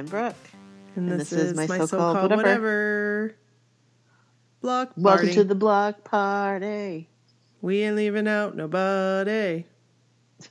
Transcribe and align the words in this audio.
I'm 0.00 0.06
Brooke. 0.06 0.34
and, 0.96 1.10
And 1.10 1.20
this, 1.20 1.28
this 1.28 1.42
is, 1.42 1.54
my 1.58 1.66
so-called 1.66 1.90
so-called 1.90 2.30
whatever. 2.30 2.36
whatever. 2.38 3.34
Block 4.62 4.88
party. 4.94 5.02
Welcome 5.02 5.28
to 5.34 5.44
the 5.44 5.54
block 5.54 6.04
party. 6.04 7.10
we 7.60 7.82
ain't 7.82 7.96
leaving 7.96 8.26
out 8.26 8.56
nobody. 8.56 9.66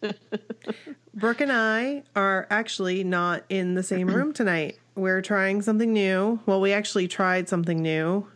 Brooke 1.16 1.42
and 1.42 1.52
I 1.52 2.04
are 2.16 2.46
actually 2.52 3.04
not 3.04 3.44
in 3.50 3.74
the 3.74 3.82
same 3.82 4.08
room 4.10 4.34
tonight. 4.34 4.78
We're 4.94 5.24
trying 5.24 5.64
something 5.64 5.92
new. 5.94 6.40
Well, 6.46 6.62
we 6.62 6.72
actually 6.72 7.08
tried 7.08 7.50
something 7.50 7.82
new. 7.82 8.28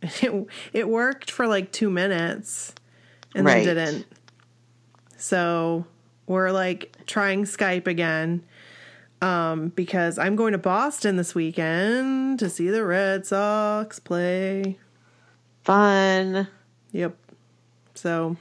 It, 0.00 0.46
it 0.72 0.88
worked 0.88 1.30
for 1.30 1.46
like 1.46 1.72
two 1.72 1.90
minutes 1.90 2.74
and 3.34 3.44
Right. 3.44 3.66
then 3.66 3.76
didn't. 3.76 4.06
So 5.18 5.84
we're 6.26 6.52
like 6.52 6.96
trying 7.04 7.44
Skype 7.44 7.86
again 7.86 8.44
um, 9.22 9.68
because 9.68 10.18
I'm 10.18 10.36
going 10.36 10.52
to 10.52 10.58
Boston 10.58 11.16
this 11.16 11.34
weekend 11.34 12.38
to 12.40 12.48
see 12.50 12.68
the 12.70 12.84
Red 12.84 13.26
Sox 13.26 13.98
play. 13.98 14.78
Fun. 15.62 16.48
Yep. 16.92 17.16
So 17.94 18.36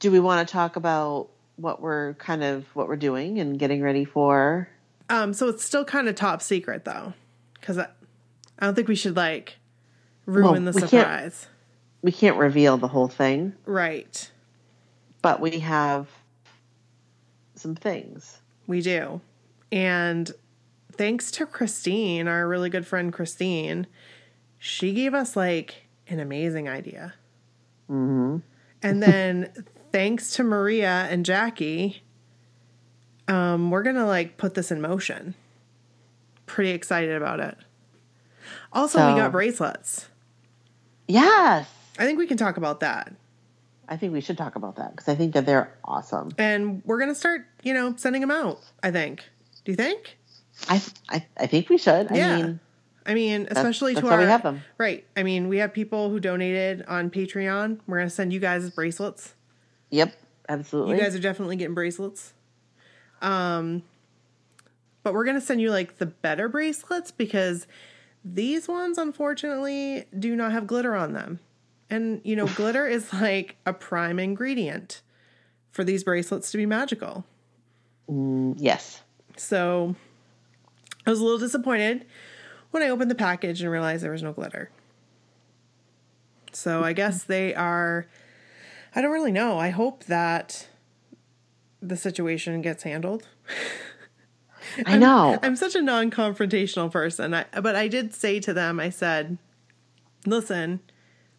Do 0.00 0.10
we 0.10 0.20
want 0.20 0.46
to 0.46 0.52
talk 0.52 0.76
about 0.76 1.28
what 1.56 1.80
we're 1.80 2.14
kind 2.14 2.44
of 2.44 2.66
what 2.74 2.88
we're 2.88 2.96
doing 2.96 3.38
and 3.38 3.58
getting 3.58 3.80
ready 3.82 4.04
for? 4.04 4.68
Um, 5.08 5.32
so 5.32 5.48
it's 5.48 5.64
still 5.64 5.84
kind 5.84 6.08
of 6.08 6.14
top 6.14 6.42
secret 6.42 6.84
though, 6.84 7.14
because 7.54 7.78
I, 7.78 7.88
I 8.58 8.66
don't 8.66 8.74
think 8.74 8.88
we 8.88 8.96
should 8.96 9.16
like 9.16 9.56
ruin 10.26 10.64
Well, 10.64 10.72
the 10.72 10.76
we 10.76 10.80
can't- 10.80 10.90
surprise. 10.90 11.46
We 12.02 12.12
can't 12.12 12.36
reveal 12.36 12.76
the 12.76 12.86
whole 12.88 13.08
thing, 13.08 13.54
Right, 13.64 14.30
but 15.22 15.40
we 15.40 15.58
have 15.60 16.08
some 17.56 17.74
things. 17.74 18.40
We 18.66 18.80
do, 18.80 19.20
and 19.72 20.30
thanks 20.92 21.30
to 21.32 21.46
Christine, 21.46 22.28
our 22.28 22.46
really 22.48 22.70
good 22.70 22.86
friend 22.86 23.12
Christine, 23.12 23.86
she 24.58 24.92
gave 24.92 25.14
us 25.14 25.36
like 25.36 25.86
an 26.08 26.20
amazing 26.20 26.68
idea, 26.68 27.14
hmm 27.88 28.38
and 28.82 29.02
then 29.02 29.52
thanks 29.92 30.32
to 30.36 30.44
Maria 30.44 31.06
and 31.10 31.24
Jackie, 31.24 32.02
um, 33.28 33.70
we're 33.70 33.82
gonna 33.82 34.06
like 34.06 34.36
put 34.36 34.54
this 34.54 34.70
in 34.70 34.80
motion. 34.80 35.34
Pretty 36.46 36.70
excited 36.70 37.16
about 37.16 37.40
it. 37.40 37.56
Also, 38.72 38.98
we 39.12 39.18
got 39.18 39.32
bracelets. 39.32 40.08
Yes. 41.08 41.68
I 41.98 42.04
think 42.04 42.18
we 42.18 42.26
can 42.26 42.36
talk 42.36 42.56
about 42.56 42.80
that. 42.80 43.12
I 43.88 43.96
think 43.96 44.12
we 44.12 44.20
should 44.20 44.36
talk 44.36 44.56
about 44.56 44.76
that 44.76 44.90
because 44.90 45.08
I 45.08 45.14
think 45.14 45.34
that 45.34 45.46
they're 45.46 45.72
awesome. 45.84 46.30
and 46.38 46.82
we're 46.84 46.98
gonna 46.98 47.14
start, 47.14 47.46
you 47.66 47.74
know, 47.74 47.94
sending 47.96 48.20
them 48.20 48.30
out. 48.30 48.60
I 48.82 48.92
think. 48.92 49.24
Do 49.64 49.72
you 49.72 49.76
think? 49.76 50.16
I 50.68 50.80
I, 51.08 51.26
I 51.36 51.46
think 51.46 51.68
we 51.68 51.78
should. 51.78 52.08
Yeah. 52.12 52.32
I 52.32 52.36
mean, 52.42 52.60
I 53.04 53.14
mean, 53.14 53.48
especially 53.50 53.94
that's 53.94 54.02
to 54.02 54.06
why 54.06 54.14
our 54.14 54.20
we 54.20 54.26
have 54.26 54.42
them. 54.44 54.62
right. 54.78 55.04
I 55.16 55.24
mean, 55.24 55.48
we 55.48 55.58
have 55.58 55.72
people 55.72 56.08
who 56.10 56.20
donated 56.20 56.84
on 56.86 57.10
Patreon. 57.10 57.80
We're 57.88 57.98
gonna 57.98 58.10
send 58.10 58.32
you 58.32 58.38
guys 58.38 58.70
bracelets. 58.70 59.34
yep, 59.90 60.14
absolutely. 60.48 60.94
You 60.94 61.02
guys 61.02 61.16
are 61.16 61.20
definitely 61.20 61.56
getting 61.56 61.74
bracelets. 61.74 62.34
Um, 63.20 63.82
but 65.02 65.12
we're 65.12 65.24
gonna 65.24 65.40
send 65.40 65.60
you 65.60 65.70
like 65.70 65.98
the 65.98 66.06
better 66.06 66.48
bracelets 66.48 67.10
because 67.10 67.66
these 68.24 68.68
ones, 68.68 68.96
unfortunately, 68.96 70.04
do 70.16 70.36
not 70.36 70.52
have 70.52 70.68
glitter 70.68 70.94
on 70.94 71.14
them. 71.14 71.40
And 71.90 72.20
you 72.22 72.36
know, 72.36 72.46
glitter 72.54 72.86
is 72.86 73.12
like 73.12 73.56
a 73.66 73.72
prime 73.72 74.20
ingredient 74.20 75.02
for 75.72 75.82
these 75.82 76.04
bracelets 76.04 76.52
to 76.52 76.56
be 76.56 76.64
magical. 76.66 77.24
Mm, 78.10 78.54
yes. 78.58 79.02
So 79.36 79.94
I 81.06 81.10
was 81.10 81.20
a 81.20 81.24
little 81.24 81.38
disappointed 81.38 82.06
when 82.70 82.82
I 82.82 82.88
opened 82.88 83.10
the 83.10 83.16
package 83.16 83.62
and 83.62 83.70
realized 83.70 84.04
there 84.04 84.12
was 84.12 84.22
no 84.22 84.32
glitter. 84.32 84.70
So 86.52 86.82
I 86.82 86.92
guess 86.92 87.22
they 87.24 87.54
are, 87.54 88.06
I 88.94 89.02
don't 89.02 89.12
really 89.12 89.32
know. 89.32 89.58
I 89.58 89.70
hope 89.70 90.04
that 90.04 90.68
the 91.82 91.96
situation 91.96 92.62
gets 92.62 92.82
handled. 92.82 93.28
I 94.84 94.96
know. 94.98 95.38
I'm 95.42 95.56
such 95.56 95.74
a 95.74 95.82
non 95.82 96.10
confrontational 96.10 96.90
person. 96.90 97.34
I, 97.34 97.44
but 97.60 97.76
I 97.76 97.88
did 97.88 98.14
say 98.14 98.40
to 98.40 98.52
them, 98.52 98.80
I 98.80 98.90
said, 98.90 99.38
listen, 100.24 100.80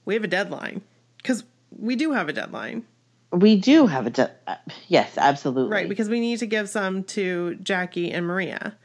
we 0.05 0.13
have 0.13 0.23
a 0.23 0.28
deadline. 0.28 0.81
Because 1.17 1.44
we 1.72 1.95
do 1.95 2.13
have 2.13 2.29
a 2.29 2.34
deadline. 2.34 2.85
We 3.32 3.58
do 3.58 3.88
have 3.88 4.08
a 4.08 4.10
de- 4.10 4.32
uh, 4.48 4.56
yes, 4.88 5.18
absolutely. 5.18 5.72
Right, 5.72 5.90
because 5.90 6.10
we 6.10 6.20
need 6.20 6.40
to 6.40 6.46
give 6.46 6.70
some 6.70 7.04
to 7.06 7.56
Jackie 7.56 8.12
and 8.12 8.26
Maria. 8.26 8.76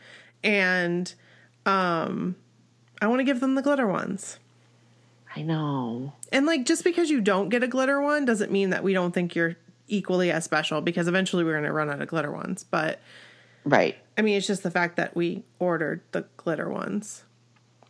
And 0.42 1.12
um 1.66 2.36
I 3.00 3.06
want 3.06 3.20
to 3.20 3.24
give 3.24 3.40
them 3.40 3.54
the 3.54 3.62
glitter 3.62 3.86
ones. 3.86 4.38
I 5.34 5.42
know. 5.42 6.12
And 6.30 6.46
like 6.46 6.64
just 6.64 6.84
because 6.84 7.10
you 7.10 7.20
don't 7.20 7.48
get 7.48 7.62
a 7.62 7.68
glitter 7.68 8.00
one 8.00 8.24
doesn't 8.24 8.52
mean 8.52 8.70
that 8.70 8.82
we 8.84 8.92
don't 8.92 9.12
think 9.12 9.34
you're 9.34 9.56
equally 9.88 10.30
as 10.30 10.44
special 10.44 10.80
because 10.80 11.08
eventually 11.08 11.44
we're 11.44 11.52
going 11.52 11.64
to 11.64 11.72
run 11.72 11.90
out 11.90 12.00
of 12.00 12.08
glitter 12.08 12.30
ones. 12.30 12.64
But 12.64 13.00
Right. 13.64 13.96
I 14.18 14.22
mean, 14.22 14.36
it's 14.36 14.46
just 14.46 14.62
the 14.62 14.70
fact 14.70 14.96
that 14.96 15.14
we 15.16 15.44
ordered 15.58 16.02
the 16.12 16.26
glitter 16.36 16.68
ones. 16.68 17.24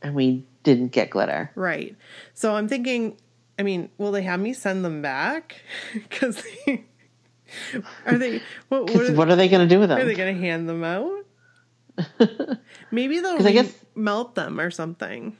And 0.02 0.14
we 0.14 0.44
didn't 0.62 0.88
get 0.88 1.10
glitter. 1.10 1.50
Right. 1.54 1.96
So 2.34 2.54
I'm 2.54 2.68
thinking, 2.68 3.16
I 3.58 3.62
mean, 3.62 3.90
will 3.98 4.12
they 4.12 4.22
have 4.22 4.40
me 4.40 4.52
send 4.52 4.84
them 4.84 5.02
back? 5.02 5.62
Cuz 6.10 6.42
Are 8.06 8.16
they 8.18 8.40
what, 8.68 8.90
what, 8.94 9.10
are, 9.10 9.14
what 9.14 9.28
are 9.30 9.36
they 9.36 9.48
going 9.48 9.68
to 9.68 9.72
do 9.74 9.78
with 9.80 9.88
them? 9.90 10.00
are 10.00 10.04
they 10.04 10.14
going 10.14 10.34
to 10.34 10.40
hand 10.40 10.68
them 10.68 10.82
out? 10.84 11.26
Maybe 12.90 13.20
they'll 13.20 13.36
'Cause 13.36 13.46
I 13.46 13.52
guess- 13.52 13.74
melt 13.94 14.34
them 14.34 14.58
or 14.58 14.70
something. 14.70 15.36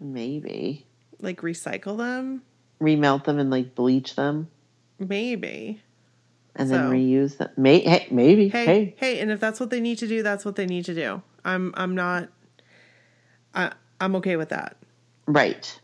Maybe 0.00 0.86
Like 1.20 1.40
recycle 1.42 1.96
them? 1.98 2.42
remelt 2.80 3.24
them 3.24 3.38
and 3.40 3.50
like 3.50 3.74
bleach 3.74 4.14
them 4.14 4.48
Maybe. 5.00 5.80
and 6.56 6.70
then 6.70 6.88
So- 6.88 6.90
reuse 6.92 7.36
them. 7.38 7.50
May- 7.56 7.80
hey, 7.80 8.06
maybe. 8.10 8.48
Hey, 8.48 8.64
Hey, 8.66 8.94
hey, 8.98 9.20
and 9.20 9.30
if 9.30 9.38
that's 9.40 9.58
what 9.60 9.70
they 9.70 9.80
need 9.80 9.98
to 9.98 10.06
do, 10.08 10.22
that's 10.22 10.44
what 10.44 10.54
they 10.56 10.66
need 10.66 10.84
to 10.86 10.94
do. 10.94 11.22
I'm 11.44 11.72
I'm 11.76 11.94
not 11.94 12.28
I 13.54 13.72
I'm 14.00 14.14
okay 14.16 14.36
with 14.36 14.48
that 14.50 14.76
right. 15.26 15.80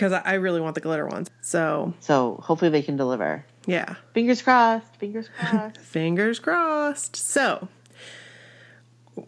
Because 0.00 0.14
I, 0.14 0.22
I 0.24 0.32
really 0.34 0.62
want 0.62 0.74
the 0.74 0.80
glitter 0.80 1.06
ones. 1.06 1.28
So 1.42 1.92
So 2.00 2.40
hopefully 2.42 2.70
they 2.70 2.80
can 2.80 2.96
deliver. 2.96 3.44
yeah, 3.66 3.96
Fingers 4.14 4.40
crossed. 4.40 4.96
Fingers 4.96 5.28
crossed. 5.38 5.76
fingers 5.80 6.38
crossed. 6.38 7.16
So 7.16 7.68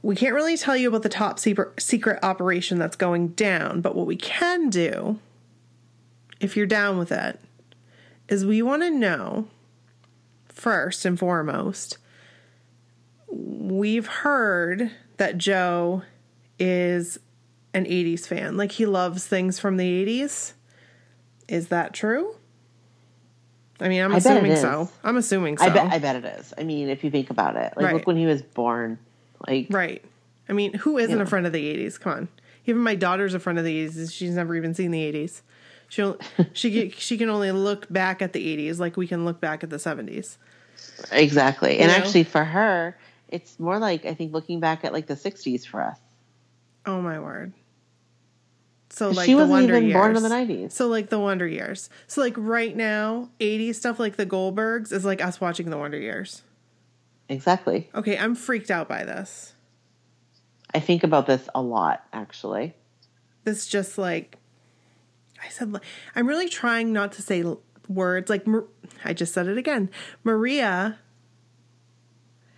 we 0.00 0.16
can't 0.16 0.34
really 0.34 0.56
tell 0.56 0.75
you 0.75 0.88
about 0.88 1.03
the 1.03 1.11
top 1.11 1.38
secret 1.38 1.78
secret 1.82 2.19
operation 2.22 2.78
that's 2.78 2.97
going 2.97 3.28
down, 3.28 3.82
but 3.82 3.94
what 3.94 4.06
we 4.06 4.16
can 4.16 4.71
do, 4.71 5.19
if 6.41 6.56
you're 6.56 6.65
down 6.65 6.97
with 6.97 7.12
it, 7.12 7.38
is 8.31 8.47
we 8.47 8.62
want 8.62 8.81
to 8.81 8.91
know 8.91 9.49
first 10.49 11.05
and 11.05 11.19
foremost. 11.19 11.99
We've 13.31 14.06
heard 14.06 14.91
that 15.19 15.37
Joe 15.37 16.03
is 16.59 17.19
an 17.75 17.84
80s 17.84 18.27
fan. 18.27 18.56
Like 18.56 18.73
he 18.73 18.87
loves 18.87 19.26
things 19.26 19.58
from 19.58 19.76
the 19.76 20.06
80s. 20.06 20.55
Is 21.52 21.69
that 21.69 21.93
true? 21.93 22.34
I 23.78 23.88
mean, 23.88 24.00
I'm 24.02 24.14
I 24.14 24.16
assuming 24.16 24.56
so. 24.56 24.88
I'm 25.04 25.19
assuming 25.19 25.58
so. 25.58 25.66
I 25.66 25.69
bet. 25.69 25.93
I 25.93 25.99
bet 25.99 26.16
it 26.16 26.25
is. 26.25 26.54
I 26.56 26.62
mean, 26.64 26.88
if 26.88 27.04
you 27.04 27.10
think 27.10 27.28
about 27.28 27.56
it, 27.56 27.75
like 27.76 27.84
Right. 27.84 27.94
look 27.94 28.06
when 28.06 28.16
he 28.16 28.25
was 28.25 28.40
born. 28.40 28.99
Like 29.46 29.66
Right. 29.69 30.02
I 30.49 30.54
mean, 30.54 30.72
who 30.72 30.96
isn't 30.96 31.20
a 31.20 31.26
friend 31.26 31.46
of 31.46 31.52
the 31.52 31.62
80s? 31.62 32.00
Come 32.00 32.12
on. 32.12 32.28
Even 32.64 32.81
my 32.81 32.94
daughter's 32.94 33.34
a 33.34 33.38
friend 33.38 33.58
of 33.58 33.66
the 33.66 33.87
80s. 33.87 34.10
She's 34.12 34.31
never 34.34 34.56
even 34.56 34.72
seen 34.72 34.93
the 34.93 35.12
80s. 35.12 35.43
She'll 35.88 36.16
she 36.54 36.88
she 36.90 37.19
can 37.19 37.28
only 37.28 37.52
look 37.52 37.87
back 37.93 38.22
at 38.22 38.32
the 38.32 38.56
80s 38.56 38.78
like 38.78 38.96
we 38.96 39.06
can 39.06 39.26
look 39.26 39.38
back 39.38 39.62
at 39.62 39.69
the 39.69 39.76
70s. 39.76 40.38
exactly. 41.12 41.81
And 41.81 41.88
know? 41.90 41.99
actually, 41.99 42.25
for 42.25 42.44
her, 42.44 42.96
it's 43.28 43.60
more 43.60 43.78
like 43.78 44.06
I 44.06 44.14
think 44.14 44.32
looking 44.32 44.58
back 44.58 44.87
at 44.87 44.94
like 44.94 45.06
the 45.06 45.16
'60s 45.16 45.66
for 45.66 45.82
us. 45.82 45.99
Oh 46.87 47.02
my 47.02 47.20
word. 47.20 47.52
So 48.93 49.09
like 49.09 49.25
she 49.25 49.33
the 49.33 49.39
wasn't 49.39 49.50
Wonder 49.53 49.77
even 49.77 49.89
years. 49.89 49.94
born 49.94 50.17
in 50.17 50.23
the 50.23 50.29
'90s. 50.29 50.73
So 50.73 50.87
like 50.87 51.09
the 51.09 51.19
Wonder 51.19 51.47
Years. 51.49 51.89
So 52.06 52.21
like 52.21 52.35
right 52.37 52.77
now, 52.77 53.31
80s 53.41 53.77
stuff 53.77 53.99
like 53.99 54.17
the 54.17 54.27
Goldbergs 54.27 54.93
is 54.93 55.03
like 55.03 55.25
us 55.25 55.41
watching 55.41 55.71
the 55.71 55.79
Wonder 55.79 55.99
Years. 55.99 56.43
Exactly. 57.27 57.89
Okay, 57.94 58.19
I'm 58.19 58.35
freaked 58.35 58.71
out 58.71 58.91
by 58.91 59.05
this. 59.05 59.55
I 60.75 60.81
think 60.81 61.05
about 61.05 61.27
this 61.27 61.49
a 61.55 61.62
lot, 61.62 62.05
actually. 62.12 62.75
This 63.44 63.67
just 63.67 63.97
like 63.97 64.37
I 65.43 65.49
said 65.49 65.75
I'm 66.15 66.27
really 66.27 66.50
trying 66.50 66.93
not 66.93 67.12
to 67.12 67.23
say 67.23 67.45
words 67.88 68.29
like 68.29 68.47
I 69.06 69.15
just 69.15 69.33
said 69.33 69.47
it 69.49 69.56
again. 69.56 69.88
Maria 70.23 70.99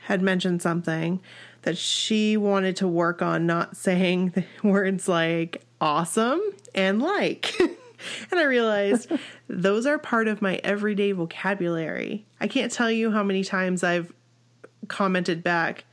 had 0.07 0.21
mentioned 0.21 0.63
something 0.63 1.21
that 1.65 1.77
she 1.77 2.37
wanted 2.37 2.77
to 2.77 2.89
work 2.89 3.21
on 3.21 3.47
not 3.47 3.77
saying 3.77 4.31
the 4.35 4.45
words 4.69 5.09
like 5.09 5.63
awesome 5.81 6.41
and 6.75 7.03
like. 7.03 7.53
and 7.61 8.39
I 8.41 8.45
realized 8.45 9.11
those 9.49 9.87
are 9.87 9.99
part 9.99 10.29
of 10.29 10.41
my 10.41 10.61
everyday 10.63 11.13
vocabulary. 11.13 12.25
I 12.41 12.47
can't 12.49 12.71
tell 12.73 12.91
you 12.91 13.11
how 13.11 13.23
many 13.23 13.45
times 13.45 13.83
I've 13.83 14.13
commented 14.89 15.43
back, 15.43 15.85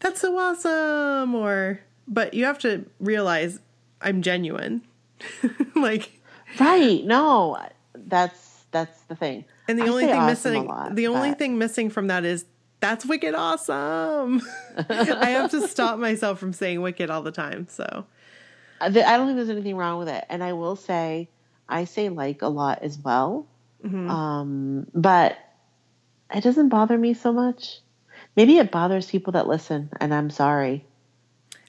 "That's 0.00 0.20
so 0.20 0.36
awesome," 0.36 1.34
or 1.34 1.80
but 2.08 2.34
you 2.34 2.44
have 2.44 2.58
to 2.60 2.84
realize 3.00 3.60
I'm 4.00 4.22
genuine. 4.22 4.82
like 5.76 6.18
Right. 6.60 7.04
No, 7.04 7.56
that's 7.94 8.64
that's 8.72 9.00
the 9.02 9.14
thing. 9.16 9.44
and 9.68 9.78
the 9.78 9.84
I 9.84 9.88
only 9.88 10.04
thing 10.06 10.14
awesome 10.14 10.52
missing 10.52 10.66
lot, 10.66 10.94
the 10.94 11.06
only 11.06 11.30
but- 11.30 11.38
thing 11.38 11.58
missing 11.58 11.90
from 11.90 12.08
that 12.08 12.24
is 12.24 12.44
that's 12.82 13.06
wicked 13.06 13.34
awesome. 13.34 14.42
I 14.90 15.30
have 15.30 15.50
to 15.52 15.66
stop 15.68 15.98
myself 15.98 16.38
from 16.38 16.52
saying 16.52 16.82
wicked 16.82 17.08
all 17.08 17.22
the 17.22 17.32
time. 17.32 17.66
So 17.70 18.04
Uh, 18.80 18.84
I 18.86 18.90
don't 18.90 19.26
think 19.26 19.36
there's 19.36 19.48
anything 19.48 19.76
wrong 19.76 19.98
with 19.98 20.08
it. 20.08 20.24
And 20.28 20.42
I 20.44 20.52
will 20.52 20.76
say, 20.76 21.28
I 21.68 21.84
say 21.84 22.10
like 22.10 22.42
a 22.42 22.48
lot 22.48 22.82
as 22.82 22.98
well. 22.98 23.46
mhm. 23.82 24.10
Um, 24.10 24.86
but 24.94 25.38
it 26.34 26.42
doesn't 26.42 26.68
bother 26.68 26.98
me 26.98 27.14
so 27.14 27.32
much. 27.32 27.80
Maybe 28.36 28.58
it 28.58 28.70
bothers 28.70 29.10
people 29.10 29.32
that 29.34 29.46
listen, 29.46 29.90
and 30.00 30.12
I'm 30.12 30.30
sorry. 30.30 30.84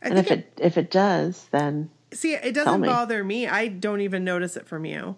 I 0.01 0.09
And 0.09 0.18
if 0.19 0.31
it 0.31 0.51
if 0.57 0.77
it 0.77 0.89
does, 0.92 1.45
then 1.51 1.89
See, 2.13 2.33
it 2.33 2.54
doesn't 2.54 2.81
me. 2.81 2.88
bother 2.88 3.24
me. 3.24 3.48
I 3.48 3.68
don't 3.68 4.01
even 4.01 4.24
notice 4.24 4.56
it 4.57 4.68
from 4.68 4.86
you. 4.86 5.16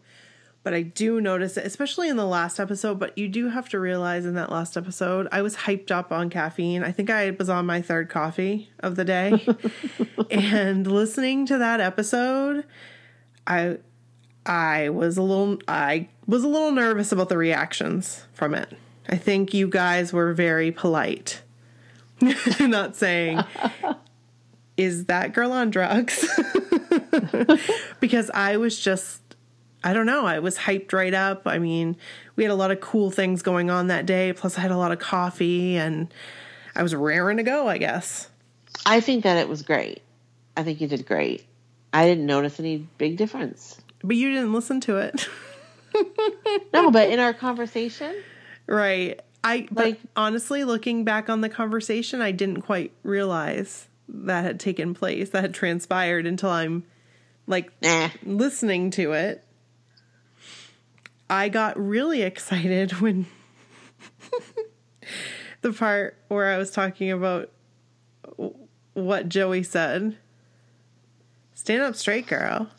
But 0.65 0.73
I 0.73 0.81
do 0.81 1.21
notice 1.21 1.57
it, 1.57 1.65
especially 1.67 2.09
in 2.09 2.17
the 2.17 2.25
last 2.25 2.59
episode. 2.59 2.97
But 2.97 3.15
you 3.19 3.27
do 3.27 3.50
have 3.50 3.69
to 3.69 3.79
realize 3.79 4.25
in 4.25 4.33
that 4.33 4.51
last 4.51 4.75
episode, 4.75 5.27
I 5.31 5.44
was 5.44 5.56
hyped 5.56 5.91
up 5.91 6.12
on 6.12 6.31
caffeine. 6.31 6.83
I 6.83 6.91
think 6.91 7.12
I 7.12 7.29
was 7.29 7.51
on 7.51 7.67
my 7.67 7.83
third 7.83 8.09
coffee 8.09 8.71
of 8.79 8.95
the 8.95 9.06
day. 9.06 9.45
and 10.31 10.88
listening 10.88 11.45
to 11.45 11.59
that 11.59 11.79
episode, 11.81 12.65
I 13.45 13.77
I 14.44 14.89
was 14.89 15.17
a 15.17 15.21
little 15.21 15.59
I 15.67 16.09
was 16.25 16.44
a 16.44 16.47
little 16.47 16.71
nervous 16.71 17.12
about 17.12 17.29
the 17.29 17.38
reactions 17.38 18.25
from 18.33 18.56
it. 18.56 18.75
I 19.07 19.17
think 19.17 19.53
you 19.53 19.67
guys 19.67 20.12
were 20.12 20.33
very 20.33 20.71
polite. 20.71 21.44
Not 22.59 22.95
saying 22.95 23.44
is 24.77 25.06
that 25.06 25.33
girl 25.33 25.51
on 25.51 25.69
drugs? 25.69 26.27
because 28.00 28.29
I 28.33 28.57
was 28.57 28.79
just, 28.79 29.21
I 29.86 29.94
don't 29.94 30.06
know, 30.08 30.26
I 30.26 30.40
was 30.40 30.58
hyped 30.58 30.92
right 30.92 31.14
up. 31.14 31.44
I 31.46 31.60
mean, 31.60 31.96
we 32.36 32.44
had 32.44 32.52
a 32.52 32.56
lot 32.56 32.72
of 32.72 32.82
cool 32.82 33.12
things 33.12 33.42
going 33.42 33.70
on 33.70 33.88
that 33.88 34.06
day. 34.06 34.34
Plus, 34.34 34.58
I 34.58 34.62
had 34.62 34.72
a 34.72 34.78
lot 34.78 34.92
of 34.92 35.00
coffee 35.00 35.78
and 35.78 36.14
I 36.76 36.84
was 36.84 36.94
raring 36.94 37.38
to 37.38 37.44
go, 37.44 37.68
I 37.70 37.78
guess. 37.78 38.28
I 38.86 39.00
think 39.00 39.24
that 39.24 39.38
it 39.38 39.48
was 39.48 39.62
great. 39.62 40.02
I 40.58 40.64
think 40.64 40.82
you 40.82 40.88
did 40.88 41.06
great. 41.06 41.46
I 41.94 42.06
didn't 42.06 42.26
notice 42.26 42.60
any 42.60 42.88
big 42.98 43.16
difference. 43.16 43.80
But 44.04 44.18
you 44.18 44.32
didn't 44.34 44.52
listen 44.54 44.82
to 44.82 44.98
it. 44.98 45.30
No, 46.74 46.92
but 46.92 47.10
in 47.10 47.20
our 47.20 47.34
conversation, 47.34 48.14
right. 48.68 49.18
I, 49.46 49.68
but 49.72 49.86
Like- 49.86 50.00
honestly, 50.18 50.66
looking 50.66 51.06
back 51.06 51.30
on 51.30 51.40
the 51.40 51.48
conversation, 51.48 52.22
I 52.22 52.32
didn't 52.32 52.64
quite 52.64 52.92
realize 53.04 53.88
that 54.10 54.44
had 54.44 54.60
taken 54.60 54.94
place, 54.94 55.30
that 55.30 55.42
had 55.42 55.54
transpired 55.54 56.26
until 56.26 56.50
I'm 56.50 56.84
like 57.48 57.72
nah. 57.82 58.10
listening 58.26 58.92
to 58.92 59.14
it, 59.14 59.42
I 61.30 61.50
got 61.50 61.77
really 61.80 62.22
excited 62.22 62.92
when 63.01 63.25
the 65.62 65.74
part 65.74 66.18
where 66.27 66.51
I 66.51 66.57
was 66.57 66.72
talking 66.72 67.12
about 67.12 67.51
what 68.94 69.30
Joey 69.30 69.63
said. 69.63 70.18
Stand 71.54 71.81
up 71.81 71.95
straight, 71.95 72.27
girl. 72.27 72.69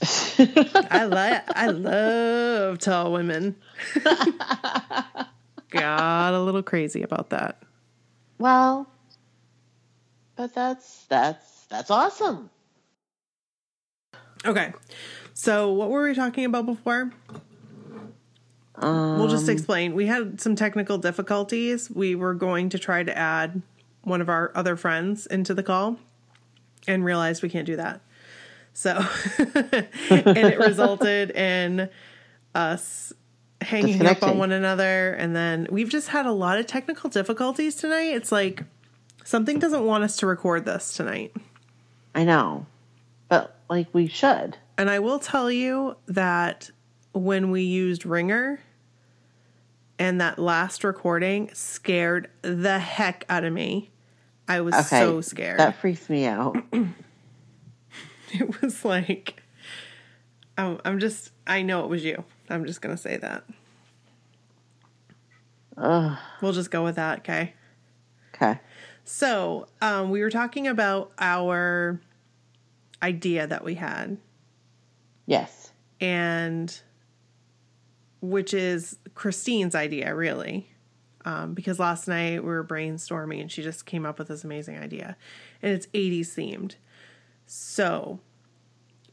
I 0.00 1.04
like 1.10 1.56
I 1.56 1.66
love 1.68 2.78
tall 2.78 3.12
women. 3.12 3.56
got 5.70 6.34
a 6.34 6.40
little 6.40 6.62
crazy 6.62 7.02
about 7.02 7.30
that. 7.30 7.60
Well, 8.38 8.88
but 10.36 10.54
that's 10.54 11.04
that's 11.06 11.66
that's 11.66 11.90
awesome. 11.90 12.50
Okay. 14.46 14.72
So 15.34 15.72
what 15.72 15.90
were 15.90 16.04
we 16.04 16.14
talking 16.14 16.44
about 16.44 16.66
before? 16.66 17.10
Um, 18.80 19.18
We'll 19.18 19.28
just 19.28 19.48
explain. 19.48 19.94
We 19.94 20.06
had 20.06 20.40
some 20.40 20.54
technical 20.56 20.98
difficulties. 20.98 21.90
We 21.90 22.14
were 22.14 22.34
going 22.34 22.68
to 22.70 22.78
try 22.78 23.02
to 23.02 23.16
add 23.16 23.62
one 24.02 24.20
of 24.20 24.28
our 24.28 24.52
other 24.54 24.76
friends 24.76 25.26
into 25.26 25.54
the 25.54 25.62
call 25.62 25.98
and 26.86 27.04
realized 27.04 27.42
we 27.42 27.48
can't 27.48 27.66
do 27.66 27.76
that. 27.76 28.00
So, 28.72 28.90
and 29.38 30.36
it 30.36 30.58
resulted 30.60 31.30
in 31.32 31.90
us 32.54 33.12
hanging 33.60 34.06
up 34.06 34.22
on 34.22 34.38
one 34.38 34.52
another. 34.52 35.12
And 35.14 35.34
then 35.34 35.66
we've 35.70 35.88
just 35.88 36.08
had 36.08 36.26
a 36.26 36.32
lot 36.32 36.58
of 36.58 36.66
technical 36.66 37.10
difficulties 37.10 37.74
tonight. 37.74 38.14
It's 38.14 38.30
like 38.30 38.62
something 39.24 39.58
doesn't 39.58 39.84
want 39.84 40.04
us 40.04 40.16
to 40.18 40.26
record 40.26 40.64
this 40.64 40.94
tonight. 40.94 41.34
I 42.14 42.24
know, 42.24 42.66
but 43.28 43.56
like 43.68 43.88
we 43.92 44.06
should. 44.06 44.56
And 44.76 44.88
I 44.88 45.00
will 45.00 45.18
tell 45.18 45.50
you 45.50 45.96
that 46.06 46.70
when 47.12 47.50
we 47.50 47.62
used 47.62 48.06
Ringr 48.06 48.60
and 49.98 50.20
that 50.20 50.38
last 50.38 50.84
recording 50.84 51.50
scared 51.52 52.30
the 52.42 52.78
heck 52.78 53.24
out 53.28 53.44
of 53.44 53.52
me. 53.52 53.90
I 54.46 54.60
was 54.60 54.74
Okay, 54.74 55.00
so 55.00 55.20
scared. 55.20 55.58
That 55.58 55.76
freaks 55.76 56.08
me 56.08 56.24
out. 56.24 56.56
it 58.32 58.62
was 58.62 58.84
like, 58.84 59.42
I'm, 60.56 60.80
I'm 60.84 60.98
just, 60.98 61.32
I 61.46 61.62
know 61.62 61.84
it 61.84 61.88
was 61.88 62.04
you. 62.04 62.24
I'm 62.48 62.64
just 62.64 62.80
going 62.80 62.94
to 62.96 63.00
say 63.00 63.16
that. 63.18 63.44
Ugh. 65.76 66.16
We'll 66.40 66.52
just 66.52 66.70
go 66.70 66.82
with 66.82 66.96
that, 66.96 67.18
okay? 67.20 67.54
Okay. 68.34 68.58
So, 69.04 69.68
um, 69.80 70.10
we 70.10 70.20
were 70.22 70.30
talking 70.30 70.66
about 70.66 71.12
our 71.18 72.00
idea 73.02 73.46
that 73.46 73.64
we 73.64 73.74
had. 73.74 74.16
Yes. 75.26 75.72
and 76.00 76.80
which 78.20 78.52
is 78.54 78.98
Christine's 79.14 79.74
idea, 79.74 80.14
really. 80.14 80.70
Um, 81.24 81.52
because 81.52 81.78
last 81.78 82.08
night 82.08 82.42
we 82.42 82.48
were 82.48 82.64
brainstorming 82.64 83.40
and 83.40 83.52
she 83.52 83.62
just 83.62 83.84
came 83.84 84.06
up 84.06 84.18
with 84.18 84.28
this 84.28 84.44
amazing 84.44 84.78
idea. 84.78 85.16
And 85.62 85.72
it's 85.72 85.86
80s 85.88 86.28
themed. 86.28 86.76
So, 87.46 88.20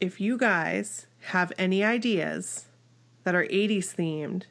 if 0.00 0.20
you 0.20 0.38
guys 0.38 1.06
have 1.26 1.52
any 1.58 1.82
ideas 1.82 2.66
that 3.24 3.34
are 3.34 3.44
80s 3.46 3.94
themed 3.94 4.44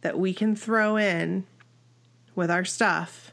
that 0.00 0.18
we 0.18 0.32
can 0.32 0.56
throw 0.56 0.96
in 0.96 1.44
with 2.34 2.50
our 2.50 2.64
stuff 2.64 3.32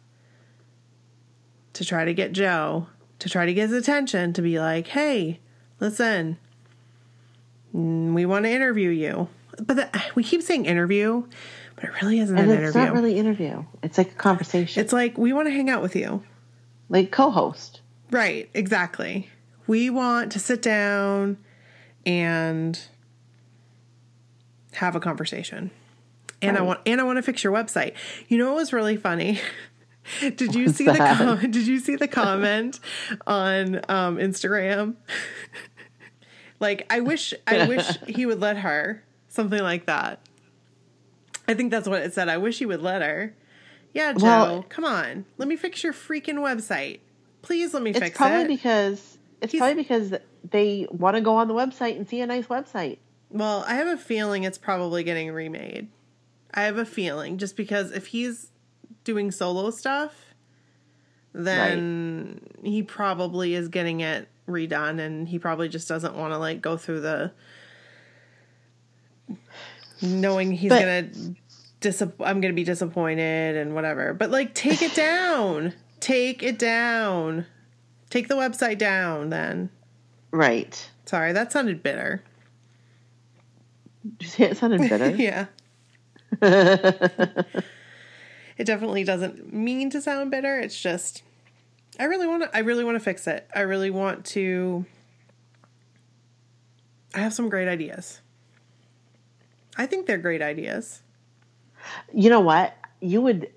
to 1.73 1.85
try 1.85 2.05
to 2.05 2.13
get 2.13 2.31
Joe, 2.31 2.87
to 3.19 3.29
try 3.29 3.45
to 3.45 3.53
get 3.53 3.69
his 3.69 3.77
attention, 3.77 4.33
to 4.33 4.41
be 4.41 4.59
like, 4.59 4.87
hey, 4.87 5.39
listen, 5.79 6.37
we 7.71 8.25
want 8.25 8.45
to 8.45 8.51
interview 8.51 8.89
you. 8.89 9.29
But 9.61 9.75
the, 9.75 10.01
we 10.15 10.23
keep 10.23 10.41
saying 10.41 10.65
interview, 10.65 11.23
but 11.75 11.85
it 11.85 12.01
really 12.01 12.19
isn't 12.19 12.37
And 12.37 12.49
an 12.51 12.57
it's 12.57 12.75
interview. 12.75 12.81
not 12.81 12.93
really 12.93 13.17
interview. 13.17 13.63
It's 13.81 13.97
like 13.97 14.11
a 14.11 14.15
conversation. 14.15 14.81
it's 14.83 14.93
like 14.93 15.17
we 15.17 15.33
want 15.33 15.47
to 15.47 15.51
hang 15.51 15.69
out 15.69 15.81
with 15.81 15.95
you. 15.95 16.23
like 16.89 17.11
co-host. 17.11 17.81
Right, 18.11 18.49
exactly. 18.53 19.29
We 19.67 19.89
want 19.89 20.31
to 20.33 20.39
sit 20.39 20.61
down 20.61 21.37
and 22.05 22.79
have 24.73 24.95
a 24.95 24.99
conversation. 24.99 25.71
And 26.41 26.57
I 26.57 26.61
want 26.61 26.81
and 26.85 26.99
I 26.99 27.05
want 27.05 27.17
to 27.17 27.21
fix 27.21 27.43
your 27.43 27.53
website. 27.53 27.93
You 28.27 28.37
know 28.37 28.47
what 28.47 28.55
was 28.57 28.73
really 28.73 28.97
funny? 28.97 29.39
did 30.19 30.53
you 30.53 30.65
What's 30.65 30.77
see 30.77 30.83
the 30.85 30.91
that? 30.93 31.17
com- 31.17 31.39
did 31.51 31.65
you 31.67 31.79
see 31.79 31.95
the 31.95 32.07
comment 32.09 32.81
on 33.25 33.77
um, 33.87 34.17
Instagram? 34.17 34.95
like 36.59 36.85
I 36.89 36.99
wish 36.99 37.33
I 37.47 37.65
wish 37.67 37.97
he 38.07 38.25
would 38.25 38.41
let 38.41 38.57
her 38.57 39.01
something 39.33 39.61
like 39.61 39.87
that. 39.87 40.19
I 41.47 41.55
think 41.55 41.71
that's 41.71 41.87
what 41.87 42.01
it 42.03 42.13
said. 42.13 42.29
I 42.29 42.37
wish 42.37 42.59
he 42.59 42.65
would 42.65 42.81
let 42.81 43.01
her. 43.01 43.33
Yeah, 43.93 44.13
Joe, 44.13 44.23
Well- 44.25 44.65
come 44.69 44.85
on. 44.85 45.25
Let 45.37 45.47
me 45.47 45.55
fix 45.55 45.83
your 45.83 45.91
freaking 45.93 46.35
website. 46.35 46.99
Please 47.41 47.73
let 47.73 47.83
me 47.83 47.91
fix 47.93 48.05
it. 48.05 48.09
It's 48.09 48.17
probably 48.17 48.41
it. 48.43 48.47
because 48.47 49.17
it's 49.41 49.51
He's- 49.51 49.59
probably 49.59 49.81
because 49.83 50.13
they 50.49 50.87
want 50.91 51.15
to 51.15 51.21
go 51.21 51.35
on 51.35 51.47
the 51.47 51.53
website 51.53 51.97
and 51.97 52.07
see 52.07 52.21
a 52.21 52.27
nice 52.27 52.45
website. 52.47 52.99
Well, 53.29 53.65
I 53.67 53.73
have 53.75 53.87
a 53.87 53.97
feeling 53.97 54.43
it's 54.43 54.57
probably 54.59 55.03
getting 55.03 55.31
remade. 55.31 55.87
I 56.53 56.63
have 56.63 56.77
a 56.77 56.85
feeling 56.85 57.37
just 57.39 57.57
because 57.57 57.91
if 57.91 58.07
he's 58.07 58.51
doing 59.03 59.31
solo 59.31 59.71
stuff, 59.71 60.33
then 61.33 62.39
he 62.63 62.83
probably 62.83 63.55
is 63.55 63.67
getting 63.69 64.01
it 64.01 64.27
redone 64.47 64.99
and 64.99 65.27
he 65.29 65.39
probably 65.39 65.67
just 65.69 65.87
doesn't 65.87 66.15
want 66.15 66.31
to 66.33 66.37
like 66.37 66.61
go 66.61 66.77
through 66.77 67.01
the 67.01 67.31
knowing 70.03 70.51
he's 70.51 70.69
But- 70.69 71.07
dis- 71.79 72.01
I'm 72.19 72.41
to 72.41 72.53
be 72.53 72.63
disappointed 72.63 73.55
and 73.55 73.73
whatever. 73.73 74.13
But 74.13 74.29
like 74.31 74.53
take 74.53 74.81
it 74.81 74.93
down. 74.93 75.73
Take 75.99 76.43
it 76.43 76.59
down. 76.59 77.45
Take 78.09 78.27
the 78.27 78.35
website 78.35 78.77
down 78.77 79.29
then. 79.29 79.69
Right. 80.31 80.89
Sorry, 81.05 81.31
that 81.33 81.51
sounded 81.51 81.81
bitter. 81.81 82.23
Did 84.03 84.21
you 84.21 84.27
say 84.27 84.43
it 84.45 84.57
sounded 84.57 84.81
bitter? 84.81 85.09
yeah. 85.15 85.45
it 88.57 88.65
definitely 88.65 89.03
doesn't 89.03 89.53
mean 89.53 89.89
to 89.91 90.01
sound 90.01 90.31
bitter. 90.31 90.59
It's 90.59 90.79
just 90.79 91.23
I 91.99 92.05
really 92.05 92.27
want 92.27 92.43
to 92.43 92.55
I 92.55 92.59
really 92.59 92.83
want 92.83 92.95
to 92.95 92.99
fix 93.03 93.27
it. 93.27 93.47
I 93.55 93.61
really 93.61 93.89
want 93.89 94.25
to 94.27 94.85
I 97.13 97.19
have 97.19 97.33
some 97.33 97.49
great 97.49 97.67
ideas. 97.67 98.19
I 99.77 99.85
think 99.85 100.05
they're 100.07 100.17
great 100.17 100.41
ideas. 100.41 101.01
You 102.13 102.29
know 102.29 102.39
what? 102.41 102.75
You 103.01 103.21
would 103.21 103.49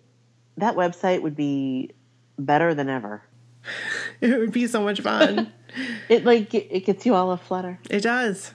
that 0.56 0.75
website 0.75 1.23
would 1.23 1.37
be 1.37 1.90
better 2.38 2.75
than 2.75 2.88
ever. 2.88 3.23
It 4.20 4.38
would 4.38 4.52
be 4.52 4.66
so 4.66 4.82
much 4.82 5.00
fun. 5.00 5.52
It 6.08 6.25
like 6.25 6.54
it, 6.54 6.87
gets 6.87 7.04
you 7.04 7.14
all 7.14 7.32
a 7.32 7.37
flutter. 7.37 7.78
it 7.90 8.00
does. 8.00 8.54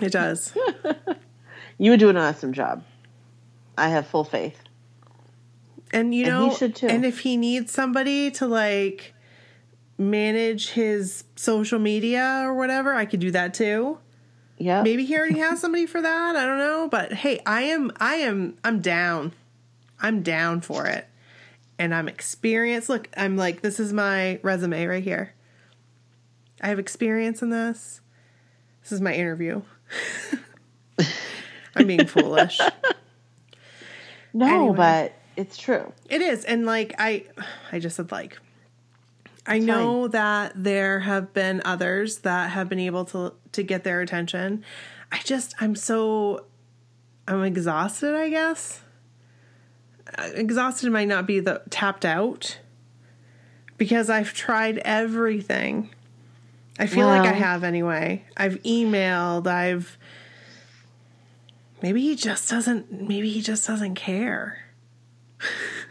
It 0.00 0.12
does. 0.12 0.52
You 1.78 1.90
would 1.90 2.00
do 2.00 2.08
an 2.08 2.16
awesome 2.16 2.52
job. 2.54 2.84
I 3.76 3.88
have 3.88 4.06
full 4.06 4.24
faith. 4.24 4.58
And 5.92 6.14
you 6.14 6.24
And 6.24 6.32
know, 6.32 6.68
too. 6.68 6.86
and 6.86 7.04
if 7.04 7.18
he 7.20 7.36
needs 7.36 7.70
somebody 7.72 8.30
to 8.32 8.46
like 8.46 9.12
manage 9.98 10.70
his 10.70 11.24
social 11.36 11.78
media 11.78 12.42
or 12.44 12.54
whatever, 12.54 12.94
I 12.94 13.04
could 13.06 13.20
do 13.20 13.30
that 13.32 13.52
too. 13.54 13.98
Yeah. 14.58 14.82
Maybe 14.82 15.04
he 15.04 15.16
already 15.16 15.38
has 15.38 15.60
somebody 15.60 15.86
for 15.86 16.00
that. 16.00 16.36
I 16.36 16.46
don't 16.46 16.58
know, 16.58 16.88
but 16.90 17.12
hey, 17.12 17.40
I 17.44 17.62
am 17.62 17.92
I 18.00 18.16
am 18.16 18.56
I'm 18.64 18.80
down. 18.80 19.32
I'm 20.00 20.22
down 20.22 20.60
for 20.62 20.86
it. 20.86 21.06
And 21.78 21.94
I'm 21.94 22.08
experienced. 22.08 22.88
Look, 22.88 23.08
I'm 23.16 23.36
like 23.36 23.60
this 23.60 23.78
is 23.78 23.92
my 23.92 24.38
resume 24.42 24.86
right 24.86 25.04
here. 25.04 25.34
I 26.62 26.68
have 26.68 26.78
experience 26.78 27.42
in 27.42 27.50
this. 27.50 28.00
This 28.82 28.92
is 28.92 29.00
my 29.02 29.12
interview. 29.12 29.60
I'm 31.76 31.86
being 31.86 32.06
foolish. 32.06 32.58
No, 34.32 34.46
Anyway. 34.46 34.76
but 34.76 35.12
it's 35.36 35.58
true. 35.58 35.92
It 36.08 36.22
is, 36.22 36.44
and 36.46 36.64
like 36.64 36.94
I, 36.98 37.24
I 37.72 37.78
just 37.78 37.96
said 37.96 38.10
like, 38.10 38.38
I 39.46 39.58
know 39.58 40.08
that 40.08 40.52
there 40.56 41.00
have 41.00 41.32
been 41.32 41.62
others 41.64 42.18
that 42.18 42.50
have 42.50 42.68
been 42.68 42.80
able 42.80 43.04
to 43.06 43.32
to 43.52 43.62
get 43.62 43.84
their 43.84 44.00
attention. 44.00 44.64
I 45.12 45.18
just 45.24 45.54
I'm 45.60 45.74
so 45.76 46.44
I'm 47.28 47.42
exhausted. 47.44 48.14
I 48.14 48.28
guess 48.30 48.80
Uh, 50.16 50.30
exhausted 50.34 50.90
might 50.90 51.08
not 51.08 51.26
be 51.26 51.40
the 51.40 51.62
tapped 51.70 52.04
out 52.04 52.58
because 53.76 54.08
I've 54.10 54.32
tried 54.32 54.78
everything. 54.78 55.90
I 56.78 56.86
feel 56.86 57.06
like 57.06 57.26
I 57.26 57.32
have 57.32 57.64
anyway. 57.64 58.24
I've 58.36 58.62
emailed. 58.62 59.46
I've 59.46 59.96
maybe 61.82 62.00
he 62.02 62.14
just 62.16 62.50
doesn't. 62.50 62.92
Maybe 63.08 63.30
he 63.30 63.40
just 63.40 63.66
doesn't 63.66 63.94
care. 63.94 64.62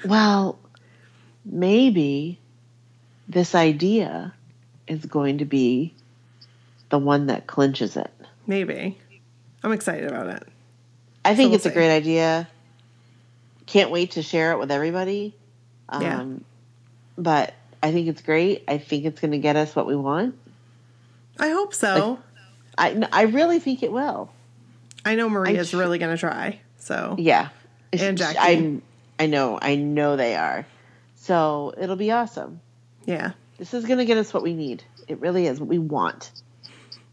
Well, 0.06 0.60
maybe 1.44 2.40
this 3.28 3.56
idea 3.56 4.34
is 4.88 5.06
going 5.06 5.40
to 5.40 5.46
be 5.46 5.94
the 6.90 6.98
one 7.00 7.28
that 7.28 7.48
clinches 7.48 7.98
it. 7.98 8.12
Maybe. 8.48 8.98
I'm 9.64 9.72
excited 9.72 10.08
about 10.10 10.28
it. 10.28 10.48
I 11.24 11.36
think 11.36 11.50
we'll 11.50 11.56
it's 11.56 11.66
a 11.66 11.70
see. 11.70 11.74
great 11.74 11.96
idea. 11.96 12.48
Can't 13.66 13.90
wait 13.90 14.12
to 14.12 14.22
share 14.22 14.52
it 14.52 14.60
with 14.60 14.70
everybody. 14.72 15.34
Um, 15.90 16.02
Yeah. 16.02 16.26
But 17.18 17.54
I 17.82 17.92
think 17.92 18.08
it's 18.08 18.22
great. 18.22 18.64
I 18.68 18.78
think 18.78 19.06
it's 19.06 19.20
going 19.22 19.32
to 19.32 19.38
get 19.40 19.56
us 19.56 19.76
what 19.76 19.88
we 19.88 19.96
want. 19.96 20.38
I 21.40 21.50
hope 21.50 21.74
so. 21.74 22.20
I, 22.78 23.08
I 23.12 23.24
really 23.24 23.60
think 23.60 23.82
it 23.84 23.92
will. 23.92 24.30
I 25.04 25.16
know 25.16 25.30
Maria's 25.30 25.70
sh- 25.70 25.74
really 25.74 25.98
going 25.98 26.12
to 26.16 26.20
try. 26.20 26.60
So, 26.78 27.16
Yeah. 27.18 27.50
And 27.94 28.18
Jackie. 28.18 28.38
I'm, 28.38 28.82
I 29.18 29.28
know. 29.28 29.58
I 29.62 29.76
know 29.76 30.16
they 30.18 30.36
are. 30.36 30.68
So 31.16 31.74
it'll 31.78 31.96
be 31.96 32.12
awesome. 32.12 32.60
Yeah. 33.06 33.32
This 33.58 33.74
is 33.74 33.86
going 33.86 34.00
to 34.00 34.06
get 34.06 34.18
us 34.18 34.34
what 34.34 34.44
we 34.44 34.54
need. 34.54 34.84
It 35.08 35.20
really 35.22 35.48
is 35.48 35.60
what 35.60 35.70
we 35.70 35.78
want. 35.80 36.32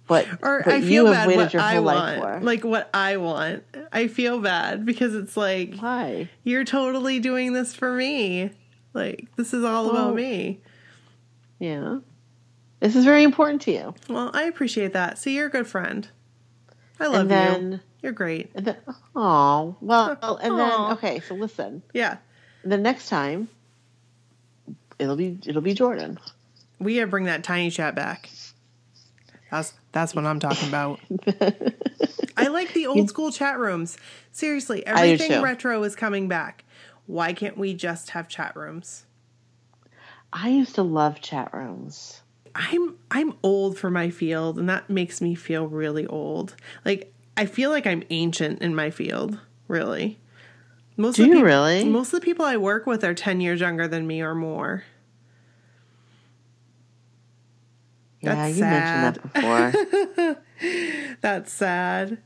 But, 0.08 0.26
Or 0.42 0.62
but 0.64 0.74
I 0.74 0.80
feel 0.80 1.04
bad 1.04 1.28
what 1.28 1.54
I 1.54 1.78
want. 1.78 2.44
Like 2.44 2.64
what 2.64 2.90
I 2.92 3.16
want. 3.18 3.62
I 3.92 4.08
feel 4.08 4.40
bad 4.40 4.84
because 4.84 5.14
it's 5.14 5.36
like 5.36 5.76
Why? 5.78 6.28
you're 6.42 6.64
totally 6.64 7.20
doing 7.20 7.52
this 7.52 7.74
for 7.74 7.92
me. 7.94 8.50
Like 8.92 9.28
this 9.36 9.54
is 9.54 9.64
all 9.64 9.86
Oh. 9.86 9.90
about 9.90 10.14
me. 10.16 10.60
Yeah. 11.60 12.00
This 12.80 12.96
is 12.96 13.04
very 13.04 13.22
important 13.22 13.62
to 13.62 13.72
you. 13.72 13.94
Well, 14.08 14.30
I 14.34 14.44
appreciate 14.44 14.92
that. 14.94 15.18
See, 15.18 15.36
you're 15.36 15.46
a 15.46 15.50
good 15.50 15.68
friend. 15.68 16.08
I 16.98 17.06
love 17.06 17.28
then, 17.28 17.72
you. 17.72 17.80
You're 18.02 18.12
great. 18.12 18.50
and 18.56 18.66
then, 18.66 18.76
oh, 19.14 19.76
well, 19.80 20.18
and 20.42 20.58
then, 20.58 20.80
okay, 20.92 21.20
so 21.20 21.36
listen. 21.36 21.82
Yeah. 21.94 22.16
The 22.64 22.76
next 22.76 23.08
time, 23.08 23.48
it'll 25.02 25.16
be 25.16 25.38
it'll 25.46 25.62
be 25.62 25.74
Jordan. 25.74 26.18
We 26.78 26.96
gotta 26.96 27.06
bring 27.06 27.24
that 27.24 27.44
tiny 27.44 27.70
chat 27.70 27.94
back. 27.94 28.30
That's 29.50 29.74
that's 29.92 30.14
what 30.14 30.24
I'm 30.24 30.40
talking 30.40 30.68
about. 30.68 31.00
I 32.36 32.48
like 32.48 32.72
the 32.72 32.86
old 32.86 33.08
school 33.08 33.30
chat 33.30 33.58
rooms. 33.58 33.98
Seriously, 34.32 34.84
everything 34.86 35.42
retro 35.42 35.82
is 35.82 35.94
coming 35.94 36.28
back. 36.28 36.64
Why 37.06 37.32
can't 37.32 37.58
we 37.58 37.74
just 37.74 38.10
have 38.10 38.28
chat 38.28 38.56
rooms? 38.56 39.04
I 40.32 40.48
used 40.48 40.74
to 40.76 40.82
love 40.82 41.20
chat 41.20 41.52
rooms. 41.52 42.22
I'm 42.54 42.96
I'm 43.10 43.34
old 43.42 43.78
for 43.78 43.90
my 43.90 44.10
field 44.10 44.58
and 44.58 44.68
that 44.68 44.88
makes 44.88 45.20
me 45.20 45.34
feel 45.34 45.66
really 45.66 46.06
old. 46.06 46.56
Like 46.84 47.12
I 47.36 47.46
feel 47.46 47.70
like 47.70 47.86
I'm 47.86 48.02
ancient 48.10 48.62
in 48.62 48.74
my 48.74 48.90
field, 48.90 49.38
really. 49.68 50.18
Most 50.96 51.16
Do 51.16 51.22
of 51.22 51.28
the 51.28 51.34
you 51.34 51.40
peop- 51.40 51.46
really? 51.46 51.84
Most 51.84 52.12
of 52.12 52.20
the 52.20 52.24
people 52.24 52.44
I 52.44 52.56
work 52.56 52.86
with 52.86 53.04
are 53.04 53.14
10 53.14 53.40
years 53.40 53.60
younger 53.60 53.88
than 53.88 54.06
me 54.06 54.20
or 54.22 54.34
more. 54.34 54.84
Yeah, 58.22 58.34
That's 58.36 58.56
you 58.56 58.64
mentioned 58.64 59.04
that 59.04 60.36
before. 60.54 61.16
That's 61.20 61.52
sad. 61.52 62.18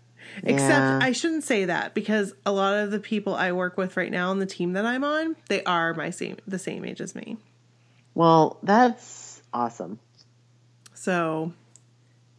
Except 0.42 1.02
I 1.02 1.12
shouldn't 1.12 1.44
say 1.44 1.64
that 1.64 1.94
because 1.94 2.34
a 2.44 2.52
lot 2.52 2.74
of 2.76 2.90
the 2.90 3.00
people 3.00 3.34
I 3.34 3.52
work 3.52 3.78
with 3.78 3.96
right 3.96 4.10
now 4.10 4.28
on 4.30 4.38
the 4.38 4.46
team 4.46 4.74
that 4.74 4.84
I'm 4.84 5.04
on, 5.04 5.36
they 5.48 5.64
are 5.64 5.94
my 5.94 6.10
same 6.10 6.36
the 6.46 6.58
same 6.58 6.84
age 6.84 7.00
as 7.00 7.14
me. 7.14 7.38
well, 8.14 8.58
that's 8.62 9.40
awesome. 9.54 9.98
So, 10.92 11.52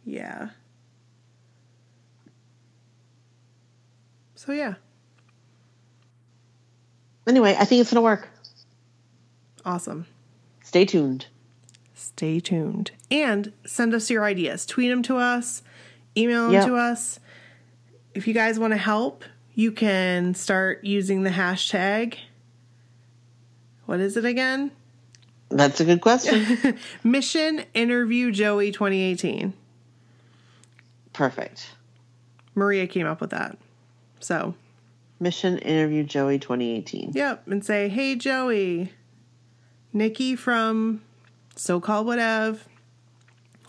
yeah. 0.04 0.50
So 4.36 4.52
yeah, 4.52 4.74
Anyway, 7.26 7.56
I 7.58 7.64
think 7.64 7.80
it's 7.80 7.92
gonna 7.92 8.02
work. 8.02 8.28
awesome. 9.64 10.06
Stay 10.62 10.84
tuned. 10.84 11.26
Stay 11.94 12.38
tuned 12.38 12.92
and 13.10 13.52
send 13.64 13.94
us 13.94 14.10
your 14.10 14.24
ideas. 14.24 14.66
Tweet 14.66 14.90
them 14.90 15.02
to 15.04 15.16
us, 15.16 15.62
email 16.16 16.44
them 16.44 16.52
Yep. 16.52 16.66
to 16.66 16.74
us. 16.76 17.20
If 18.14 18.26
you 18.26 18.34
guys 18.34 18.58
want 18.58 18.72
to 18.72 18.78
help, 18.78 19.24
you 19.54 19.72
can 19.72 20.34
start 20.34 20.84
using 20.84 21.22
the 21.22 21.30
hashtag. 21.30 22.16
What 23.86 24.00
is 24.00 24.16
it 24.16 24.24
again? 24.24 24.70
That's 25.50 25.80
a 25.80 25.84
good 25.84 26.00
question. 26.02 26.76
Mission 27.04 27.64
Interview 27.74 28.30
Joey 28.30 28.70
2018. 28.70 29.54
Perfect. 31.12 31.70
Maria 32.54 32.86
came 32.86 33.06
up 33.06 33.20
with 33.20 33.30
that. 33.30 33.56
So, 34.20 34.54
Mission 35.20 35.58
interview 35.58 36.04
Joey 36.04 36.38
2018. 36.38 37.12
yep, 37.14 37.46
and 37.48 37.64
say, 37.64 37.88
"Hey 37.88 38.14
Joey, 38.14 38.92
Nikki 39.92 40.36
from 40.36 41.02
So 41.56 41.80
Called 41.80 42.06
Whatever 42.06 42.58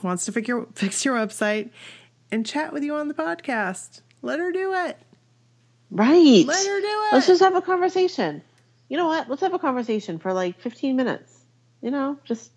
wants 0.04 0.26
to 0.26 0.32
fix 0.32 0.48
your 0.48 0.68
fix 0.76 1.04
your 1.06 1.16
website 1.16 1.70
and 2.32 2.46
chat 2.46 2.74
with 2.74 2.84
you 2.84 2.96
on 2.96 3.08
the 3.08 3.14
podcast. 3.14 4.02
Let 4.22 4.40
her 4.40 4.52
do 4.52 4.74
it. 4.74 4.98
Right. 5.92 6.46
Let 6.46 6.68
her 6.68 6.80
do 6.82 6.88
it. 6.88 7.14
Let's 7.14 7.28
just 7.28 7.42
have 7.42 7.56
a 7.56 7.62
conversation. 7.62 8.42
You 8.90 8.98
know 8.98 9.08
what? 9.08 9.30
Let's 9.30 9.42
have 9.42 9.54
a 9.54 9.60
conversation 9.60 10.20
for 10.20 10.34
like 10.34 10.60
15 10.60 10.96
minutes. 10.96 11.34
You 11.82 11.92
know, 11.92 12.18
just 12.26 12.52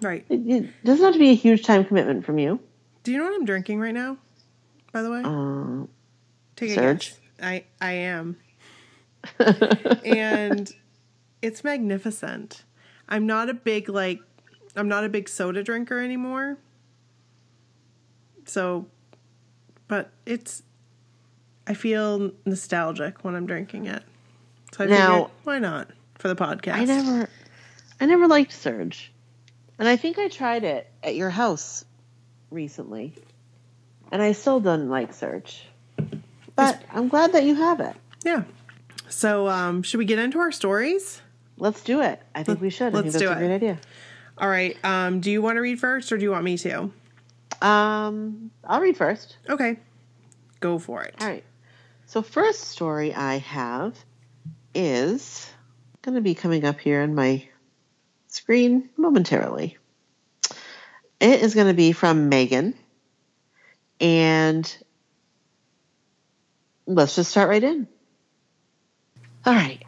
Right. 0.00 0.24
it, 0.28 0.40
it 0.46 0.84
doesn't 0.84 1.04
have 1.04 1.14
to 1.14 1.18
be 1.18 1.30
a 1.30 1.34
huge 1.34 1.64
time 1.64 1.84
commitment 1.84 2.24
from 2.24 2.38
you. 2.38 2.60
Do 3.02 3.12
you 3.12 3.18
know 3.18 3.24
what 3.24 3.34
I'm 3.34 3.44
drinking 3.44 3.80
right 3.80 3.94
now? 3.94 4.18
By 4.92 5.02
the 5.02 5.10
way, 5.10 5.22
Um, 5.22 5.88
take 6.54 6.70
a 6.72 6.74
guess. 6.74 7.18
I 7.42 7.64
I 7.80 7.92
am, 7.92 8.36
and 10.04 10.72
it's 11.42 11.62
magnificent. 11.64 12.62
I'm 13.08 13.26
not 13.26 13.48
a 13.48 13.54
big 13.54 13.88
like, 13.88 14.20
I'm 14.76 14.88
not 14.88 15.04
a 15.04 15.08
big 15.08 15.28
soda 15.28 15.62
drinker 15.62 15.98
anymore. 15.98 16.58
So, 18.44 18.86
but 19.88 20.10
it's, 20.24 20.62
I 21.66 21.74
feel 21.74 22.30
nostalgic 22.44 23.24
when 23.24 23.34
I'm 23.34 23.46
drinking 23.46 23.86
it. 23.86 24.02
So 24.72 24.84
I 24.84 24.86
Now- 24.86 25.12
figured, 25.12 25.30
why 25.44 25.58
not 25.58 25.88
for 26.18 26.28
the 26.28 26.36
podcast? 26.36 26.74
I 26.74 26.84
never, 26.84 27.28
I 28.00 28.06
never 28.06 28.28
liked 28.28 28.52
Surge, 28.52 29.10
and 29.78 29.88
I 29.88 29.96
think 29.96 30.18
I 30.18 30.28
tried 30.28 30.64
it 30.64 30.88
at 31.02 31.16
your 31.16 31.30
house 31.30 31.84
recently, 32.50 33.14
and 34.12 34.22
I 34.22 34.32
still 34.32 34.60
don't 34.60 34.88
like 34.88 35.12
Surge. 35.12 35.66
But 36.54 36.82
I'm 36.92 37.08
glad 37.08 37.32
that 37.32 37.44
you 37.44 37.54
have 37.54 37.80
it. 37.80 37.94
Yeah. 38.24 38.42
So, 39.08 39.48
um, 39.48 39.82
should 39.82 39.98
we 39.98 40.04
get 40.04 40.18
into 40.18 40.38
our 40.38 40.52
stories? 40.52 41.20
Let's 41.58 41.82
do 41.82 42.00
it. 42.02 42.20
I 42.34 42.42
think 42.42 42.60
we 42.60 42.70
should. 42.70 42.88
I 42.94 43.00
let's 43.00 43.02
think 43.04 43.12
that's 43.12 43.22
do 43.24 43.28
a 43.28 43.32
it. 43.32 43.38
great 43.38 43.54
idea. 43.54 43.78
All 44.38 44.48
right. 44.48 44.76
Um, 44.84 45.20
do 45.20 45.30
you 45.30 45.40
want 45.40 45.56
to 45.56 45.60
read 45.60 45.80
first 45.80 46.12
or 46.12 46.18
do 46.18 46.24
you 46.24 46.30
want 46.30 46.44
me 46.44 46.58
to? 46.58 46.90
Um, 47.62 48.50
I'll 48.64 48.80
read 48.80 48.96
first. 48.96 49.36
Okay. 49.48 49.78
Go 50.60 50.78
for 50.78 51.02
it. 51.02 51.14
All 51.20 51.26
right. 51.26 51.44
So, 52.06 52.22
first 52.22 52.64
story 52.64 53.14
I 53.14 53.38
have 53.38 53.96
is 54.74 55.50
going 56.02 56.14
to 56.14 56.20
be 56.20 56.34
coming 56.34 56.64
up 56.64 56.78
here 56.78 57.02
on 57.02 57.14
my 57.14 57.48
screen 58.28 58.90
momentarily. 58.96 59.78
It 61.18 61.40
is 61.40 61.54
going 61.54 61.68
to 61.68 61.74
be 61.74 61.92
from 61.92 62.28
Megan. 62.28 62.74
And 64.00 64.76
let's 66.86 67.16
just 67.16 67.30
start 67.30 67.48
right 67.48 67.64
in. 67.64 67.88
All 69.46 69.54
right. 69.54 69.82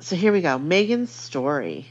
So, 0.00 0.14
here 0.14 0.32
we 0.32 0.42
go. 0.42 0.58
Megan's 0.58 1.10
story. 1.10 1.86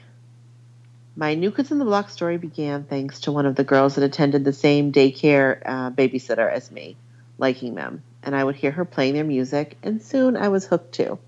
My 1.16 1.34
New 1.36 1.52
Kids 1.52 1.72
in 1.72 1.78
the 1.78 1.86
Block 1.86 2.10
story 2.10 2.38
began 2.38 2.84
thanks 2.86 3.20
to 3.22 3.32
one 3.32 3.46
of 3.46 3.56
the 3.56 3.64
girls 3.64 3.96
that 3.96 4.04
attended 4.04 4.46
the 4.46 4.54
same 4.54 4.92
daycare 4.92 5.62
uh, 5.66 5.92
babysitter 5.92 6.50
as 6.50 6.72
me, 6.72 6.96
liking 7.38 7.76
them, 7.76 8.02
and 8.24 8.36
I 8.36 8.44
would 8.44 8.56
hear 8.56 8.72
her 8.72 8.86
playing 8.86 9.16
their 9.16 9.26
music, 9.26 9.78
and 9.84 10.02
soon 10.02 10.38
I 10.38 10.48
was 10.48 10.66
hooked 10.66 10.94
too. 10.94 11.20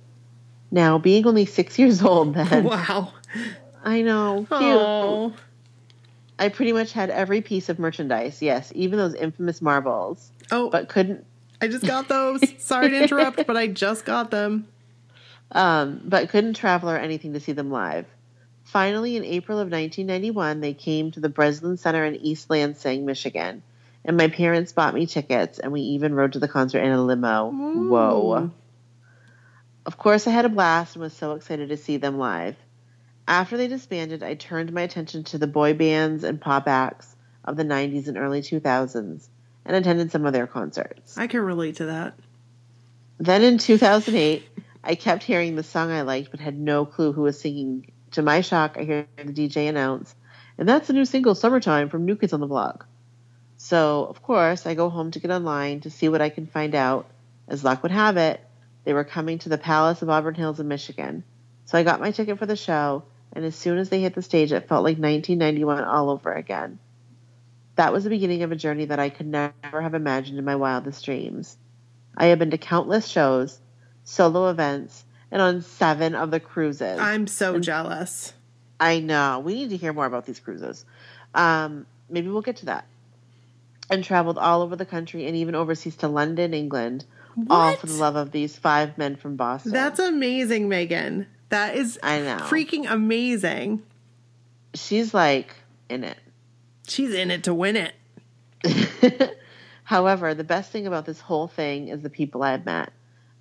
Now, 0.72 0.98
being 0.98 1.28
only 1.28 1.46
six 1.46 1.78
years 1.80 2.02
old 2.02 2.34
then, 2.34 2.63
Wow. 2.63 3.13
I 3.84 4.02
know. 4.02 4.48
I 6.40 6.50
pretty 6.50 6.72
much 6.72 6.94
had 6.94 7.10
every 7.10 7.42
piece 7.42 7.68
of 7.70 7.78
merchandise, 7.78 8.42
yes, 8.42 8.72
even 8.75 8.98
those 8.98 9.13
infamous 9.16 9.62
marbles, 9.62 10.32
Oh, 10.50 10.70
but 10.70 10.88
couldn't 10.88 11.25
I 11.62 11.68
just 11.68 11.86
got 11.86 12.08
those. 12.10 12.42
Sorry 12.58 12.90
to 12.90 13.04
interrupt, 13.04 13.46
but 13.46 13.56
I 13.56 13.68
just 13.68 14.04
got 14.06 14.32
them. 14.32 14.68
um, 15.52 16.02
but 16.04 16.30
couldn't 16.30 16.56
travel 16.56 16.90
or 16.90 16.98
anything 16.98 17.34
to 17.34 17.40
see 17.40 17.52
them 17.54 17.72
live. 17.72 18.06
Finally, 18.74 19.15
in 19.18 19.24
April 19.24 19.60
of 19.60 19.72
1991, 19.72 20.60
they 20.60 20.74
came 20.74 21.12
to 21.12 21.20
the 21.20 21.30
Breslin 21.30 21.77
Center 21.77 22.06
in 22.06 22.15
East 22.15 22.50
Lansing, 22.50 23.06
Michigan, 23.06 23.62
and 24.03 24.18
my 24.18 24.27
parents 24.27 24.72
bought 24.72 24.96
me 24.96 25.06
tickets, 25.06 25.60
and 25.60 25.72
we 25.72 25.82
even 25.82 26.15
rode 26.15 26.34
to 26.34 26.39
the 26.39 26.48
concert 26.48 26.80
in 26.80 26.92
a 26.92 27.00
limo. 27.00 27.51
Mm. 27.51 27.89
Whoa. 27.89 28.50
Of 29.86 29.98
course, 30.00 30.25
I 30.25 30.32
had 30.32 30.46
a 30.46 30.50
blast 30.50 30.96
and 30.96 31.03
was 31.03 31.13
so 31.13 31.34
excited 31.34 31.70
to 31.70 31.77
see 31.77 31.98
them 31.98 32.18
live. 32.18 32.56
After 33.27 33.58
they 33.58 33.68
disbanded, 33.68 34.24
I 34.24 34.34
turned 34.34 34.74
my 34.74 34.82
attention 34.82 35.24
to 35.25 35.38
the 35.38 35.46
boy 35.46 35.75
bands 35.75 36.24
and 36.24 36.42
pop 36.42 36.68
acts 36.68 37.15
of 37.46 37.56
the 37.58 37.63
90s 37.63 38.08
and 38.08 38.18
early 38.18 38.42
2000s 38.42 39.27
and 39.65 39.75
attended 39.75 40.12
some 40.12 40.25
of 40.25 40.34
their 40.34 40.48
concerts. 40.48 41.15
I 41.15 41.27
can 41.27 41.42
relate 41.42 41.75
to 41.75 41.86
that. 41.86 42.15
Then 43.20 43.44
in 43.44 43.60
2008, 43.60 44.44
I 44.84 44.96
kept 44.96 45.22
hearing 45.22 45.56
the 45.56 45.62
song 45.62 45.92
I 45.92 46.01
liked 46.01 46.32
but 46.32 46.39
had 46.39 46.58
no 46.58 46.88
clue 46.88 47.13
who 47.13 47.22
was 47.22 47.39
singing. 47.39 47.86
To 48.13 48.22
my 48.22 48.41
shock, 48.41 48.77
I 48.77 48.84
hear 48.84 49.08
the 49.17 49.24
DJ 49.24 49.67
announce, 49.67 50.13
and 50.60 50.70
that's 50.70 50.86
the 50.86 50.93
new 50.93 51.03
single 51.03 51.34
Summertime 51.34 51.89
from 51.89 52.05
New 52.05 52.15
Kids 52.15 52.32
on 52.32 52.41
the 52.41 52.48
Block. 52.48 52.86
So, 53.58 54.05
of 54.05 54.22
course, 54.22 54.67
I 54.67 54.75
go 54.75 54.89
home 54.89 55.10
to 55.12 55.20
get 55.20 55.32
online 55.32 55.82
to 55.82 55.89
see 55.89 56.10
what 56.10 56.22
I 56.22 56.29
can 56.29 56.46
find 56.46 56.75
out. 56.75 57.08
As 57.48 57.63
luck 57.63 57.82
would 57.82 57.91
have 57.91 58.17
it, 58.17 58.40
they 58.83 58.94
were 58.94 59.03
coming 59.03 59.40
to 59.40 59.50
the 59.50 59.57
Palace 59.57 60.03
of 60.03 60.11
Auburn 60.11 60.35
Hills 60.35 60.59
in 60.59 60.68
Michigan. 60.68 61.24
So 61.66 61.75
I 61.75 61.81
got 61.81 62.00
my 62.00 62.11
ticket 62.11 62.38
for 62.38 62.46
the 62.46 62.55
show, 62.55 63.01
and 63.31 63.46
as 63.46 63.55
soon 63.55 63.79
as 63.79 63.90
they 63.90 64.01
hit 64.01 64.14
the 64.14 64.22
stage, 64.22 64.51
it 64.51 64.68
felt 64.68 64.83
like 64.83 65.00
1991 65.00 65.83
all 65.83 66.11
over 66.11 66.31
again. 66.31 66.77
That 67.77 67.94
was 67.94 68.03
the 68.03 68.11
beginning 68.11 68.44
of 68.44 68.51
a 68.51 68.55
journey 68.55 68.85
that 68.85 69.00
I 69.00 69.09
could 69.09 69.25
never 69.25 69.81
have 69.81 69.96
imagined 69.96 70.38
in 70.38 70.46
my 70.46 70.55
wildest 70.55 71.03
dreams. 71.03 71.57
I 72.16 72.27
have 72.27 72.38
been 72.38 72.51
to 72.51 72.59
countless 72.59 73.07
shows, 73.07 73.59
solo 74.03 74.51
events, 74.51 75.03
and 75.33 75.41
on 75.41 75.61
seven 75.63 76.13
of 76.13 76.29
the 76.29 76.39
cruises. 76.39 77.00
I'm 77.00 77.25
so 77.25 77.59
jealous. 77.59 78.33
I 78.79 79.00
know. 79.00 79.41
We 79.43 79.55
need 79.55 79.72
to 79.72 79.77
hear 79.77 79.91
more 79.91 80.05
about 80.05 80.27
these 80.27 80.39
cruises. 80.39 80.85
Um, 81.33 81.87
maybe 82.07 82.29
we'll 82.29 82.43
get 82.43 82.57
to 82.57 82.67
that. 82.67 82.85
And 83.89 84.03
traveled 84.03 84.37
all 84.37 84.61
over 84.61 84.75
the 84.75 84.85
country 84.85 85.25
and 85.25 85.35
even 85.35 85.55
overseas 85.55 85.96
to 85.98 86.07
London, 86.07 86.53
England, 86.53 87.05
all 87.50 87.75
for 87.75 87.87
the 87.87 87.93
love 87.93 88.15
of 88.15 88.31
these 88.31 88.55
five 88.55 88.98
men 88.98 89.15
from 89.15 89.35
Boston. 89.35 89.72
That's 89.72 90.00
amazing, 90.00 90.69
Megan. 90.69 91.25
That 91.50 91.75
is 91.75 92.00
I 92.03 92.19
know. 92.19 92.37
freaking 92.37 92.89
amazing. 92.89 93.81
She's 94.75 95.13
like 95.13 95.55
in 95.89 96.03
it. 96.03 96.17
She's 96.87 97.13
in 97.13 97.31
it 97.31 97.43
to 97.46 97.53
win 97.55 97.89
it. 98.63 99.37
However, 99.83 100.33
the 100.35 100.43
best 100.43 100.72
thing 100.72 100.85
about 100.85 101.05
this 101.05 101.19
whole 101.19 101.48
thing 101.48 101.87
is 101.87 102.01
the 102.01 102.09
people 102.09 102.43
I 102.43 102.51
have 102.51 102.65
met. 102.65 102.93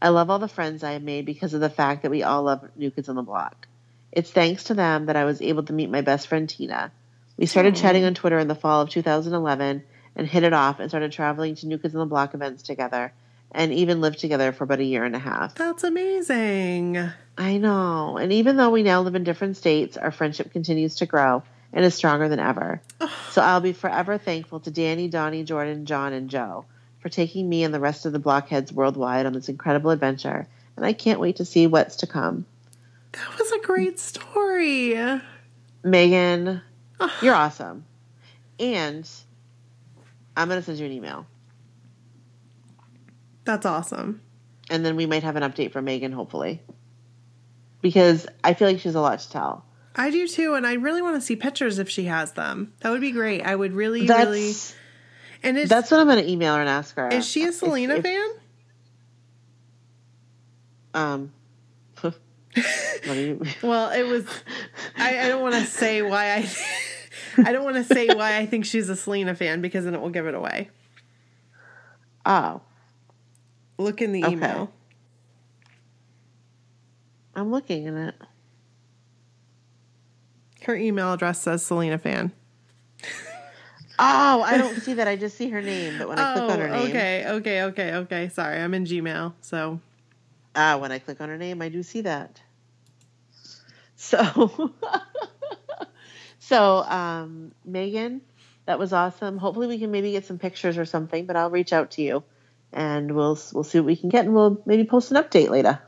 I 0.02 0.08
love 0.08 0.30
all 0.30 0.40
the 0.40 0.48
friends 0.48 0.82
I 0.82 0.94
have 0.94 1.02
made 1.04 1.26
because 1.26 1.54
of 1.54 1.60
the 1.60 1.70
fact 1.70 2.02
that 2.02 2.10
we 2.10 2.24
all 2.24 2.42
love 2.42 2.68
New 2.74 2.90
Kids 2.90 3.08
on 3.08 3.14
the 3.14 3.22
Block. 3.22 3.68
It's 4.10 4.32
thanks 4.32 4.64
to 4.64 4.74
them 4.74 5.06
that 5.06 5.14
I 5.14 5.24
was 5.24 5.40
able 5.40 5.62
to 5.62 5.72
meet 5.72 5.90
my 5.90 6.00
best 6.00 6.26
friend 6.26 6.48
Tina. 6.48 6.90
We 7.36 7.46
started 7.46 7.76
chatting 7.76 8.04
on 8.04 8.14
Twitter 8.14 8.40
in 8.40 8.48
the 8.48 8.56
fall 8.56 8.82
of 8.82 8.90
2011 8.90 9.84
and 10.16 10.26
hit 10.26 10.42
it 10.42 10.52
off 10.52 10.80
and 10.80 10.90
started 10.90 11.12
traveling 11.12 11.54
to 11.54 11.68
New 11.68 11.78
Kids 11.78 11.94
on 11.94 12.00
the 12.00 12.06
Block 12.06 12.34
events 12.34 12.64
together 12.64 13.12
and 13.52 13.72
even 13.72 14.00
lived 14.00 14.18
together 14.18 14.50
for 14.50 14.64
about 14.64 14.80
a 14.80 14.84
year 14.84 15.04
and 15.04 15.14
a 15.14 15.20
half. 15.20 15.54
That's 15.54 15.84
amazing. 15.84 16.98
I 17.38 17.58
know. 17.58 18.16
And 18.16 18.32
even 18.32 18.56
though 18.56 18.70
we 18.70 18.82
now 18.82 19.02
live 19.02 19.14
in 19.14 19.22
different 19.22 19.56
states, 19.56 19.96
our 19.96 20.10
friendship 20.10 20.50
continues 20.50 20.96
to 20.96 21.06
grow 21.06 21.44
and 21.72 21.84
is 21.84 21.94
stronger 21.94 22.28
than 22.28 22.40
ever. 22.40 22.82
so 23.30 23.40
I'll 23.40 23.60
be 23.60 23.72
forever 23.72 24.18
thankful 24.18 24.58
to 24.60 24.70
Danny, 24.72 25.06
Donnie, 25.06 25.44
Jordan, 25.44 25.86
John, 25.86 26.12
and 26.12 26.28
Joe 26.28 26.64
for 27.02 27.08
taking 27.08 27.48
me 27.48 27.64
and 27.64 27.74
the 27.74 27.80
rest 27.80 28.06
of 28.06 28.12
the 28.12 28.20
blockheads 28.20 28.72
worldwide 28.72 29.26
on 29.26 29.32
this 29.32 29.48
incredible 29.48 29.90
adventure. 29.90 30.46
And 30.76 30.86
I 30.86 30.92
can't 30.92 31.20
wait 31.20 31.36
to 31.36 31.44
see 31.44 31.66
what's 31.66 31.96
to 31.96 32.06
come. 32.06 32.46
That 33.12 33.38
was 33.38 33.50
a 33.50 33.58
great 33.58 33.98
story. 33.98 34.96
Megan, 35.84 36.62
you're 37.20 37.34
awesome. 37.34 37.84
And 38.58 39.08
I'm 40.36 40.48
going 40.48 40.60
to 40.60 40.64
send 40.64 40.78
you 40.78 40.86
an 40.86 40.92
email. 40.92 41.26
That's 43.44 43.66
awesome. 43.66 44.22
And 44.70 44.86
then 44.86 44.94
we 44.96 45.06
might 45.06 45.24
have 45.24 45.36
an 45.36 45.42
update 45.42 45.72
from 45.72 45.84
Megan, 45.84 46.12
hopefully. 46.12 46.62
Because 47.82 48.26
I 48.44 48.54
feel 48.54 48.68
like 48.68 48.78
she 48.78 48.88
has 48.88 48.94
a 48.94 49.00
lot 49.00 49.18
to 49.18 49.30
tell. 49.30 49.64
I 49.96 50.10
do 50.10 50.26
too, 50.28 50.54
and 50.54 50.66
I 50.66 50.74
really 50.74 51.02
want 51.02 51.16
to 51.16 51.20
see 51.20 51.36
pictures 51.36 51.78
if 51.78 51.90
she 51.90 52.04
has 52.04 52.32
them. 52.32 52.72
That 52.80 52.90
would 52.90 53.00
be 53.00 53.10
great. 53.10 53.42
I 53.42 53.54
would 53.54 53.72
really, 53.72 54.06
really. 54.06 54.54
That's, 55.42 55.48
And 55.48 55.58
is, 55.58 55.68
that's 55.68 55.90
what 55.90 56.00
I'm 56.00 56.06
going 56.06 56.22
to 56.24 56.30
email 56.30 56.54
her 56.54 56.60
and 56.60 56.68
ask 56.68 56.94
her. 56.96 57.08
is 57.08 57.26
she 57.26 57.44
a 57.44 57.52
Selena 57.52 57.94
if- 57.96 58.02
fan? 58.04 58.28
Um, 60.94 61.32
you? 63.06 63.42
Well, 63.62 63.90
it 63.92 64.02
was. 64.02 64.26
I, 64.96 65.20
I 65.24 65.28
don't 65.28 65.40
want 65.42 65.54
to 65.54 65.64
say 65.64 66.02
why 66.02 66.34
I. 66.34 66.48
I 67.38 67.52
don't 67.52 67.64
want 67.64 67.76
to 67.76 67.84
say 67.84 68.14
why 68.14 68.36
I 68.36 68.44
think 68.46 68.66
she's 68.66 68.88
a 68.90 68.96
Selena 68.96 69.34
fan 69.34 69.62
because 69.62 69.84
then 69.86 69.94
it 69.94 70.00
will 70.02 70.10
give 70.10 70.26
it 70.26 70.34
away. 70.34 70.68
Oh, 72.26 72.60
Look 73.78 74.02
in 74.02 74.12
the 74.12 74.22
Okay. 74.24 74.32
email. 74.34 74.70
I'm 77.34 77.50
looking 77.50 77.86
in 77.86 77.96
it. 77.96 78.14
Her 80.66 80.76
email 80.76 81.14
address 81.14 81.40
says 81.40 81.64
Selena 81.64 81.96
fan. 81.98 82.32
Oh, 84.02 84.42
I 84.42 84.58
don't 84.58 84.74
see 84.82 84.94
that. 84.94 85.06
I 85.06 85.16
just 85.16 85.36
see 85.36 85.48
her 85.50 85.62
name. 85.62 85.98
But 85.98 86.08
when 86.08 86.18
I 86.18 86.32
click 86.32 86.50
on 86.50 86.58
her 86.58 86.68
name, 86.68 86.74
Oh, 86.74 86.84
okay, 86.84 87.24
okay, 87.28 87.62
okay, 87.62 87.94
okay. 87.94 88.28
Sorry, 88.28 88.60
I'm 88.60 88.74
in 88.74 88.84
Gmail, 88.84 89.34
so 89.40 89.80
ah, 90.54 90.76
when 90.78 90.92
I 90.92 90.98
click 90.98 91.20
on 91.20 91.28
her 91.28 91.38
name, 91.38 91.62
I 91.62 91.68
do 91.68 91.82
see 91.82 92.00
that. 92.02 92.40
So, 93.94 94.72
so 96.40 96.78
um, 96.82 97.52
Megan, 97.64 98.20
that 98.66 98.78
was 98.78 98.92
awesome. 98.92 99.38
Hopefully, 99.38 99.68
we 99.68 99.78
can 99.78 99.90
maybe 99.90 100.12
get 100.12 100.26
some 100.26 100.38
pictures 100.38 100.76
or 100.76 100.84
something. 100.84 101.26
But 101.26 101.36
I'll 101.36 101.50
reach 101.50 101.72
out 101.72 101.92
to 101.92 102.02
you, 102.02 102.24
and 102.72 103.14
we'll 103.14 103.38
we'll 103.52 103.64
see 103.64 103.78
what 103.78 103.86
we 103.86 103.96
can 103.96 104.08
get, 104.08 104.24
and 104.24 104.34
we'll 104.34 104.60
maybe 104.66 104.84
post 104.84 105.12
an 105.12 105.22
update 105.22 105.50
later. 105.50 105.78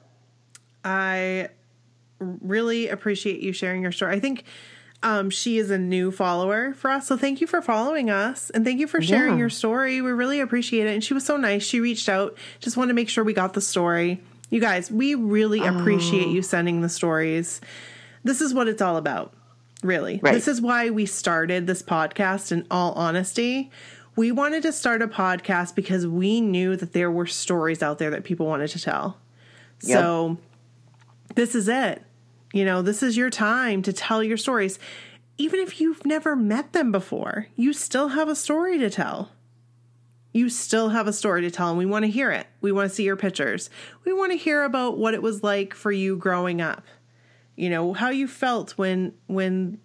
I 0.84 1.48
really 2.20 2.88
appreciate 2.88 3.40
you 3.40 3.52
sharing 3.52 3.82
your 3.82 3.92
story. 3.92 4.14
I 4.14 4.20
think 4.20 4.44
um, 5.04 5.30
she 5.30 5.58
is 5.58 5.70
a 5.70 5.78
new 5.78 6.10
follower 6.10 6.72
for 6.74 6.90
us, 6.90 7.06
so 7.06 7.16
thank 7.16 7.40
you 7.40 7.46
for 7.46 7.62
following 7.62 8.10
us 8.10 8.50
and 8.50 8.64
thank 8.64 8.80
you 8.80 8.86
for 8.88 9.00
sharing 9.02 9.34
Yeah. 9.34 9.38
your 9.40 9.50
story. 9.50 10.00
We 10.00 10.10
really 10.10 10.40
appreciate 10.40 10.86
it. 10.86 10.94
And 10.94 11.04
she 11.04 11.14
was 11.14 11.24
so 11.24 11.36
nice. 11.36 11.62
She 11.62 11.78
reached 11.78 12.08
out, 12.08 12.36
just 12.60 12.76
wanted 12.76 12.88
to 12.88 12.94
make 12.94 13.08
sure 13.08 13.22
we 13.22 13.32
got 13.34 13.52
the 13.54 13.60
story. 13.60 14.20
You 14.50 14.60
guys, 14.60 14.90
we 14.90 15.14
really 15.14 15.60
Oh. 15.60 15.78
appreciate 15.78 16.28
you 16.28 16.42
sending 16.42 16.80
the 16.80 16.88
stories. 16.88 17.60
This 18.24 18.40
is 18.40 18.52
what 18.54 18.66
it's 18.68 18.80
all 18.82 18.96
about, 18.96 19.32
really. 19.82 20.20
Right. 20.22 20.32
This 20.34 20.48
is 20.48 20.60
why 20.60 20.90
we 20.90 21.06
started 21.06 21.66
this 21.66 21.82
podcast, 21.82 22.50
in 22.50 22.66
all 22.70 22.92
honesty. 22.92 23.70
We 24.16 24.32
wanted 24.32 24.62
to 24.62 24.72
start 24.72 25.02
a 25.02 25.08
podcast 25.08 25.74
because 25.74 26.06
we 26.06 26.40
knew 26.40 26.76
that 26.76 26.92
there 26.92 27.10
were 27.10 27.26
stories 27.26 27.82
out 27.82 27.98
there 27.98 28.10
that 28.10 28.24
people 28.24 28.46
wanted 28.46 28.68
to 28.70 28.80
tell. 28.80 29.18
Yep. 29.82 29.98
So 29.98 30.38
this 31.34 31.54
is 31.54 31.68
it. 31.68 32.02
You 32.54 32.64
know, 32.64 32.82
this 32.82 33.02
is 33.02 33.16
your 33.16 33.30
time 33.30 33.82
to 33.82 33.92
tell 33.92 34.22
your 34.22 34.36
stories. 34.36 34.78
Even 35.38 35.58
if 35.58 35.80
you've 35.80 36.06
never 36.06 36.36
met 36.36 36.72
them 36.72 36.92
before, 36.92 37.48
you 37.56 37.72
still 37.72 38.10
have 38.10 38.28
a 38.28 38.36
story 38.36 38.78
to 38.78 38.88
tell. 38.88 39.32
you 40.34 40.48
still 40.50 40.90
have 40.90 41.06
a 41.06 41.12
story 41.12 41.40
to 41.42 41.50
tell 41.50 41.70
and 41.70 41.78
we 41.78 41.86
want 41.86 42.04
to 42.04 42.10
hear 42.10 42.30
it. 42.32 42.46
We 42.60 42.72
want 42.72 42.90
to 42.90 42.94
see 42.94 43.04
your 43.04 43.16
pictures. 43.16 43.70
We 44.04 44.12
want 44.12 44.32
to 44.32 44.36
hear 44.36 44.64
about 44.64 44.98
what 44.98 45.14
it 45.14 45.22
was 45.22 45.42
like 45.42 45.72
for 45.72 45.92
you 45.92 46.16
growing 46.16 46.60
up. 46.60 46.84
You 47.56 47.70
know, 47.70 47.92
how 47.92 48.10
you 48.10 48.26
felt 48.26 48.72
when 48.72 49.14
when 49.28 49.78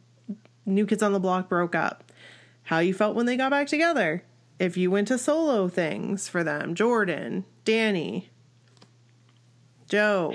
New 0.66 0.88
Kids 0.88 1.04
on 1.04 1.14
the 1.14 1.20
Block 1.20 1.48
broke 1.48 1.76
up. 1.76 2.12
How 2.64 2.80
you 2.80 2.94
felt 2.96 3.16
when 3.16 3.28
they 3.28 3.38
got 3.38 3.52
back 3.52 3.68
together. 3.68 4.24
If 4.58 4.76
you 4.76 4.92
went 4.92 5.08
to 5.10 5.18
solo 5.18 5.70
things 5.70 6.28
for 6.28 6.44
them, 6.44 6.76
Jordan, 6.76 7.46
Danny, 7.64 8.30
Joe. 9.88 10.34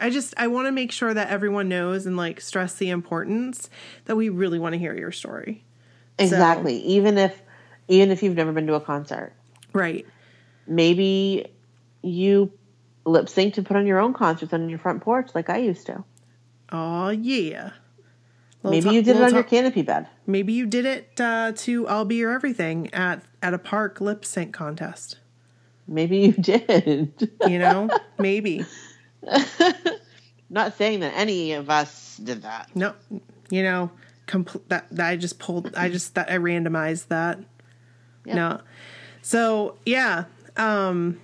I 0.00 0.10
just 0.10 0.34
I 0.36 0.46
want 0.48 0.66
to 0.66 0.72
make 0.72 0.92
sure 0.92 1.12
that 1.12 1.28
everyone 1.28 1.68
knows 1.68 2.06
and 2.06 2.16
like 2.16 2.40
stress 2.40 2.74
the 2.74 2.90
importance 2.90 3.70
that 4.04 4.16
we 4.16 4.28
really 4.28 4.58
want 4.58 4.74
to 4.74 4.78
hear 4.78 4.96
your 4.96 5.12
story. 5.12 5.64
Exactly. 6.18 6.78
Even 6.82 7.18
if 7.18 7.40
even 7.88 8.10
if 8.10 8.22
you've 8.22 8.36
never 8.36 8.52
been 8.52 8.66
to 8.66 8.74
a 8.74 8.80
concert. 8.80 9.32
Right. 9.72 10.06
Maybe 10.66 11.46
you 12.02 12.52
lip 13.04 13.28
sync 13.28 13.54
to 13.54 13.62
put 13.62 13.76
on 13.76 13.86
your 13.86 13.98
own 13.98 14.12
concerts 14.12 14.52
on 14.52 14.68
your 14.68 14.78
front 14.78 15.02
porch 15.02 15.30
like 15.34 15.48
I 15.48 15.58
used 15.58 15.86
to. 15.86 16.04
Oh 16.72 17.10
yeah. 17.10 17.70
Little 18.62 18.70
Maybe 18.70 18.96
you 18.96 19.02
did 19.02 19.16
it 19.16 19.22
on 19.22 19.34
your 19.34 19.44
canopy 19.44 19.82
bed. 19.82 20.08
Maybe 20.26 20.52
you 20.52 20.66
did 20.66 20.86
it 20.86 21.20
uh, 21.20 21.52
to 21.56 21.86
"I'll 21.86 22.04
Be 22.04 22.16
Your 22.16 22.32
Everything" 22.32 22.92
at 22.92 23.22
at 23.40 23.54
a 23.54 23.58
park 23.58 24.00
lip 24.00 24.24
sync 24.24 24.52
contest. 24.52 25.18
Maybe 25.86 26.18
you 26.18 26.32
did. 26.40 27.30
You 27.46 27.58
know, 27.58 27.88
maybe. 28.18 28.64
Not 30.50 30.76
saying 30.76 31.00
that 31.00 31.12
any 31.16 31.52
of 31.52 31.70
us 31.70 32.16
did 32.18 32.42
that. 32.42 32.74
No, 32.74 32.94
you 33.50 33.62
know, 33.62 33.90
compl- 34.26 34.62
that, 34.68 34.86
that 34.90 35.08
I 35.08 35.16
just 35.16 35.38
pulled. 35.38 35.74
I 35.74 35.88
just 35.90 36.14
that 36.14 36.30
I 36.30 36.36
randomized 36.38 37.08
that. 37.08 37.38
Yep. 38.24 38.36
No, 38.36 38.60
so 39.22 39.76
yeah. 39.84 40.24
Um, 40.56 41.20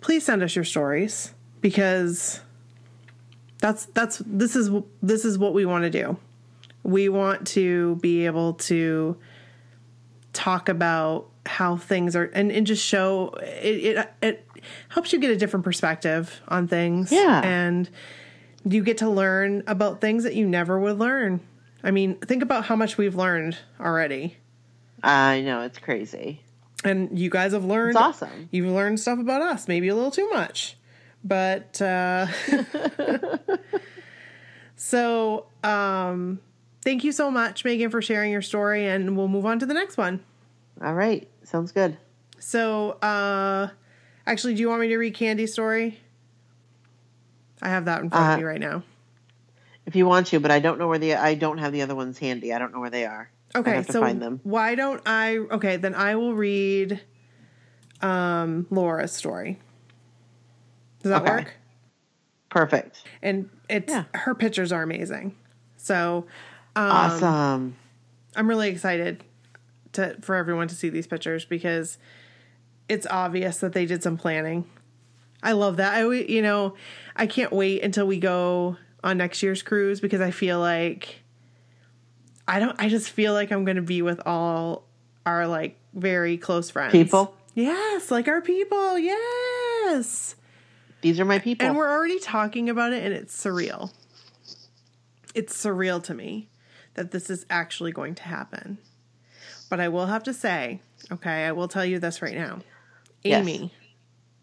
please 0.00 0.24
send 0.24 0.42
us 0.42 0.54
your 0.54 0.64
stories 0.64 1.34
because 1.60 2.40
that's 3.58 3.86
that's 3.86 4.22
this 4.26 4.54
is 4.54 4.70
this 5.02 5.24
is 5.24 5.38
what 5.38 5.54
we 5.54 5.64
want 5.64 5.84
to 5.84 5.90
do. 5.90 6.18
We 6.82 7.08
want 7.08 7.46
to 7.48 7.96
be 7.96 8.26
able 8.26 8.54
to 8.54 9.16
talk 10.34 10.68
about 10.68 11.30
how 11.46 11.76
things 11.76 12.14
are 12.16 12.24
and, 12.24 12.52
and 12.52 12.66
just 12.66 12.84
show 12.84 13.30
it, 13.40 13.96
it 13.96 14.14
it 14.22 14.46
helps 14.88 15.12
you 15.12 15.18
get 15.18 15.30
a 15.30 15.36
different 15.36 15.64
perspective 15.64 16.40
on 16.48 16.68
things 16.68 17.10
Yeah. 17.12 17.40
and 17.44 17.88
you 18.64 18.82
get 18.82 18.98
to 18.98 19.08
learn 19.10 19.62
about 19.66 20.00
things 20.00 20.24
that 20.24 20.34
you 20.34 20.46
never 20.48 20.78
would 20.78 20.98
learn 20.98 21.40
i 21.82 21.90
mean 21.90 22.14
think 22.16 22.42
about 22.42 22.64
how 22.66 22.76
much 22.76 22.96
we've 22.96 23.14
learned 23.14 23.56
already 23.80 24.36
I 25.02 25.42
know 25.42 25.60
it's 25.62 25.78
crazy. 25.78 26.40
and 26.82 27.18
you 27.18 27.28
guys 27.28 27.52
have 27.52 27.64
learned 27.64 27.90
It's 27.96 27.96
awesome. 28.22 28.48
you've 28.50 28.70
learned 28.72 28.98
stuff 29.00 29.18
about 29.18 29.42
us 29.42 29.68
maybe 29.68 29.88
a 29.88 29.94
little 29.94 30.10
too 30.10 30.28
much 30.30 30.76
but 31.22 31.80
uh 31.82 32.26
so 34.76 35.46
um 35.62 36.40
thank 36.82 37.04
you 37.04 37.12
so 37.12 37.30
much 37.30 37.64
megan 37.64 37.90
for 37.90 38.02
sharing 38.02 38.32
your 38.32 38.42
story 38.42 38.86
and 38.86 39.16
we'll 39.16 39.28
move 39.28 39.46
on 39.46 39.58
to 39.58 39.66
the 39.66 39.74
next 39.74 39.96
one 39.96 40.20
All 40.82 40.94
right, 40.94 41.28
sounds 41.44 41.70
good. 41.72 41.96
So, 42.40 42.90
uh, 43.00 43.68
actually, 44.26 44.54
do 44.54 44.60
you 44.60 44.68
want 44.68 44.80
me 44.80 44.88
to 44.88 44.96
read 44.96 45.14
Candy's 45.14 45.52
story? 45.52 46.00
I 47.62 47.68
have 47.68 47.84
that 47.86 48.02
in 48.02 48.10
front 48.10 48.30
Uh, 48.30 48.32
of 48.32 48.38
me 48.38 48.44
right 48.44 48.60
now. 48.60 48.82
If 49.86 49.94
you 49.96 50.06
want 50.06 50.26
to, 50.28 50.40
but 50.40 50.50
I 50.50 50.60
don't 50.60 50.78
know 50.78 50.88
where 50.88 50.98
the 50.98 51.14
I 51.14 51.34
don't 51.34 51.58
have 51.58 51.72
the 51.72 51.82
other 51.82 51.94
ones 51.94 52.18
handy. 52.18 52.52
I 52.52 52.58
don't 52.58 52.72
know 52.72 52.80
where 52.80 52.90
they 52.90 53.04
are. 53.04 53.30
Okay, 53.54 53.82
so 53.82 54.00
find 54.00 54.20
them. 54.20 54.40
why 54.42 54.74
don't 54.74 55.00
I? 55.06 55.36
Okay, 55.36 55.76
then 55.76 55.94
I 55.94 56.16
will 56.16 56.34
read 56.34 57.00
um, 58.00 58.66
Laura's 58.70 59.12
story. 59.12 59.58
Does 61.02 61.10
that 61.10 61.22
Okay. 61.22 61.30
work? 61.30 61.54
Perfect. 62.48 63.02
And 63.22 63.50
it's 63.68 63.92
Yeah. 63.92 64.04
her 64.14 64.34
pictures 64.34 64.72
are 64.72 64.82
amazing. 64.82 65.36
So 65.76 66.26
um, 66.76 66.90
awesome. 66.90 67.76
I'm 68.36 68.48
really 68.48 68.68
excited 68.70 69.22
to 69.92 70.16
for 70.22 70.34
everyone 70.34 70.68
to 70.68 70.74
see 70.74 70.88
these 70.88 71.06
pictures 71.06 71.44
because 71.44 71.98
it's 72.88 73.06
obvious 73.08 73.58
that 73.58 73.72
they 73.72 73.86
did 73.86 74.02
some 74.02 74.16
planning. 74.16 74.68
I 75.42 75.52
love 75.52 75.76
that. 75.76 75.94
I 75.94 76.10
you 76.10 76.42
know, 76.42 76.74
I 77.16 77.26
can't 77.26 77.52
wait 77.52 77.82
until 77.82 78.06
we 78.06 78.18
go 78.18 78.76
on 79.02 79.18
next 79.18 79.42
year's 79.42 79.62
cruise 79.62 80.00
because 80.00 80.20
I 80.20 80.30
feel 80.30 80.58
like 80.58 81.20
I 82.48 82.58
don't 82.58 82.80
I 82.80 82.88
just 82.88 83.10
feel 83.10 83.32
like 83.32 83.52
I'm 83.52 83.64
going 83.64 83.76
to 83.76 83.82
be 83.82 84.02
with 84.02 84.20
all 84.26 84.86
our 85.26 85.46
like 85.46 85.78
very 85.94 86.36
close 86.36 86.70
friends. 86.70 86.92
People? 86.92 87.36
Yes, 87.54 88.10
like 88.10 88.26
our 88.28 88.40
people. 88.40 88.98
Yes. 88.98 90.34
These 91.02 91.20
are 91.20 91.24
my 91.24 91.38
people. 91.38 91.66
And 91.66 91.76
we're 91.76 91.90
already 91.90 92.18
talking 92.18 92.70
about 92.70 92.92
it, 92.94 93.04
and 93.04 93.12
it's 93.12 93.36
surreal. 93.36 93.92
It's 95.34 95.54
surreal 95.54 96.02
to 96.04 96.14
me 96.14 96.48
that 96.94 97.10
this 97.10 97.28
is 97.28 97.44
actually 97.50 97.92
going 97.92 98.14
to 98.16 98.22
happen. 98.22 98.78
But 99.68 99.80
I 99.80 99.88
will 99.88 100.06
have 100.06 100.22
to 100.24 100.32
say, 100.32 100.80
okay, 101.12 101.44
I 101.44 101.52
will 101.52 101.68
tell 101.68 101.84
you 101.84 101.98
this 101.98 102.22
right 102.22 102.34
now. 102.34 102.60
Yes. 103.24 103.46
Amy 103.46 103.72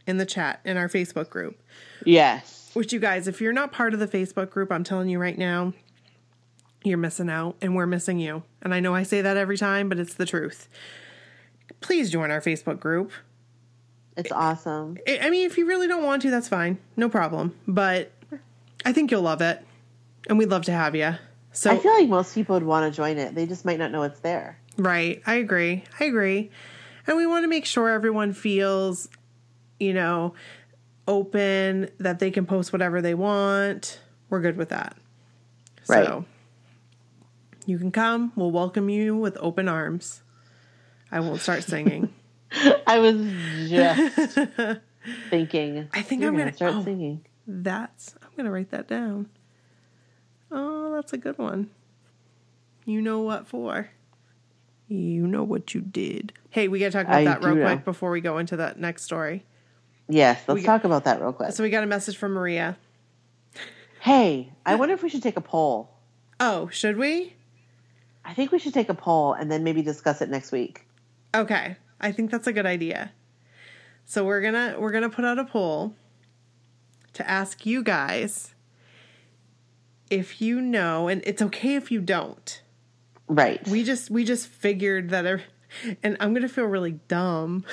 in 0.08 0.18
the 0.18 0.26
chat 0.26 0.60
in 0.66 0.78
our 0.78 0.90
Facebook 0.90 1.30
group, 1.30 1.62
yes. 2.06 2.72
which 2.74 2.92
you 2.92 3.00
guys, 3.00 3.28
if 3.28 3.40
you're 3.40 3.54
not 3.54 3.72
part 3.72 3.94
of 3.94 4.00
the 4.00 4.08
Facebook 4.08 4.50
group, 4.50 4.72
I'm 4.72 4.84
telling 4.84 5.10
you 5.10 5.20
right 5.20 5.38
now, 5.38 5.74
you're 6.84 6.98
missing 6.98 7.30
out, 7.30 7.56
and 7.62 7.76
we're 7.76 7.86
missing 7.86 8.18
you. 8.18 8.44
And 8.62 8.74
I 8.74 8.80
know 8.80 8.96
I 8.96 9.04
say 9.04 9.22
that 9.22 9.38
every 9.38 9.58
time, 9.58 9.88
but 9.90 10.00
it's 10.00 10.16
the 10.16 10.26
truth. 10.26 10.68
Please 11.80 12.10
join 12.10 12.32
our 12.32 12.42
Facebook 12.42 12.80
group. 12.80 13.12
It's 14.18 14.32
awesome. 14.32 14.98
I 15.08 15.20
I 15.24 15.30
mean, 15.30 15.46
if 15.46 15.58
you 15.58 15.68
really 15.68 15.88
don't 15.88 16.04
want 16.04 16.24
to, 16.24 16.32
that's 16.32 16.50
fine. 16.50 16.80
No 16.98 17.08
problem. 17.08 17.56
But 17.68 18.12
I 18.84 18.92
think 18.94 19.12
you'll 19.12 19.22
love 19.22 19.42
it. 19.42 19.64
And 20.28 20.38
we'd 20.38 20.50
love 20.50 20.66
to 20.66 20.72
have 20.72 20.96
you. 20.96 21.16
So, 21.54 21.72
I 21.72 21.78
feel 21.78 21.94
like 21.94 22.10
most 22.10 22.34
people 22.34 22.56
would 22.56 22.64
want 22.64 22.92
to 22.92 22.96
join 22.96 23.18
it. 23.18 23.36
They 23.36 23.46
just 23.46 23.66
might 23.66 23.80
not 23.80 23.92
know 23.92 24.04
it's 24.04 24.20
there. 24.20 24.58
right. 24.78 25.22
I 25.26 25.36
agree. 25.36 25.84
I 26.00 26.06
agree. 26.06 26.52
And 27.08 27.18
we 27.18 27.26
want 27.26 27.44
to 27.44 27.48
make 27.48 27.66
sure 27.66 27.90
everyone 27.90 28.34
feels, 28.34 29.10
you 29.80 29.94
know, 29.94 30.34
open, 31.08 31.90
that 32.00 32.20
they 32.20 32.32
can 32.32 32.46
post 32.46 32.72
whatever 32.72 33.02
they 33.02 33.14
want. 33.14 34.00
We're 34.30 34.42
good 34.42 34.58
with 34.58 34.70
that. 34.70 34.96
Right. 35.88 36.06
So, 36.06 36.26
you 37.66 37.78
can 37.78 37.92
come. 37.92 38.32
We'll 38.36 38.52
welcome 38.52 38.90
you 38.90 39.16
with 39.16 39.38
open 39.40 39.68
arms. 39.68 40.22
I 41.12 41.20
won't 41.20 41.42
start 41.42 41.64
singing. 41.64 42.14
I 42.88 43.00
was 43.00 43.16
just 43.70 44.38
thinking. 45.30 45.90
I 45.94 46.02
think 46.02 46.22
you're 46.22 46.30
I'm 46.30 46.38
gonna 46.38 46.52
gonna- 46.52 46.56
start 46.56 46.74
oh. 46.76 46.84
singing. 46.84 47.26
That's 47.48 48.16
I'm 48.22 48.30
gonna 48.38 48.52
write 48.52 48.72
that 48.72 48.88
down. 48.88 49.28
Oh, 50.52 50.94
that's 50.96 51.14
a 51.14 51.18
good 51.18 51.38
one. 51.38 51.70
You 52.86 53.02
know 53.02 53.20
what 53.20 53.48
for? 53.48 53.90
You 54.92 55.26
know 55.26 55.44
what 55.44 55.74
you 55.74 55.80
did. 55.80 56.34
Hey, 56.50 56.68
we 56.68 56.78
gotta 56.80 56.92
talk 56.92 57.06
about 57.06 57.16
I 57.20 57.24
that 57.24 57.42
real 57.44 57.56
know. 57.56 57.64
quick 57.66 57.86
before 57.86 58.12
we 58.12 58.20
go 58.20 58.38
into 58.40 58.58
that 58.58 58.78
next 58.78 59.04
story. 59.04 59.46
Yes, 60.10 60.44
let's 60.48 60.60
We- 60.60 60.66
talk 60.66 60.84
about 60.84 61.06
that 61.06 61.22
real 61.22 61.32
quick. 61.32 61.54
So 61.54 61.64
we 61.64 61.70
got 61.70 61.84
a 61.84 61.88
message 61.88 62.18
from 62.18 62.34
Maria. 62.34 62.78
hey, 64.02 64.52
I 64.66 64.76
wonder 64.76 64.94
if 64.94 65.02
we 65.04 65.08
should 65.10 65.24
take 65.24 65.38
a 65.38 65.42
poll. 65.42 65.92
Oh, 66.42 66.68
should 66.70 66.98
we? 66.98 67.36
I 68.26 68.34
think 68.34 68.52
we 68.52 68.60
should 68.60 68.74
take 68.74 68.90
a 68.90 68.94
poll 68.94 69.32
and 69.34 69.50
then 69.50 69.64
maybe 69.64 69.82
discuss 69.82 70.22
it 70.22 70.30
next 70.30 70.52
week. 70.52 70.86
Okay. 71.34 71.78
I 72.02 72.12
think 72.12 72.30
that's 72.32 72.48
a 72.48 72.54
good 72.54 72.66
idea. 72.66 73.12
So 74.06 74.26
we're 74.26 74.42
gonna 74.42 74.76
we're 74.78 74.92
gonna 74.92 75.10
put 75.10 75.24
out 75.24 75.40
a 75.40 75.46
poll 75.46 75.96
to 77.14 77.30
ask 77.30 77.66
you 77.66 77.82
guys 77.84 78.54
if 80.10 80.42
you 80.42 80.60
know, 80.60 81.08
and 81.08 81.22
it's 81.26 81.42
okay 81.42 81.76
if 81.76 81.92
you 81.92 82.02
don't. 82.02 82.62
Right. 83.34 83.66
we 83.68 83.84
just 83.84 84.10
we 84.12 84.26
just 84.26 84.48
figured 84.48 85.10
that 85.12 85.26
ev- 85.26 85.44
and 86.04 86.18
i'm 86.20 86.34
gonna 86.34 86.50
feel 86.50 86.66
really 86.66 87.00
dumb 87.08 87.64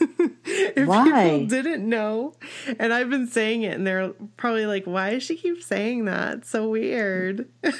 if 0.44 0.88
Why? 0.88 1.04
people 1.04 1.46
didn't 1.46 1.88
know 1.88 2.34
and 2.80 2.92
i've 2.92 3.08
been 3.10 3.28
saying 3.28 3.62
it 3.62 3.74
and 3.74 3.86
they're 3.86 4.08
probably 4.36 4.66
like 4.66 4.84
why 4.86 5.10
does 5.12 5.22
she 5.22 5.36
keep 5.36 5.62
saying 5.62 6.06
that 6.06 6.38
it's 6.38 6.50
so 6.50 6.68
weird 6.68 7.48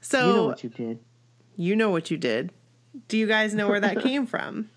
so 0.00 0.26
you 0.28 0.32
know 0.34 0.44
what 0.46 0.62
you 0.62 0.70
did. 0.70 0.98
you 1.56 1.74
know 1.76 1.90
what 1.90 2.10
you 2.10 2.16
did 2.16 2.52
do 3.08 3.16
you 3.18 3.26
guys 3.26 3.54
know 3.54 3.68
where 3.68 3.80
that 3.80 4.00
came 4.02 4.26
from 4.26 4.70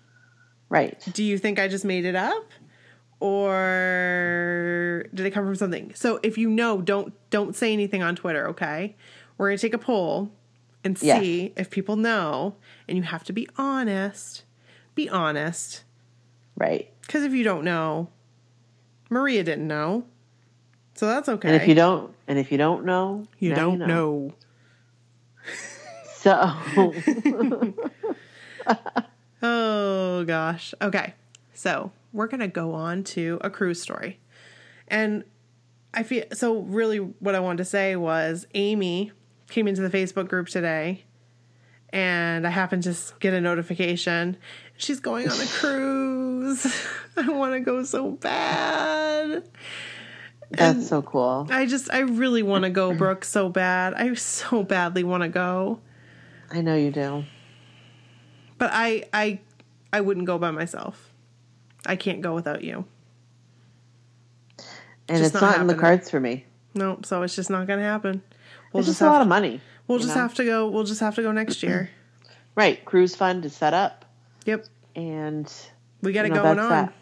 Right. 0.68 0.98
do 1.12 1.22
you 1.24 1.36
think 1.38 1.58
I 1.58 1.66
just 1.66 1.84
made 1.84 2.04
it 2.04 2.14
up? 2.14 2.44
Or 3.18 5.04
did 5.12 5.26
it 5.26 5.30
come 5.32 5.44
from 5.44 5.56
something? 5.56 5.92
So 5.94 6.20
if 6.22 6.38
you 6.38 6.48
know, 6.48 6.80
don't 6.80 7.12
don't 7.30 7.56
say 7.56 7.72
anything 7.72 8.02
on 8.04 8.14
Twitter, 8.14 8.48
okay? 8.50 8.94
We're 9.40 9.48
gonna 9.48 9.56
take 9.56 9.72
a 9.72 9.78
poll 9.78 10.30
and 10.84 10.98
see 10.98 11.54
if 11.56 11.70
people 11.70 11.96
know, 11.96 12.56
and 12.86 12.98
you 12.98 13.04
have 13.04 13.24
to 13.24 13.32
be 13.32 13.48
honest. 13.56 14.44
Be 14.94 15.08
honest. 15.08 15.84
Right. 16.56 16.92
Because 17.00 17.24
if 17.24 17.32
you 17.32 17.42
don't 17.42 17.64
know, 17.64 18.10
Maria 19.08 19.42
didn't 19.42 19.66
know. 19.66 20.04
So 20.92 21.06
that's 21.06 21.26
okay. 21.26 21.48
And 21.48 21.56
if 21.56 21.66
you 21.66 21.74
don't 21.74 22.14
and 22.28 22.38
if 22.38 22.52
you 22.52 22.58
don't 22.58 22.84
know, 22.84 23.24
you 23.38 23.54
don't 23.54 23.78
know. 23.78 24.34
So, 26.16 26.52
Oh 29.42 30.24
gosh. 30.26 30.74
Okay. 30.82 31.14
So 31.54 31.92
we're 32.12 32.26
gonna 32.26 32.46
go 32.46 32.74
on 32.74 33.04
to 33.04 33.38
a 33.40 33.48
cruise 33.48 33.80
story. 33.80 34.20
And 34.86 35.24
I 35.94 36.02
feel 36.02 36.24
so 36.34 36.58
really 36.58 36.98
what 36.98 37.34
I 37.34 37.40
wanted 37.40 37.56
to 37.56 37.64
say 37.64 37.96
was 37.96 38.46
Amy 38.52 39.12
came 39.50 39.68
into 39.68 39.86
the 39.86 39.90
Facebook 39.90 40.28
group 40.28 40.48
today 40.48 41.04
and 41.92 42.46
I 42.46 42.50
happened 42.50 42.84
to 42.84 42.96
get 43.18 43.34
a 43.34 43.40
notification. 43.40 44.36
She's 44.76 45.00
going 45.00 45.28
on 45.28 45.40
a 45.40 45.46
cruise. 45.48 46.66
I 47.16 47.28
want 47.28 47.54
to 47.54 47.60
go 47.60 47.82
so 47.84 48.12
bad. 48.12 49.44
that's 50.50 50.88
so 50.88 51.02
cool. 51.02 51.46
I 51.50 51.66
just, 51.66 51.92
I 51.92 52.00
really 52.00 52.42
want 52.42 52.64
to 52.64 52.70
go, 52.70 52.94
Brooke, 52.94 53.24
so 53.24 53.48
bad. 53.48 53.94
I 53.94 54.14
so 54.14 54.62
badly 54.62 55.04
want 55.04 55.22
to 55.22 55.28
go. 55.28 55.80
I 56.50 56.60
know 56.60 56.76
you 56.76 56.90
do. 56.90 57.24
But 58.58 58.70
I, 58.72 59.04
I, 59.12 59.40
I 59.92 60.00
wouldn't 60.00 60.26
go 60.26 60.38
by 60.38 60.50
myself. 60.50 61.12
I 61.86 61.96
can't 61.96 62.20
go 62.20 62.34
without 62.34 62.62
you. 62.62 62.84
And 65.08 65.18
Just 65.18 65.34
it's 65.34 65.42
not 65.42 65.52
not 65.52 65.60
in 65.60 65.66
the 65.66 65.74
cards 65.74 66.08
for 66.10 66.20
me. 66.20 66.44
Nope. 66.74 67.04
So 67.04 67.22
it's 67.22 67.34
just 67.34 67.50
not 67.50 67.66
going 67.66 67.80
to 67.80 67.84
happen. 67.84 68.22
We'll 68.72 68.80
It's 68.80 68.88
just 68.88 68.98
just 68.98 69.02
a 69.02 69.06
lot 69.06 69.12
have, 69.14 69.22
of 69.22 69.28
money. 69.28 69.60
we'll 69.86 69.98
just 69.98 70.14
know? 70.14 70.22
have 70.22 70.34
to 70.34 70.44
go. 70.44 70.68
We'll 70.68 70.84
just 70.84 71.00
have 71.00 71.14
to 71.16 71.22
go 71.22 71.32
next 71.32 71.62
year. 71.62 71.90
Right. 72.56 72.84
Cruise 72.84 73.14
fund 73.14 73.44
is 73.44 73.54
set 73.54 73.72
up. 73.74 74.04
Yep. 74.44 74.66
And 74.96 75.50
We 76.02 76.12
got 76.12 76.26
you 76.26 76.32
it 76.32 76.34
know, 76.34 76.42
going 76.42 76.58
on. 76.58 76.68
that. 76.68 76.92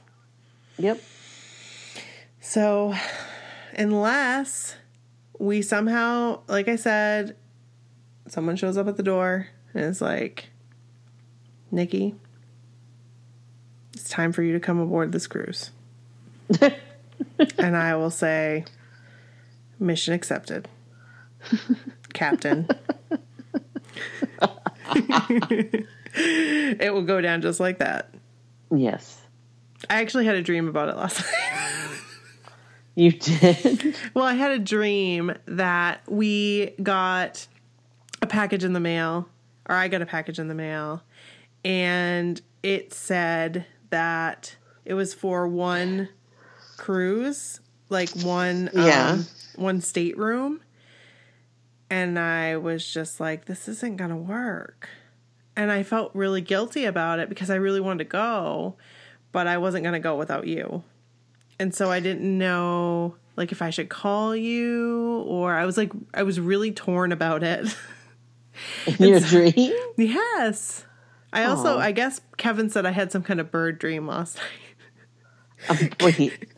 Yep. 0.78 1.02
So, 2.40 2.94
unless 3.74 4.76
we 5.38 5.62
somehow, 5.62 6.40
like 6.48 6.68
I 6.68 6.76
said, 6.76 7.34
someone 8.28 8.56
shows 8.56 8.76
up 8.76 8.86
at 8.88 8.98
the 8.98 9.02
door 9.02 9.48
and 9.74 9.84
is 9.84 10.00
like, 10.02 10.50
Nikki, 11.72 12.14
it's 13.94 14.08
time 14.10 14.32
for 14.32 14.42
you 14.42 14.52
to 14.52 14.60
come 14.60 14.78
aboard 14.78 15.12
this 15.12 15.26
cruise. 15.26 15.70
and 16.60 17.76
I 17.76 17.96
will 17.96 18.10
say, 18.10 18.64
mission 19.80 20.12
accepted. 20.14 20.68
Captain. 22.12 22.66
it 26.14 26.92
will 26.92 27.02
go 27.02 27.20
down 27.20 27.42
just 27.42 27.60
like 27.60 27.78
that. 27.78 28.12
yes. 28.74 29.20
I 29.88 30.00
actually 30.00 30.24
had 30.26 30.34
a 30.34 30.42
dream 30.42 30.66
about 30.68 30.88
it 30.88 30.96
last 30.96 31.20
night. 31.20 32.00
You 32.96 33.12
did. 33.12 33.94
Well, 34.12 34.24
I 34.24 34.34
had 34.34 34.50
a 34.50 34.58
dream 34.58 35.32
that 35.46 36.00
we 36.08 36.74
got 36.82 37.46
a 38.20 38.26
package 38.26 38.64
in 38.64 38.72
the 38.72 38.80
mail, 38.80 39.28
or 39.68 39.76
I 39.76 39.86
got 39.86 40.02
a 40.02 40.06
package 40.06 40.40
in 40.40 40.48
the 40.48 40.54
mail, 40.54 41.02
and 41.64 42.40
it 42.64 42.92
said 42.92 43.66
that 43.90 44.56
it 44.84 44.94
was 44.94 45.14
for 45.14 45.46
one 45.46 46.08
cruise, 46.76 47.60
like 47.88 48.10
one 48.22 48.68
Yeah. 48.74 49.10
um, 49.12 49.26
one 49.54 49.80
stateroom, 49.80 50.60
and 51.90 52.18
I 52.18 52.56
was 52.56 52.86
just 52.86 53.20
like, 53.20 53.46
"This 53.46 53.68
isn't 53.68 53.96
gonna 53.96 54.16
work," 54.16 54.88
and 55.56 55.70
I 55.70 55.82
felt 55.82 56.10
really 56.14 56.40
guilty 56.40 56.84
about 56.84 57.18
it 57.18 57.28
because 57.28 57.50
I 57.50 57.56
really 57.56 57.80
wanted 57.80 58.04
to 58.04 58.10
go, 58.10 58.76
but 59.32 59.46
I 59.46 59.58
wasn't 59.58 59.84
gonna 59.84 60.00
go 60.00 60.16
without 60.16 60.46
you 60.46 60.82
and 61.58 61.74
so 61.74 61.90
I 61.90 62.00
didn't 62.00 62.38
know 62.38 63.16
like 63.36 63.52
if 63.52 63.62
I 63.62 63.70
should 63.70 63.88
call 63.88 64.34
you 64.34 65.22
or 65.26 65.54
I 65.54 65.66
was 65.66 65.76
like 65.76 65.92
I 66.14 66.22
was 66.22 66.40
really 66.40 66.72
torn 66.72 67.12
about 67.12 67.42
it. 67.42 67.74
In 68.86 69.08
your 69.08 69.20
dream? 69.20 69.74
yes. 69.96 70.84
I 71.32 71.44
also 71.44 71.78
I 71.78 71.92
guess 71.92 72.20
Kevin 72.36 72.70
said 72.70 72.86
I 72.86 72.90
had 72.90 73.12
some 73.12 73.22
kind 73.22 73.40
of 73.40 73.50
bird 73.50 73.78
dream 73.78 74.06
last 74.06 74.38
night. 75.68 75.92
A, 76.00 76.04
wait. 76.04 76.48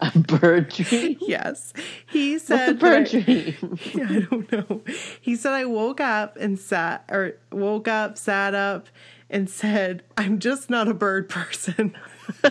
A 0.00 0.18
bird 0.18 0.68
dream? 0.70 1.16
yes. 1.20 1.72
He 2.06 2.38
said 2.38 2.56
What's 2.58 2.70
a 2.70 2.74
bird 2.74 3.06
that 3.06 3.14
I- 3.14 3.20
dream? 3.22 3.78
I 4.08 4.26
don't 4.30 4.52
know. 4.52 4.82
He 5.20 5.36
said 5.36 5.52
I 5.52 5.64
woke 5.64 6.00
up 6.00 6.36
and 6.36 6.58
sat 6.58 7.04
or 7.10 7.34
woke 7.50 7.88
up, 7.88 8.18
sat 8.18 8.54
up 8.54 8.88
and 9.30 9.48
said, 9.50 10.02
"I'm 10.16 10.38
just 10.38 10.68
not 10.70 10.86
a 10.88 10.94
bird 10.94 11.28
person." 11.28 11.96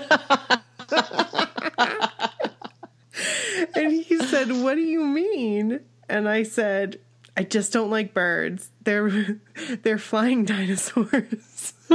and 3.76 3.92
he 3.94 4.18
said, 4.20 4.52
"What 4.52 4.76
do 4.76 4.82
you 4.82 5.04
mean?" 5.06 5.80
And 6.10 6.30
I 6.30 6.44
said, 6.44 7.00
"I 7.38 7.44
just 7.44 7.74
don't 7.74 7.90
like 7.90 8.14
birds. 8.14 8.70
They're 8.84 9.10
they're 9.84 9.98
flying 9.98 10.46
dinosaurs." 10.46 11.74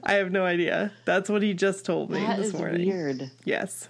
I 0.00 0.14
have 0.14 0.30
no 0.32 0.44
idea. 0.44 0.92
That's 1.04 1.28
what 1.28 1.42
he 1.42 1.54
just 1.54 1.84
told 1.84 2.10
me 2.10 2.20
That 2.20 2.36
this 2.38 2.48
is 2.48 2.54
morning. 2.54 2.86
weird. 2.88 3.30
Yes. 3.44 3.88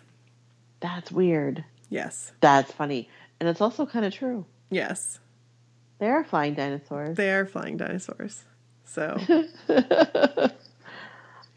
That's 0.81 1.11
weird. 1.13 1.65
Yes. 1.91 2.33
That's 2.41 2.73
funny. 2.73 3.09
And 3.41 3.49
it's 3.49 3.61
also 3.61 3.85
kind 3.87 4.05
of 4.05 4.13
true. 4.15 4.45
Yes. 4.71 5.19
They 5.99 6.09
are 6.09 6.25
flying 6.25 6.55
dinosaurs. 6.55 7.17
They 7.17 7.31
are 7.33 7.47
flying 7.47 7.77
dinosaurs. 7.77 8.45
So, 8.85 9.19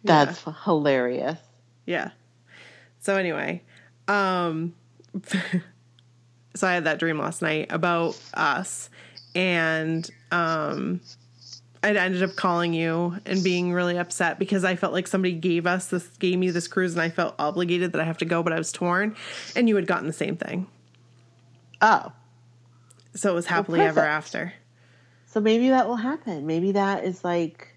That's 0.03 0.43
hilarious. 0.65 1.37
yeah. 1.85 2.11
So 2.99 3.15
anyway, 3.15 3.61
um 4.07 4.73
so 6.55 6.67
I 6.67 6.73
had 6.73 6.83
that 6.85 6.99
dream 6.99 7.17
last 7.17 7.41
night 7.41 7.67
about 7.71 8.19
us 8.33 8.89
and 9.35 10.09
um 10.31 11.01
I 11.83 11.95
ended 11.95 12.21
up 12.21 12.35
calling 12.35 12.73
you 12.73 13.17
and 13.25 13.43
being 13.43 13.73
really 13.73 13.97
upset 13.97 14.37
because 14.37 14.63
I 14.63 14.75
felt 14.75 14.93
like 14.93 15.07
somebody 15.07 15.33
gave 15.33 15.65
us 15.65 15.87
this 15.87 16.07
gave 16.17 16.37
me 16.37 16.51
this 16.51 16.67
cruise 16.67 16.93
and 16.93 17.01
I 17.01 17.09
felt 17.09 17.33
obligated 17.39 17.93
that 17.93 18.01
I 18.01 18.03
have 18.03 18.19
to 18.19 18.25
go 18.25 18.43
but 18.43 18.53
I 18.53 18.57
was 18.57 18.71
torn 18.71 19.15
and 19.55 19.67
you 19.67 19.75
had 19.75 19.87
gotten 19.87 20.07
the 20.07 20.13
same 20.13 20.37
thing. 20.37 20.67
Oh. 21.81 22.11
So 23.15 23.31
it 23.31 23.33
was 23.33 23.47
happily 23.47 23.81
ever 23.81 24.01
after. 24.01 24.53
So 25.25 25.39
maybe 25.39 25.69
that 25.69 25.87
will 25.87 25.95
happen. 25.95 26.45
Maybe 26.45 26.73
that 26.73 27.03
is 27.03 27.23
like 27.23 27.75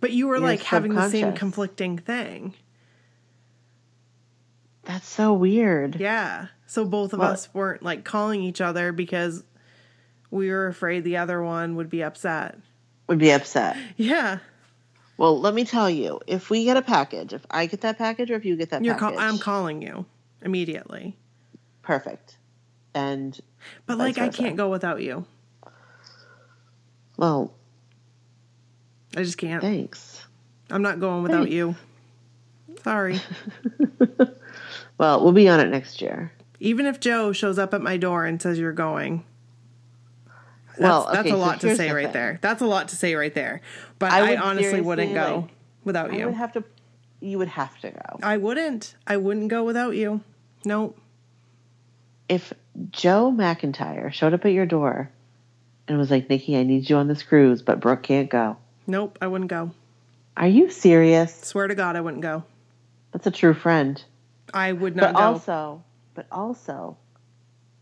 But 0.00 0.12
you 0.12 0.28
were 0.28 0.38
like 0.38 0.62
having 0.62 0.94
the 0.94 1.08
same 1.08 1.32
conflicting 1.32 1.98
thing. 1.98 2.54
That's 4.84 5.06
so 5.08 5.32
weird. 5.32 5.96
Yeah. 5.96 6.46
So 6.66 6.84
both 6.84 7.12
of 7.12 7.18
Well- 7.20 7.30
us 7.32 7.48
weren't 7.54 7.82
like 7.82 8.04
calling 8.04 8.42
each 8.42 8.60
other 8.60 8.92
because 8.92 9.44
we 10.30 10.50
were 10.50 10.66
afraid 10.66 11.04
the 11.04 11.18
other 11.18 11.42
one 11.42 11.76
would 11.76 11.90
be 11.90 12.02
upset. 12.02 12.58
Would 13.08 13.18
be 13.18 13.30
upset. 13.32 13.76
Yeah. 13.96 14.38
Well, 15.18 15.38
let 15.40 15.52
me 15.54 15.64
tell 15.64 15.90
you, 15.90 16.20
if 16.26 16.48
we 16.50 16.64
get 16.64 16.76
a 16.76 16.82
package, 16.82 17.32
if 17.32 17.44
I 17.50 17.66
get 17.66 17.82
that 17.82 17.98
package 17.98 18.30
or 18.30 18.34
if 18.34 18.44
you 18.44 18.56
get 18.56 18.70
that 18.70 18.82
You're 18.82 18.94
package, 18.94 19.18
call- 19.18 19.24
I'm 19.28 19.38
calling 19.38 19.82
you 19.82 20.06
immediately. 20.40 21.16
perfect. 21.82 22.36
And 22.94 23.38
But 23.86 23.98
like 23.98 24.18
I 24.18 24.28
can't 24.30 24.56
go 24.56 24.68
without 24.70 25.02
you. 25.02 25.26
well, 27.16 27.52
I 29.16 29.22
just 29.22 29.38
can't. 29.38 29.60
thanks. 29.62 30.24
I'm 30.70 30.82
not 30.82 30.98
going 31.00 31.22
without 31.22 31.42
Thanks. 31.48 31.52
you. 31.54 31.76
Sorry. 32.82 33.20
Well, 35.02 35.20
we'll 35.20 35.32
be 35.32 35.48
on 35.48 35.58
it 35.58 35.68
next 35.68 36.00
year. 36.00 36.30
Even 36.60 36.86
if 36.86 37.00
Joe 37.00 37.32
shows 37.32 37.58
up 37.58 37.74
at 37.74 37.82
my 37.82 37.96
door 37.96 38.24
and 38.24 38.40
says 38.40 38.56
you're 38.56 38.70
going. 38.72 39.24
That's, 40.68 40.78
Well, 40.80 41.06
that's 41.06 41.18
okay, 41.18 41.30
a 41.30 41.32
so 41.32 41.38
lot 41.38 41.60
to 41.62 41.74
say 41.74 41.88
the 41.88 41.94
right 41.96 42.04
thing. 42.04 42.12
there. 42.12 42.38
That's 42.40 42.62
a 42.62 42.66
lot 42.66 42.86
to 42.90 42.94
say 42.94 43.16
right 43.16 43.34
there. 43.34 43.62
But 43.98 44.12
I 44.12 44.34
I, 44.34 44.36
honestly 44.36 44.80
wouldn't 44.80 45.12
go 45.12 45.40
like, 45.40 45.50
without 45.82 46.12
I 46.12 46.18
you. 46.18 46.26
would 46.26 46.34
have 46.36 46.52
to. 46.52 46.62
You 47.18 47.38
would 47.38 47.48
have 47.48 47.76
to 47.80 47.90
go. 47.90 48.20
I 48.22 48.36
wouldn't. 48.36 48.94
I 49.04 49.16
wouldn't 49.16 49.48
go 49.48 49.64
without 49.64 49.96
you. 49.96 50.20
Nope. 50.64 50.96
If 52.28 52.52
Joe 52.92 53.34
McIntyre 53.36 54.12
showed 54.12 54.34
up 54.34 54.44
at 54.44 54.52
your 54.52 54.66
door 54.66 55.10
and 55.88 55.98
was 55.98 56.12
like, 56.12 56.30
"Nikki, 56.30 56.56
I 56.56 56.62
need 56.62 56.88
you 56.88 56.94
on 56.94 57.08
this 57.08 57.24
cruise, 57.24 57.60
but 57.60 57.80
Brooke 57.80 58.04
can't 58.04 58.30
go," 58.30 58.56
Nope. 58.86 59.18
I 59.20 59.26
wouldn't 59.26 59.50
go. 59.50 59.72
are 60.36 60.46
you 60.46 60.70
serious? 60.70 61.34
Swear 61.40 61.66
to 61.66 61.74
God, 61.74 61.96
I 61.96 62.00
wouldn't 62.00 62.22
go. 62.22 62.44
That's 63.10 63.26
a 63.26 63.32
true 63.32 63.52
friend. 63.52 64.00
I 64.54 64.72
would 64.72 64.94
But 64.94 65.12
not 65.12 65.14
go. 65.14 65.20
also, 65.20 65.84
but 66.14 66.26
also, 66.30 66.96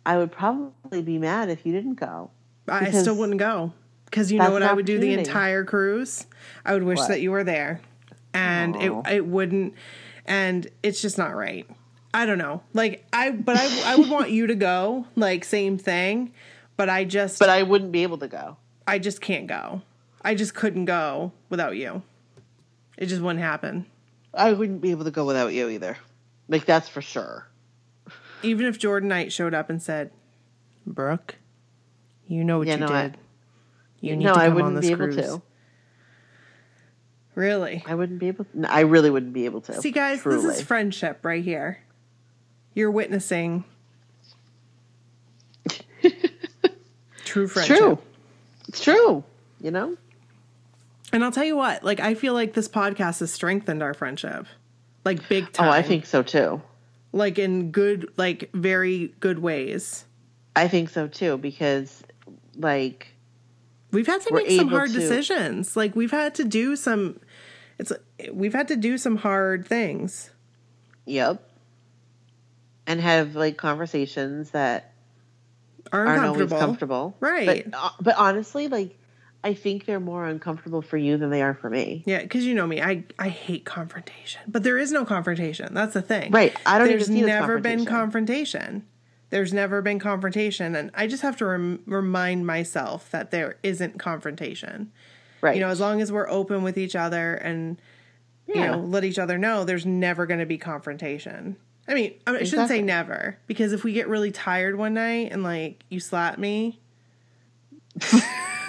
I 0.07 0.17
would 0.19 0.33
probably 0.33 1.03
be 1.03 1.19
mad 1.19 1.49
if 1.51 1.65
you 1.67 1.73
didn't 1.73 1.95
go. 1.95 2.31
I 2.69 2.91
still 2.91 3.17
wouldn't 3.17 3.39
go 3.39 3.73
because 4.05 4.31
you 4.31 4.39
know 4.39 4.51
what 4.53 4.63
I 4.63 4.73
would 4.73 4.87
do 4.87 4.99
the 4.99 5.13
entire 5.15 5.65
cruise. 5.65 6.27
I 6.65 6.75
would 6.75 6.83
wish 6.85 6.99
What? 6.99 7.09
that 7.09 7.21
you 7.21 7.31
were 7.33 7.43
there, 7.45 7.81
and 8.33 8.77
Aw. 8.77 8.81
it 9.11 9.15
it 9.17 9.27
wouldn't, 9.27 9.75
and 10.27 10.67
it's 10.83 11.03
just 11.03 11.19
not 11.19 11.35
right. 11.35 11.69
I 12.15 12.27
don't 12.27 12.39
know. 12.39 12.63
Like 12.73 13.05
I, 13.13 13.31
but 13.31 13.57
I 13.57 13.93
I 13.93 13.97
would 13.97 14.09
want 14.11 14.31
you 14.31 14.47
to 14.49 14.55
go. 14.55 15.07
Like 15.17 15.45
same 15.45 15.79
thing, 15.79 16.33
but 16.77 16.89
I 16.89 17.05
just 17.05 17.39
But 17.39 17.49
I 17.49 17.63
wouldn't 17.65 17.93
be 17.93 18.03
able 18.05 18.19
to 18.19 18.29
go. 18.29 18.57
I 18.87 18.99
just 18.99 19.21
can't 19.21 19.47
go. 19.47 19.83
I 20.23 20.35
just 20.35 20.55
couldn't 20.55 20.85
go 20.85 21.33
without 21.49 21.77
you. 21.77 22.03
It 22.99 23.07
just 23.07 23.23
wouldn't 23.23 23.43
happen. 23.43 23.87
I 24.35 24.53
wouldn't 24.53 24.81
be 24.81 24.91
able 24.93 25.05
to 25.05 25.11
go 25.11 25.25
without 25.25 25.53
you 25.55 25.69
either. 25.71 25.97
Like 26.51 26.67
that's 26.67 26.89
for 26.89 27.01
sure. 27.01 27.47
Even 28.43 28.67
if 28.67 28.79
Jordan 28.79 29.09
Knight 29.09 29.33
showed 29.33 29.55
up 29.55 29.71
and 29.71 29.81
said, 29.83 30.11
"Brooke, 30.87 31.37
You 32.27 32.45
know 32.45 32.59
what 32.59 32.67
Yeah, 32.69 32.75
you 32.75 32.81
no, 32.81 32.87
I- 32.89 33.03
did. 33.05 33.17
you 34.01 34.17
need 34.17 34.25
no, 34.25 34.35
to 34.35 34.41
I 34.41 34.47
come 34.47 34.55
wouldn't 34.57 34.69
on 34.69 34.75
this 34.75 34.87
be 34.87 34.93
able 34.93 35.05
cruise. 35.07 35.17
to. 35.17 35.43
Really? 37.37 37.83
I 37.87 37.95
wouldn't 37.95 38.19
be 38.19 38.29
able. 38.29 38.47
No, 38.53 38.69
I 38.69 38.81
really 38.81 39.09
wouldn't 39.11 39.33
be 39.33 39.45
able 39.47 39.61
to. 39.63 39.75
See, 39.81 39.93
guys, 39.93 40.21
truly. 40.21 40.43
this 40.47 40.59
is 40.59 40.63
friendship 40.63 41.21
right 41.25 41.43
here. 41.45 41.79
You're 42.75 42.91
witnessing 42.91 43.65
true 47.25 47.45
It's 47.45 47.53
friendship. 47.53 47.77
true. 47.79 47.99
It's 48.69 48.83
true. 48.83 49.25
You 49.61 49.71
know. 49.71 49.97
And 51.13 51.25
I'll 51.25 51.33
tell 51.33 51.45
you 51.45 51.57
what, 51.57 51.83
like 51.85 52.01
I 52.01 52.15
feel 52.15 52.35
like 52.35 52.55
this 52.55 52.69
podcast 52.69 53.21
has 53.21 53.33
strengthened 53.33 53.83
our 53.83 53.95
friendship. 53.95 54.47
Like 55.05 55.29
big 55.29 55.53
time. 55.53 55.69
Oh, 55.69 55.71
I 55.71 55.83
think 55.83 56.07
so 56.07 56.23
too. 56.23 56.61
like 57.13 57.39
in 57.39 57.71
good 57.71 58.11
like 58.17 58.51
very 58.53 59.15
good 59.21 59.39
ways. 59.39 60.05
I 60.55 60.69
think 60.69 60.89
so 60.91 61.07
too 61.09 61.39
because, 61.39 62.03
like, 62.57 63.09
We've 63.93 64.07
had 64.07 64.21
to 64.23 64.35
make 64.35 64.51
some 64.51 64.69
hard 64.69 64.91
to- 64.91 64.99
decisions. 64.99 65.77
Like 65.77 65.97
we've 65.97 66.11
had 66.11 66.35
to 66.37 66.45
do 66.45 66.77
some 66.77 67.19
it's 67.79 67.93
we've 68.33 68.53
had 68.53 68.69
to 68.69 68.77
do 68.77 68.99
some 68.99 69.17
hard 69.17 69.67
things. 69.67 70.31
yep, 71.07 71.43
and 72.87 73.01
have 73.01 73.35
like 73.35 73.57
conversations 73.57 74.51
that 74.51 74.93
Are 75.93 76.07
aren't 76.07 76.25
always 76.27 76.51
comfortable. 76.51 77.17
Right. 77.21 77.69
But, 77.71 77.95
but 78.01 78.15
honestly, 78.17 78.69
like, 78.69 78.97
I 79.43 79.55
think 79.55 79.87
they're 79.87 80.01
more 80.01 80.27
uncomfortable 80.27 80.83
for 80.83 80.99
you 80.99 81.17
than 81.17 81.31
they 81.31 81.41
are 81.41 81.55
for 81.55 81.71
me. 81.71 82.03
Yeah, 82.07 82.21
because 82.23 82.45
you 82.45 82.55
know 82.55 82.67
me, 82.67 82.83
I 82.83 83.05
I 83.19 83.29
hate 83.29 83.65
confrontation, 83.65 84.43
but 84.47 84.63
there 84.63 84.77
is 84.77 84.93
no 84.93 85.05
confrontation. 85.05 85.73
That's 85.73 85.95
the 85.95 86.03
thing. 86.03 86.31
Right. 86.31 86.55
I 86.67 86.79
don't 86.79 86.89
There's 86.89 87.05
even 87.11 87.15
see 87.15 87.21
it 87.21 87.31
as 87.31 87.41
never 87.41 87.59
been 87.59 87.87
confrontation. 87.87 88.61
confrontation. 88.67 88.87
There's 89.31 89.53
never 89.53 89.81
been 89.81 89.99
confrontation, 89.99 90.75
and 90.75 90.91
I 90.93 91.07
just 91.07 91.23
have 91.23 91.37
to 91.39 91.47
rem- 91.47 91.83
remind 91.87 92.47
myself 92.47 93.11
that 93.13 93.31
there 93.31 93.57
isn't 93.63 93.99
confrontation. 93.99 94.93
Right. 95.41 95.55
You 95.55 95.61
know, 95.63 95.69
as 95.69 95.81
long 95.81 96.03
as 96.03 96.13
we're 96.13 96.29
open 96.29 96.63
with 96.63 96.77
each 96.77 96.95
other 96.97 97.35
and 97.35 97.81
you 98.47 98.57
know 98.57 98.79
let 98.79 99.05
each 99.05 99.19
other 99.19 99.39
know, 99.39 99.65
there's 99.65 99.87
never 99.87 100.27
going 100.27 100.41
to 100.41 100.47
be 100.47 100.59
confrontation. 100.59 101.57
I 101.89 101.95
mean, 101.95 102.15
I, 102.27 102.33
mean, 102.33 102.43
I 102.43 102.45
shouldn't 102.45 102.69
say 102.69 102.83
never 102.83 103.39
because 103.47 103.73
if 103.73 103.85
we 103.85 103.95
get 103.95 104.07
really 104.07 104.33
tired 104.33 104.77
one 104.77 104.95
night 104.95 105.33
and 105.33 105.43
like 105.43 105.83
you 105.89 105.99
slap 105.99 106.39
me. 106.39 106.79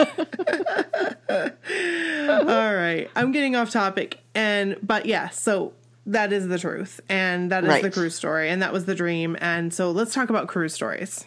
All 1.30 2.76
right, 2.76 3.10
I'm 3.16 3.32
getting 3.32 3.56
off 3.56 3.70
topic, 3.72 4.20
and 4.36 4.78
but 4.84 5.06
yeah, 5.06 5.30
so 5.30 5.74
that 6.08 6.34
is 6.34 6.48
the 6.48 6.58
truth, 6.60 7.00
and 7.10 7.52
that 7.52 7.64
is 7.64 7.82
the 7.82 7.92
cruise 7.92 8.16
story, 8.16 8.50
and 8.50 8.62
that 8.62 8.74
was 8.74 8.86
the 8.86 8.96
dream, 8.96 9.38
and 9.40 9.74
so 9.74 9.92
let's 9.92 10.14
talk 10.14 10.30
about 10.30 10.48
cruise 10.48 10.74
stories 10.74 11.26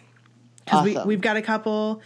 because 0.63 0.81
Awesome. 0.81 1.07
we 1.07 1.15
we've 1.15 1.21
got 1.21 1.37
a 1.37 1.41
couple. 1.41 2.01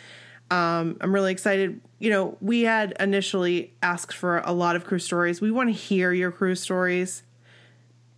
Um, 0.51 0.97
I'm 1.01 1.13
really 1.13 1.31
excited. 1.31 1.79
You 1.99 2.09
know, 2.09 2.37
we 2.41 2.61
had 2.63 2.95
initially 2.99 3.73
asked 3.83 4.15
for 4.15 4.39
a 4.39 4.51
lot 4.51 4.75
of 4.75 4.85
cruise 4.85 5.03
stories. 5.05 5.41
We 5.41 5.51
want 5.51 5.69
to 5.69 5.73
hear 5.73 6.11
your 6.11 6.31
cruise 6.31 6.59
stories. 6.59 7.23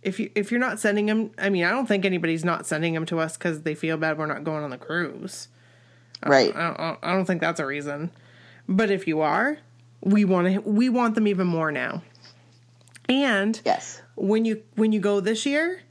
If 0.02 0.18
you 0.18 0.30
if 0.34 0.50
you're 0.50 0.60
not 0.60 0.80
sending 0.80 1.06
them, 1.06 1.30
I 1.38 1.48
mean, 1.50 1.64
I 1.64 1.70
don't 1.70 1.86
think 1.86 2.04
anybody's 2.04 2.44
not 2.44 2.66
sending 2.66 2.94
them 2.94 3.06
to 3.06 3.18
us 3.20 3.36
because 3.36 3.62
they 3.62 3.74
feel 3.74 3.96
bad 3.96 4.18
we're 4.18 4.26
not 4.26 4.44
going 4.44 4.64
on 4.64 4.70
the 4.70 4.78
cruise. 4.78 5.48
right. 6.24 6.54
I 6.56 6.74
don't, 6.74 6.98
I 7.02 7.12
don't 7.12 7.24
think 7.26 7.40
that's 7.40 7.60
a 7.60 7.66
reason. 7.66 8.10
But 8.76 8.90
if 8.90 9.06
you 9.06 9.20
are, 9.20 9.58
we 10.00 10.24
want 10.24 10.52
to 10.52 10.60
we 10.60 10.88
want 10.88 11.14
them 11.14 11.26
even 11.26 11.46
more 11.46 11.70
now. 11.70 12.02
And 13.08 13.60
yes. 13.64 14.00
when 14.14 14.44
you 14.44 14.62
when 14.74 14.92
you 14.92 15.00
go 15.00 15.20
this 15.20 15.44
year 15.44 15.82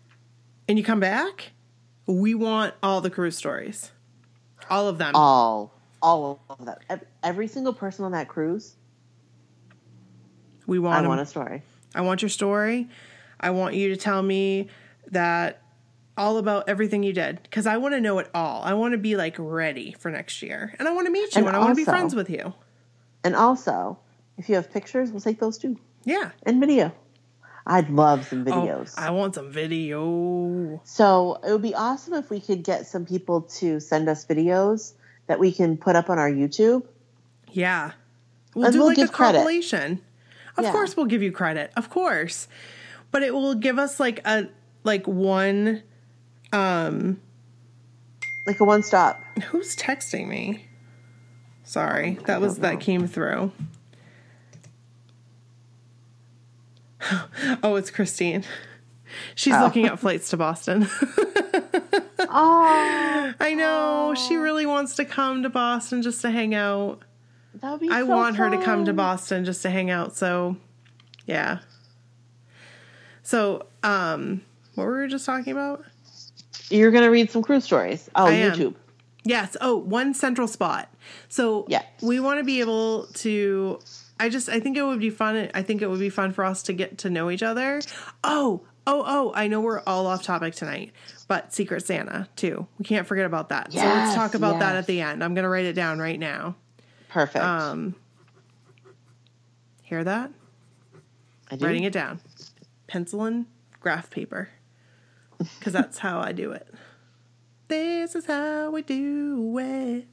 and 0.68 0.78
you 0.78 0.84
come 0.84 1.00
back, 1.00 1.52
we 2.08 2.34
want 2.34 2.74
all 2.82 3.02
the 3.02 3.10
cruise 3.10 3.38
stories. 3.38 3.92
All 4.70 4.88
of 4.88 4.98
them. 4.98 5.16
All. 5.16 5.74
All 6.02 6.42
of 6.50 6.66
that. 6.66 7.06
Every 7.22 7.48
single 7.48 7.74
person 7.74 8.06
on 8.06 8.14
that 8.14 8.28
cruise, 8.28 8.76
we 10.66 10.80
want 10.80 11.06
I 11.06 11.08
want 11.08 11.22
a 11.22 11.26
story. 11.26 11.62
I 11.94 12.02
want 12.02 12.22
your 12.22 12.30
story. 12.30 12.90
I 13.40 13.52
want 13.52 13.76
you 13.76 13.90
to 13.90 13.98
tell 13.98 14.22
me 14.22 14.70
that 15.08 15.62
all 16.18 16.38
about 16.38 16.70
everything 16.70 17.04
you 17.04 17.14
did 17.14 17.42
because 17.44 17.68
I 17.68 17.78
want 17.78 17.94
to 17.94 18.02
know 18.02 18.20
it 18.20 18.30
all. 18.34 18.64
I 18.64 18.74
want 18.74 18.94
to 18.94 18.98
be 18.98 19.16
like 19.16 19.36
ready 19.38 19.96
for 20.00 20.10
next 20.10 20.42
year. 20.42 20.74
And 20.80 20.88
I 20.88 20.92
want 20.94 21.08
to 21.08 21.12
meet 21.12 21.36
you 21.36 21.40
And 21.40 21.48
and 21.48 21.56
I 21.56 21.60
want 21.60 21.72
to 21.72 21.76
be 21.76 21.86
friends 21.86 22.16
with 22.16 22.30
you. 22.30 22.54
And 23.24 23.36
also, 23.36 24.00
if 24.38 24.50
you 24.50 24.56
have 24.56 24.72
pictures, 24.72 25.12
we'll 25.12 25.22
take 25.22 25.40
those 25.40 25.58
too. 25.58 25.78
Yeah. 26.04 26.32
And 26.44 26.60
video. 26.60 26.92
I'd 27.68 27.90
love 27.92 28.26
some 28.26 28.42
Oh, 28.48 28.52
videos. 28.52 28.98
I 28.98 29.12
want 29.12 29.36
some 29.36 29.52
video. 29.52 30.82
So 30.84 31.40
it 31.46 31.52
would 31.52 31.62
be 31.62 31.76
awesome 31.76 32.16
if 32.16 32.30
we 32.32 32.40
could 32.40 32.64
get 32.64 32.88
some 32.88 33.06
people 33.06 33.42
to 33.60 33.80
send 33.80 34.10
us 34.10 34.26
videos 34.26 34.94
that 35.28 35.40
we 35.40 35.52
can 35.52 35.78
put 35.78 35.96
up 35.96 36.10
on 36.10 36.18
our 36.18 36.30
YouTube. 36.32 36.84
Yeah. 37.52 37.92
We'll 38.56 38.66
And 38.66 38.74
do 38.74 38.80
we'll 38.80 38.88
like 38.88 38.98
a 38.98 39.02
give 39.02 39.12
credit. 39.12 39.38
compilation. 39.38 40.02
Of 40.58 40.64
Yeah. 40.66 40.72
course 40.72 40.98
we'll 40.98 41.06
give 41.06 41.22
you 41.22 41.32
credit. 41.32 41.72
Of 41.78 41.90
course. 41.92 42.48
But 43.12 43.22
it 43.24 43.34
will 43.34 43.56
give 43.56 43.78
us 43.78 44.00
like 44.00 44.20
a 44.26 44.48
like 44.84 45.08
one 45.08 45.84
um 46.52 47.22
Like 48.48 48.60
a 48.60 48.66
one 48.66 48.82
stop. 48.82 49.20
who's 49.52 49.76
texting 49.76 50.28
me? 50.28 50.66
Sorry. 51.72 52.18
That 52.26 52.42
was 52.42 52.58
that 52.58 52.82
came 52.82 53.08
through. 53.08 53.54
oh, 57.64 57.76
it's 57.78 57.90
Christine. 57.90 58.44
She's 59.36 59.54
Oh. 59.54 59.64
looking 59.64 59.86
at 59.86 59.98
flights 59.98 60.30
to 60.32 60.38
Boston. 60.38 60.88
Oh, 62.34 63.34
I 63.42 63.54
know. 63.56 64.14
She 64.16 64.36
really 64.36 64.66
wants 64.66 64.96
to 64.96 65.04
come 65.06 65.44
to 65.44 65.50
Boston 65.50 66.02
just 66.02 66.22
to 66.22 66.30
hang 66.32 66.54
out. 66.56 67.02
that 67.56 67.72
would 67.72 67.82
be 67.82 67.90
I 67.90 68.02
so 68.02 68.06
want 68.06 68.38
her 68.38 68.50
to 68.50 68.58
come 68.62 68.86
to. 68.86 68.94
Boston 68.94 69.44
just 69.44 69.62
to 69.64 69.70
hang 69.70 69.90
out. 69.90 70.16
So, 70.16 70.56
yeah. 71.26 71.60
So, 73.24 73.66
um, 73.84 74.42
what 74.76 74.86
were 74.86 75.02
we 75.02 75.10
just 75.10 75.26
talking 75.26 75.52
about? 75.52 75.84
You're 76.70 76.92
going 76.92 77.04
to 77.04 77.10
read 77.12 77.30
some 77.32 77.42
cruise 77.42 77.66
stories. 77.66 78.10
Oh, 78.16 78.28
I 78.28 78.34
am. 78.34 78.76
Yes. 79.24 79.56
Oh, 79.62 79.76
one 79.78 80.14
central 80.14 80.48
spot. 80.48 80.90
So, 81.30 81.66
Yes. 81.68 81.86
we 82.02 82.20
want 82.20 82.40
to 82.40 82.44
be 82.44 82.60
able 82.60 83.06
to. 83.16 83.80
I 84.20 84.30
just, 84.30 84.50
I 84.50 84.60
think 84.60 84.78
it 84.78 84.84
would 84.84 85.00
be 85.00 85.10
fun. 85.10 85.50
I 85.54 85.62
think 85.64 85.82
it 85.82 85.90
would 85.90 86.00
be 86.00 86.10
fun 86.10 86.32
for 86.32 86.44
us 86.44 86.64
to 86.64 86.74
get 86.74 87.00
to 87.00 87.10
know 87.10 87.30
each 87.32 87.44
other. 87.44 87.82
Oh, 88.24 88.62
oh, 88.88 89.04
oh, 89.06 89.32
I 89.36 89.48
know 89.48 89.62
we're 89.62 89.82
all 89.88 90.06
off 90.08 90.24
topic 90.24 90.54
tonight, 90.56 90.92
but 91.28 91.54
Secret 91.54 91.86
Santa, 91.86 92.28
too. 92.36 92.68
We 92.78 92.86
can't 92.86 93.08
forget 93.08 93.26
about 93.26 93.50
that. 93.50 93.72
so, 93.74 93.80
let's 93.80 94.16
talk 94.16 94.34
about 94.36 94.60
that 94.60 94.76
at 94.76 94.86
the 94.88 95.02
end. 95.02 95.24
I'm 95.24 95.34
going 95.34 95.44
to 95.44 95.50
write 95.50 95.66
it 95.66 95.74
down 95.74 96.00
right 96.00 96.20
now. 96.20 96.56
Perfect. 97.10 97.44
Um, 97.44 97.96
hear 99.84 100.04
that? 100.04 100.32
I 101.50 101.58
do. 101.58 101.66
writing 101.66 101.84
it 101.84 101.92
down 101.94 102.22
pencil 102.88 103.24
and 103.26 103.46
graph 103.82 104.10
paper 104.10 104.50
because 105.38 105.74
that's 105.74 105.98
how 105.98 106.20
i 106.22 106.32
do 106.32 106.52
it 106.52 106.66
this 107.72 108.16
is 108.16 108.26
how 108.26 108.70
we 108.70 108.82
do 108.82 109.58
it 109.58 110.06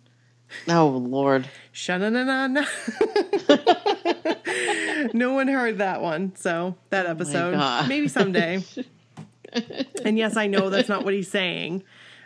Oh, 0.67 0.87
Lord. 0.87 1.47
Sha-na-na-na-na. 1.73 2.63
no 5.13 5.35
one 5.35 5.49
heard 5.49 5.79
that 5.79 6.01
one 6.01 6.35
so 6.37 6.77
that 6.91 7.07
episode 7.07 7.53
God. 7.53 7.89
maybe 7.89 8.09
someday 8.09 8.63
and 10.05 10.17
yes 10.17 10.37
i 10.37 10.47
know 10.47 10.71
that's 10.71 10.89
not 10.89 11.05
what 11.05 11.15
he's 11.15 11.31
saying 11.31 11.83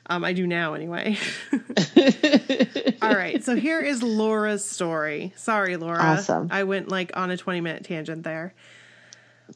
um, 0.07 0.25
i 0.25 0.33
do 0.33 0.47
now 0.47 0.75
anyway 0.75 1.17
all 3.03 3.15
right 3.15 3.43
so 3.45 3.57
here 3.57 3.81
is 3.81 4.03
laura's 4.03 4.65
story 4.65 5.33
sorry 5.37 5.77
laura 5.77 6.01
Awesome. 6.01 6.49
i 6.51 6.65
went 6.65 6.89
like 6.89 7.17
on 7.17 7.31
a 7.31 7.37
20 7.37 7.61
minute 7.61 7.85
tangent 7.85 8.23
there 8.23 8.55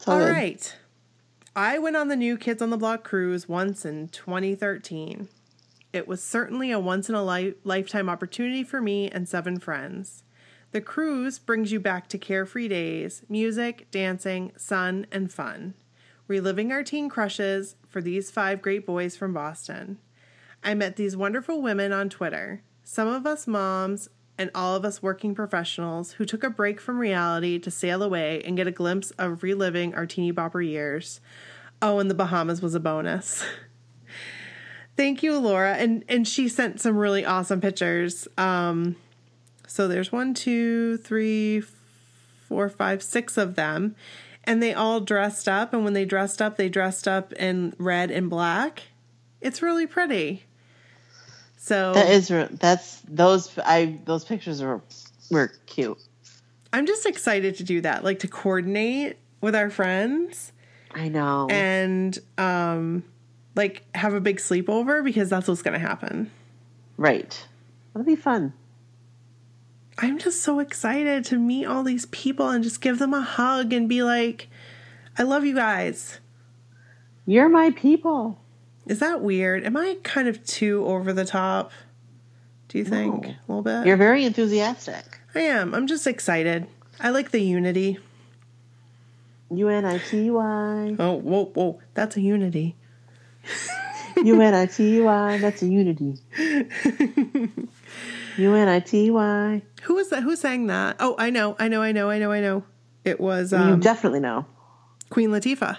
all 0.07 0.21
right. 0.21 0.77
I 1.55 1.79
went 1.79 1.97
on 1.97 2.09
the 2.09 2.17
new 2.17 2.37
Kids 2.37 2.61
on 2.61 2.69
the 2.69 2.77
Block 2.77 3.03
cruise 3.03 3.49
once 3.49 3.87
in 3.87 4.09
2013. 4.09 5.27
It 5.97 6.07
was 6.07 6.23
certainly 6.23 6.71
a 6.71 6.79
once 6.79 7.09
in 7.09 7.15
a 7.15 7.25
li- 7.25 7.55
lifetime 7.65 8.11
opportunity 8.11 8.63
for 8.63 8.83
me 8.83 9.09
and 9.09 9.27
seven 9.27 9.59
friends. 9.59 10.25
The 10.73 10.83
cruise 10.83 11.39
brings 11.39 11.73
you 11.73 11.81
back 11.81 12.07
to 12.09 12.19
carefree 12.19 12.69
days, 12.69 13.23
music, 13.31 13.91
dancing, 13.91 14.53
sun, 14.59 15.07
and 15.11 15.33
fun. 15.33 15.73
Reliving 16.29 16.71
our 16.71 16.83
teen 16.83 17.09
crushes 17.09 17.77
for 17.89 18.03
these 18.03 18.31
five 18.31 18.61
great 18.61 18.85
boys 18.85 19.17
from 19.17 19.33
Boston. 19.33 19.99
I 20.63 20.75
met 20.75 20.97
these 20.97 21.17
wonderful 21.17 21.63
women 21.63 21.93
on 21.93 22.11
Twitter, 22.11 22.63
some 22.85 23.09
of 23.09 23.25
us 23.27 23.47
moms 23.47 24.11
and 24.37 24.51
all 24.55 24.77
of 24.77 24.85
us 24.85 25.03
working 25.03 25.35
professionals 25.35 26.13
who 26.13 26.27
took 26.27 26.45
a 26.45 26.51
break 26.51 26.79
from 26.79 26.99
reality 26.99 27.59
to 27.59 27.71
sail 27.71 28.03
away 28.03 28.43
and 28.45 28.55
get 28.55 28.67
a 28.67 28.71
glimpse 28.71 29.13
of 29.13 29.43
reliving 29.43 29.95
our 29.95 30.05
teeny 30.05 30.31
bopper 30.31 30.63
years. 30.63 31.23
Oh, 31.81 32.01
and 32.01 32.11
the 32.11 32.15
Bahamas 32.15 32.61
was 32.61 32.75
a 32.75 32.81
bonus. 32.81 33.43
Thank 34.97 35.23
you, 35.23 35.39
Laura. 35.39 35.75
And 35.75 36.05
and 36.09 36.27
she 36.27 36.49
sent 36.49 36.81
some 36.81 36.97
really 36.97 37.25
awesome 37.25 37.61
pictures. 37.61 38.27
Um 38.39 38.97
so 39.67 39.89
there's 39.89 40.11
one, 40.13 40.33
two, 40.33 40.97
three, 40.99 41.63
four, 42.49 42.69
five, 42.69 43.03
six 43.03 43.37
of 43.37 43.57
them. 43.57 43.97
And 44.45 44.63
they 44.63 44.73
all 44.73 45.01
dressed 45.01 45.49
up, 45.49 45.73
and 45.73 45.83
when 45.83 45.93
they 45.93 46.05
dressed 46.05 46.41
up, 46.41 46.57
they 46.57 46.69
dressed 46.69 47.09
up 47.09 47.33
in 47.33 47.75
red 47.79 48.13
and 48.13 48.31
black. 48.31 48.85
It's 49.41 49.61
really 49.61 49.89
pretty. 49.89 50.45
So 51.57 51.95
That 51.95 52.09
is 52.11 52.29
that's 52.53 53.01
those 53.09 53.59
I 53.59 53.99
those 54.05 54.25
pictures 54.25 54.63
were 54.63 54.81
were 55.33 55.53
cute. 55.67 55.99
I'm 56.73 56.87
just 56.87 57.07
excited 57.07 57.57
to 57.57 57.65
do 57.65 57.81
that, 57.81 58.05
like 58.05 58.21
to 58.21 58.29
coordinate 58.29 59.17
with 59.41 59.57
our 59.57 59.69
friends 59.71 60.53
I 60.95 61.09
know. 61.09 61.49
and 61.51 62.17
um 62.39 63.03
like 63.57 63.83
have 63.95 64.15
a 64.15 64.21
big 64.21 64.37
sleepover 64.37 65.03
because 65.03 65.29
that's 65.31 65.49
what's 65.49 65.63
going 65.63 65.75
to 65.81 65.87
happen. 65.87 66.31
right. 66.97 67.47
That'll 67.93 68.05
be 68.07 68.15
fun. 68.17 68.53
I'm 69.97 70.19
just 70.19 70.43
so 70.43 70.61
excited 70.61 71.25
to 71.27 71.39
meet 71.39 71.65
all 71.65 71.83
these 71.83 72.05
people 72.07 72.51
and 72.51 72.63
just 72.63 72.83
give 72.83 72.99
them 72.99 73.15
a 73.15 73.23
hug 73.23 73.73
and 73.73 73.89
be 73.89 74.03
like, 74.03 74.49
I 75.17 75.23
love 75.23 75.47
you 75.47 75.55
guys. 75.55 76.21
You're 77.25 77.49
my 77.49 77.71
people. 77.71 78.39
Is 78.87 78.99
that 78.99 79.23
weird? 79.23 79.65
Am 79.65 79.79
I 79.79 79.97
kind 80.03 80.29
of 80.29 80.45
too 80.45 80.85
over 80.87 81.15
the 81.15 81.25
top? 81.25 81.73
Do 82.69 82.77
you 82.77 82.85
think? 82.85 83.25
No. 83.25 83.31
A 83.31 83.37
little 83.49 83.63
bit? 83.63 83.87
You're 83.87 83.97
very 83.97 84.27
enthusiastic. 84.27 85.19
I 85.35 85.41
am. 85.41 85.75
I'm 85.75 85.87
just 85.87 86.07
excited. 86.07 86.67
I 87.01 87.09
like 87.09 87.31
the 87.31 87.41
unity. 87.41 87.99
U 89.51 89.69
N 89.69 89.87
I 89.87 89.97
T 89.99 90.31
Y. 90.31 90.97
Oh, 90.99 91.15
whoa, 91.15 91.47
whoa. 91.47 91.81
That's 91.95 92.17
a 92.19 92.21
unity. 92.21 92.77
U 94.25 94.41
N 94.41 94.55
I 94.55 94.67
T 94.67 95.01
Y. 95.01 95.39
That's 95.39 95.63
a 95.63 95.67
unity. 95.67 96.19
U 98.39 98.55
N 98.55 98.69
I 98.69 98.81
T 98.81 99.11
Y. 99.11 99.63
Who 99.83 99.95
was 99.95 100.11
that? 100.11 100.23
Who 100.23 100.37
sang 100.37 100.67
that? 100.67 100.97
Oh, 101.01 101.15
I 101.19 101.31
know. 101.31 101.57
I 101.59 101.69
know. 101.69 101.83
I 101.83 101.93
know. 101.93 102.11
I 102.11 102.19
know. 102.19 102.33
I 102.33 102.41
know. 102.41 102.65
It 103.05 103.21
was 103.21 103.53
You 103.53 103.59
um, 103.59 103.81
definitely 103.81 104.21
know. 104.21 104.47
Queen 105.11 105.31
Latifah. 105.31 105.79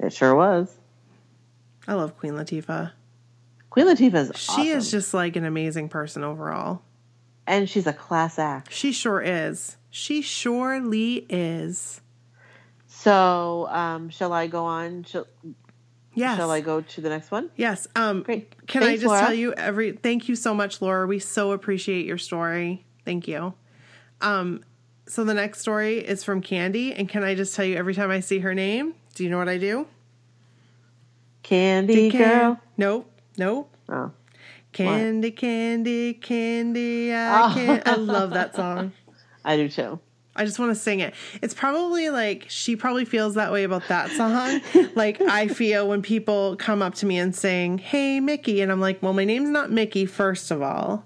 It 0.00 0.12
sure 0.12 0.34
was. 0.34 0.74
I 1.86 1.94
love 1.94 2.16
Queen 2.18 2.34
Latifah. 2.34 2.92
Queen 3.70 3.86
Latifah's 3.86 4.32
She 4.38 4.50
awesome. 4.52 4.66
is 4.66 4.90
just 4.90 5.14
like 5.14 5.36
an 5.36 5.44
amazing 5.44 5.88
person 5.88 6.22
overall. 6.24 6.82
and 7.46 7.68
she's 7.68 7.86
a 7.86 7.92
class 7.92 8.38
act. 8.38 8.72
She 8.72 8.92
sure 8.92 9.20
is. 9.22 9.76
She 9.90 10.20
surely 10.20 11.26
is. 11.30 12.00
So, 12.86 13.66
um, 13.70 14.10
shall 14.10 14.32
I 14.32 14.46
go 14.48 14.64
on? 14.66 15.04
Shall, 15.04 15.26
Yes. 16.14 16.36
shall 16.36 16.50
I 16.50 16.60
go 16.60 16.80
to 16.80 17.00
the 17.00 17.08
next 17.08 17.30
one? 17.30 17.50
Yes. 17.56 17.86
Um 17.94 18.22
Great. 18.22 18.66
Can 18.66 18.82
I 18.82 18.94
just 18.96 19.06
Laura. 19.06 19.20
tell 19.20 19.34
you 19.34 19.52
every 19.54 19.92
thank 19.92 20.28
you 20.28 20.34
so 20.36 20.52
much, 20.54 20.82
Laura. 20.82 21.06
We 21.06 21.18
so 21.20 21.52
appreciate 21.52 22.06
your 22.06 22.18
story. 22.18 22.84
Thank 23.04 23.28
you. 23.28 23.54
Um 24.20 24.64
so 25.06 25.24
the 25.24 25.34
next 25.34 25.60
story 25.60 25.98
is 25.98 26.22
from 26.24 26.42
Candy, 26.42 26.92
and 26.92 27.08
can 27.08 27.22
I 27.24 27.34
just 27.34 27.54
tell 27.54 27.64
you 27.64 27.76
every 27.76 27.94
time 27.94 28.10
I 28.10 28.20
see 28.20 28.40
her 28.40 28.52
name, 28.54 28.94
do 29.14 29.24
you 29.24 29.30
know 29.30 29.38
what 29.38 29.48
I 29.48 29.56
do? 29.58 29.86
Candy 31.42 32.10
Can- 32.10 32.20
girl. 32.20 32.60
Nope. 32.76 33.10
Nope. 33.38 33.74
Oh, 33.88 34.10
Candy, 34.72 35.30
candy, 35.30 36.12
candy. 36.14 37.12
I 37.14 37.50
Oh. 37.50 37.54
can 37.54 37.82
I 37.86 37.94
love 37.94 38.30
that 38.30 38.54
song. 38.56 38.92
I 39.44 39.56
do 39.56 39.68
too. 39.68 39.98
I 40.38 40.44
just 40.44 40.58
want 40.58 40.70
to 40.70 40.74
sing 40.80 41.00
it. 41.00 41.12
It's 41.42 41.52
probably 41.52 42.08
like 42.10 42.46
she 42.48 42.76
probably 42.76 43.04
feels 43.04 43.34
that 43.34 43.52
way 43.52 43.64
about 43.64 43.86
that 43.88 44.10
song. 44.10 44.60
like 44.94 45.20
I 45.20 45.48
feel 45.48 45.88
when 45.88 46.00
people 46.00 46.56
come 46.56 46.80
up 46.80 46.94
to 46.96 47.06
me 47.06 47.18
and 47.18 47.34
saying, 47.34 47.78
"Hey 47.78 48.20
Mickey," 48.20 48.60
and 48.62 48.72
I'm 48.72 48.80
like, 48.80 49.02
"Well, 49.02 49.12
my 49.12 49.24
name's 49.24 49.50
not 49.50 49.70
Mickey, 49.70 50.06
first 50.06 50.50
of 50.50 50.62
all." 50.62 51.04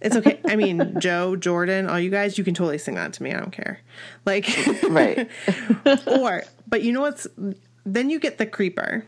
It's 0.00 0.16
okay. 0.16 0.40
I 0.46 0.56
mean, 0.56 0.96
Joe, 1.00 1.36
Jordan, 1.36 1.88
all 1.88 1.98
you 1.98 2.10
guys, 2.10 2.36
you 2.36 2.44
can 2.44 2.54
totally 2.54 2.78
sing 2.78 2.96
that 2.96 3.12
to 3.14 3.22
me. 3.22 3.32
I 3.32 3.38
don't 3.38 3.52
care. 3.52 3.80
Like, 4.26 4.48
Right. 4.88 5.28
or, 6.06 6.42
but 6.68 6.82
you 6.82 6.92
know 6.92 7.00
what's? 7.02 7.26
Then 7.86 8.10
you 8.10 8.18
get 8.18 8.38
the 8.38 8.46
creeper. 8.46 9.06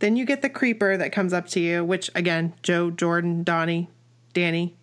Then 0.00 0.16
you 0.16 0.24
get 0.26 0.42
the 0.42 0.50
creeper 0.50 0.96
that 0.96 1.12
comes 1.12 1.32
up 1.32 1.46
to 1.50 1.60
you, 1.60 1.84
which 1.84 2.10
again, 2.14 2.54
Joe, 2.62 2.90
Jordan, 2.90 3.44
Donnie, 3.44 3.88
Danny, 4.32 4.76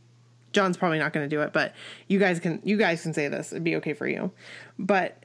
John's 0.53 0.77
probably 0.77 0.99
not 0.99 1.13
going 1.13 1.27
to 1.29 1.33
do 1.33 1.41
it, 1.41 1.53
but 1.53 1.73
you 2.07 2.19
guys 2.19 2.39
can. 2.39 2.61
You 2.63 2.77
guys 2.77 3.01
can 3.01 3.13
say 3.13 3.27
this; 3.27 3.51
it'd 3.51 3.63
be 3.63 3.75
okay 3.77 3.93
for 3.93 4.07
you. 4.07 4.31
But 4.77 5.23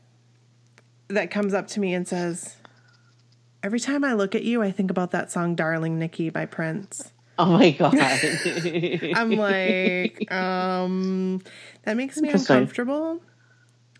that 1.08 1.30
comes 1.30 1.54
up 1.54 1.66
to 1.68 1.80
me 1.80 1.94
and 1.94 2.06
says, 2.06 2.56
"Every 3.62 3.80
time 3.80 4.04
I 4.04 4.14
look 4.14 4.34
at 4.34 4.42
you, 4.44 4.62
I 4.62 4.70
think 4.70 4.90
about 4.90 5.10
that 5.12 5.30
song, 5.30 5.54
"Darling 5.54 5.98
Nikki" 5.98 6.30
by 6.30 6.46
Prince." 6.46 7.12
Oh 7.38 7.46
my 7.58 7.70
god. 7.70 7.94
I'm 9.14 9.32
like, 9.32 10.32
um, 10.32 11.42
that 11.82 11.96
makes 11.96 12.16
me 12.18 12.30
uncomfortable. 12.30 13.20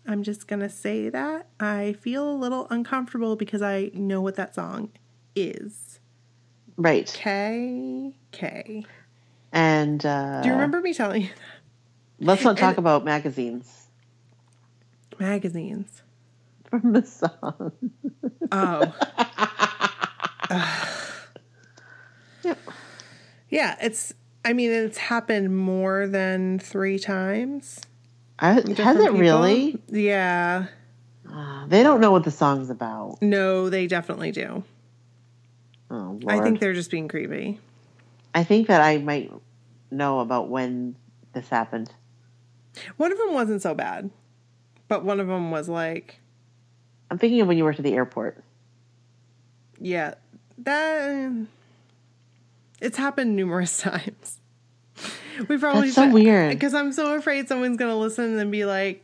I'm 0.07 0.23
just 0.23 0.47
gonna 0.47 0.69
say 0.69 1.09
that 1.09 1.47
I 1.59 1.93
feel 2.01 2.29
a 2.29 2.33
little 2.33 2.67
uncomfortable 2.69 3.35
because 3.35 3.61
I 3.61 3.91
know 3.93 4.21
what 4.21 4.35
that 4.35 4.55
song 4.55 4.89
is. 5.35 5.99
right. 6.77 7.11
K 7.13 8.15
K. 8.31 8.85
And 9.51 10.05
uh, 10.05 10.41
Do 10.41 10.49
you 10.49 10.53
remember 10.53 10.81
me 10.81 10.93
telling 10.93 11.23
you 11.23 11.29
Let's 12.19 12.43
not 12.43 12.57
talk 12.57 12.71
and- 12.71 12.79
about 12.79 13.05
magazines 13.05 13.73
magazines? 15.19 16.03
from 16.69 16.91
the 16.93 17.01
song. 17.03 17.71
Oh, 18.51 18.93
Yep. 22.43 22.59
yeah. 23.49 23.75
It's. 23.81 24.13
I 24.45 24.53
mean, 24.53 24.71
it's 24.71 24.97
happened 24.97 25.55
more 25.57 26.07
than 26.07 26.59
three 26.59 26.99
times. 26.99 27.81
I, 28.39 28.51
has 28.53 28.65
it 28.65 28.75
people. 28.75 29.11
really? 29.13 29.81
Yeah. 29.87 30.67
Uh, 31.29 31.65
they 31.67 31.83
don't 31.83 31.99
know 31.99 32.11
what 32.11 32.23
the 32.23 32.31
song's 32.31 32.69
about. 32.69 33.17
No, 33.21 33.69
they 33.69 33.87
definitely 33.87 34.31
do. 34.31 34.63
Oh, 35.89 36.17
Lord. 36.21 36.25
I 36.29 36.41
think 36.41 36.59
they're 36.61 36.73
just 36.73 36.91
being 36.91 37.07
creepy. 37.09 37.59
I 38.37 38.43
think 38.43 38.67
that 38.67 38.81
I 38.81 38.99
might 38.99 39.31
know 39.89 40.19
about 40.19 40.47
when 40.47 40.95
this 41.33 41.49
happened. 41.49 41.91
One 42.97 43.11
of 43.11 43.17
them 43.17 43.33
wasn't 43.33 43.63
so 43.63 43.73
bad, 43.73 44.11
but 44.87 45.03
one 45.03 45.19
of 45.19 45.25
them 45.27 45.49
was 45.49 45.67
like, 45.67 46.19
I'm 47.09 47.17
thinking 47.17 47.41
of 47.41 47.47
when 47.47 47.57
you 47.57 47.63
were 47.63 47.73
to 47.73 47.81
the 47.81 47.93
airport. 47.95 48.43
yeah, 49.79 50.13
that. 50.59 51.47
It's 52.79 52.97
happened 52.97 53.35
numerous 53.35 53.77
times. 53.81 54.37
We 55.47 55.57
probably 55.57 55.89
That's 55.89 55.95
so 55.95 56.09
weird. 56.11 56.49
because 56.51 56.75
I'm 56.75 56.91
so 56.91 57.15
afraid 57.15 57.47
someone's 57.47 57.77
gonna 57.77 57.97
listen 57.97 58.37
and 58.37 58.51
be 58.51 58.65
like, 58.65 59.03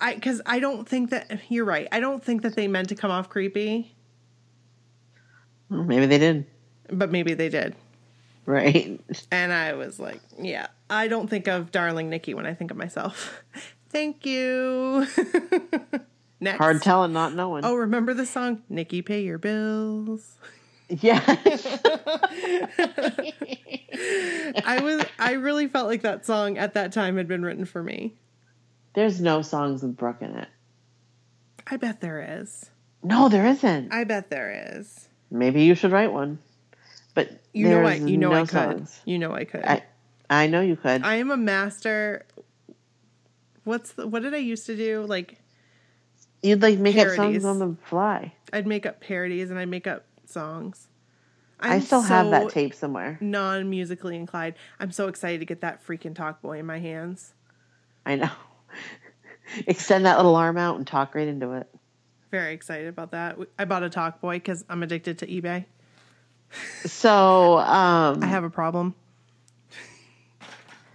I 0.00 0.14
because 0.14 0.40
I 0.46 0.60
don't 0.60 0.88
think 0.88 1.10
that 1.10 1.40
you're 1.48 1.64
right. 1.64 1.88
I 1.90 1.98
don't 1.98 2.22
think 2.22 2.42
that 2.42 2.54
they 2.54 2.68
meant 2.68 2.90
to 2.90 2.94
come 2.94 3.10
off 3.10 3.28
creepy, 3.28 3.92
Well, 5.68 5.82
Maybe 5.82 6.06
they 6.06 6.18
did. 6.18 6.46
but 6.92 7.10
maybe 7.10 7.34
they 7.34 7.48
did. 7.48 7.74
Right. 8.46 9.00
And 9.30 9.52
I 9.52 9.74
was 9.74 10.00
like, 10.00 10.20
yeah, 10.38 10.68
I 10.88 11.08
don't 11.08 11.28
think 11.28 11.46
of 11.46 11.70
darling 11.70 12.10
Nikki 12.10 12.34
when 12.34 12.46
I 12.46 12.54
think 12.54 12.70
of 12.70 12.76
myself. 12.76 13.42
Thank 13.90 14.24
you. 14.26 15.06
Next. 16.40 16.58
Hard 16.58 16.82
telling, 16.82 17.12
not 17.12 17.34
knowing. 17.34 17.64
Oh, 17.64 17.74
remember 17.74 18.14
the 18.14 18.24
song 18.24 18.62
Nikki 18.68 19.02
Pay 19.02 19.22
Your 19.22 19.38
Bills? 19.38 20.38
yeah. 20.88 21.20
I 24.64 24.80
was 24.82 25.04
I 25.18 25.32
really 25.32 25.68
felt 25.68 25.86
like 25.86 26.02
that 26.02 26.24
song 26.24 26.58
at 26.58 26.74
that 26.74 26.92
time 26.92 27.16
had 27.16 27.28
been 27.28 27.42
written 27.42 27.64
for 27.64 27.82
me. 27.82 28.14
There's 28.94 29.20
no 29.20 29.42
songs 29.42 29.82
with 29.82 29.96
Brooke 29.96 30.22
in 30.22 30.34
it. 30.36 30.48
I 31.66 31.76
bet 31.76 32.00
there 32.00 32.40
is. 32.40 32.70
No, 33.02 33.28
there 33.28 33.46
isn't. 33.46 33.92
I 33.92 34.04
bet 34.04 34.30
there 34.30 34.74
is. 34.74 35.08
Maybe 35.30 35.62
you 35.62 35.74
should 35.74 35.92
write 35.92 36.12
one. 36.12 36.38
But 37.14 37.40
You 37.52 37.68
know 37.68 37.84
I 37.84 37.98
there's 37.98 38.10
you 38.10 38.16
know 38.16 38.30
no 38.30 38.36
I 38.36 38.40
could. 38.40 38.50
songs. 38.50 39.00
You 39.04 39.18
know 39.18 39.32
I 39.32 39.44
could. 39.44 39.64
I, 39.64 39.82
I 40.28 40.44
I 40.44 40.46
know 40.46 40.60
you 40.60 40.76
could. 40.76 41.02
I 41.02 41.16
am 41.16 41.30
a 41.30 41.36
master 41.36 42.24
What's 43.64 43.92
the, 43.92 44.06
what 44.06 44.22
did 44.22 44.34
I 44.34 44.38
used 44.38 44.66
to 44.66 44.76
do? 44.76 45.02
Like 45.06 45.38
You'd 46.42 46.62
like 46.62 46.78
make 46.78 46.96
up 46.96 47.08
songs 47.14 47.44
on 47.44 47.58
the 47.58 47.76
fly. 47.84 48.32
I'd 48.52 48.66
make 48.66 48.86
up 48.86 49.00
parodies 49.00 49.50
and 49.50 49.58
I'd 49.58 49.68
make 49.68 49.86
up 49.86 50.06
songs. 50.24 50.88
i 51.60 51.74
I'm 51.74 51.82
still 51.82 52.00
have 52.00 52.30
that 52.30 52.50
tape 52.50 52.74
somewhere. 52.74 53.18
Non 53.20 53.68
musically 53.68 54.16
inclined. 54.16 54.54
I'm 54.78 54.90
so 54.90 55.08
excited 55.08 55.40
to 55.40 55.46
get 55.46 55.60
that 55.60 55.86
freaking 55.86 56.14
talk 56.14 56.40
boy 56.40 56.58
in 56.58 56.66
my 56.66 56.78
hands. 56.78 57.34
I 58.06 58.16
know. 58.16 58.30
Extend 59.66 60.06
that 60.06 60.16
little 60.16 60.36
arm 60.36 60.56
out 60.56 60.76
and 60.76 60.86
talk 60.86 61.14
right 61.14 61.28
into 61.28 61.52
it. 61.52 61.68
Very 62.30 62.54
excited 62.54 62.86
about 62.86 63.10
that. 63.10 63.36
I 63.58 63.64
bought 63.64 63.82
a 63.82 63.90
talk 63.90 64.20
boy 64.20 64.36
because 64.36 64.64
I'm 64.68 64.82
addicted 64.82 65.18
to 65.18 65.26
eBay. 65.26 65.66
So 66.84 67.58
um 67.58 68.22
I 68.22 68.26
have 68.26 68.44
a 68.44 68.50
problem. 68.50 68.94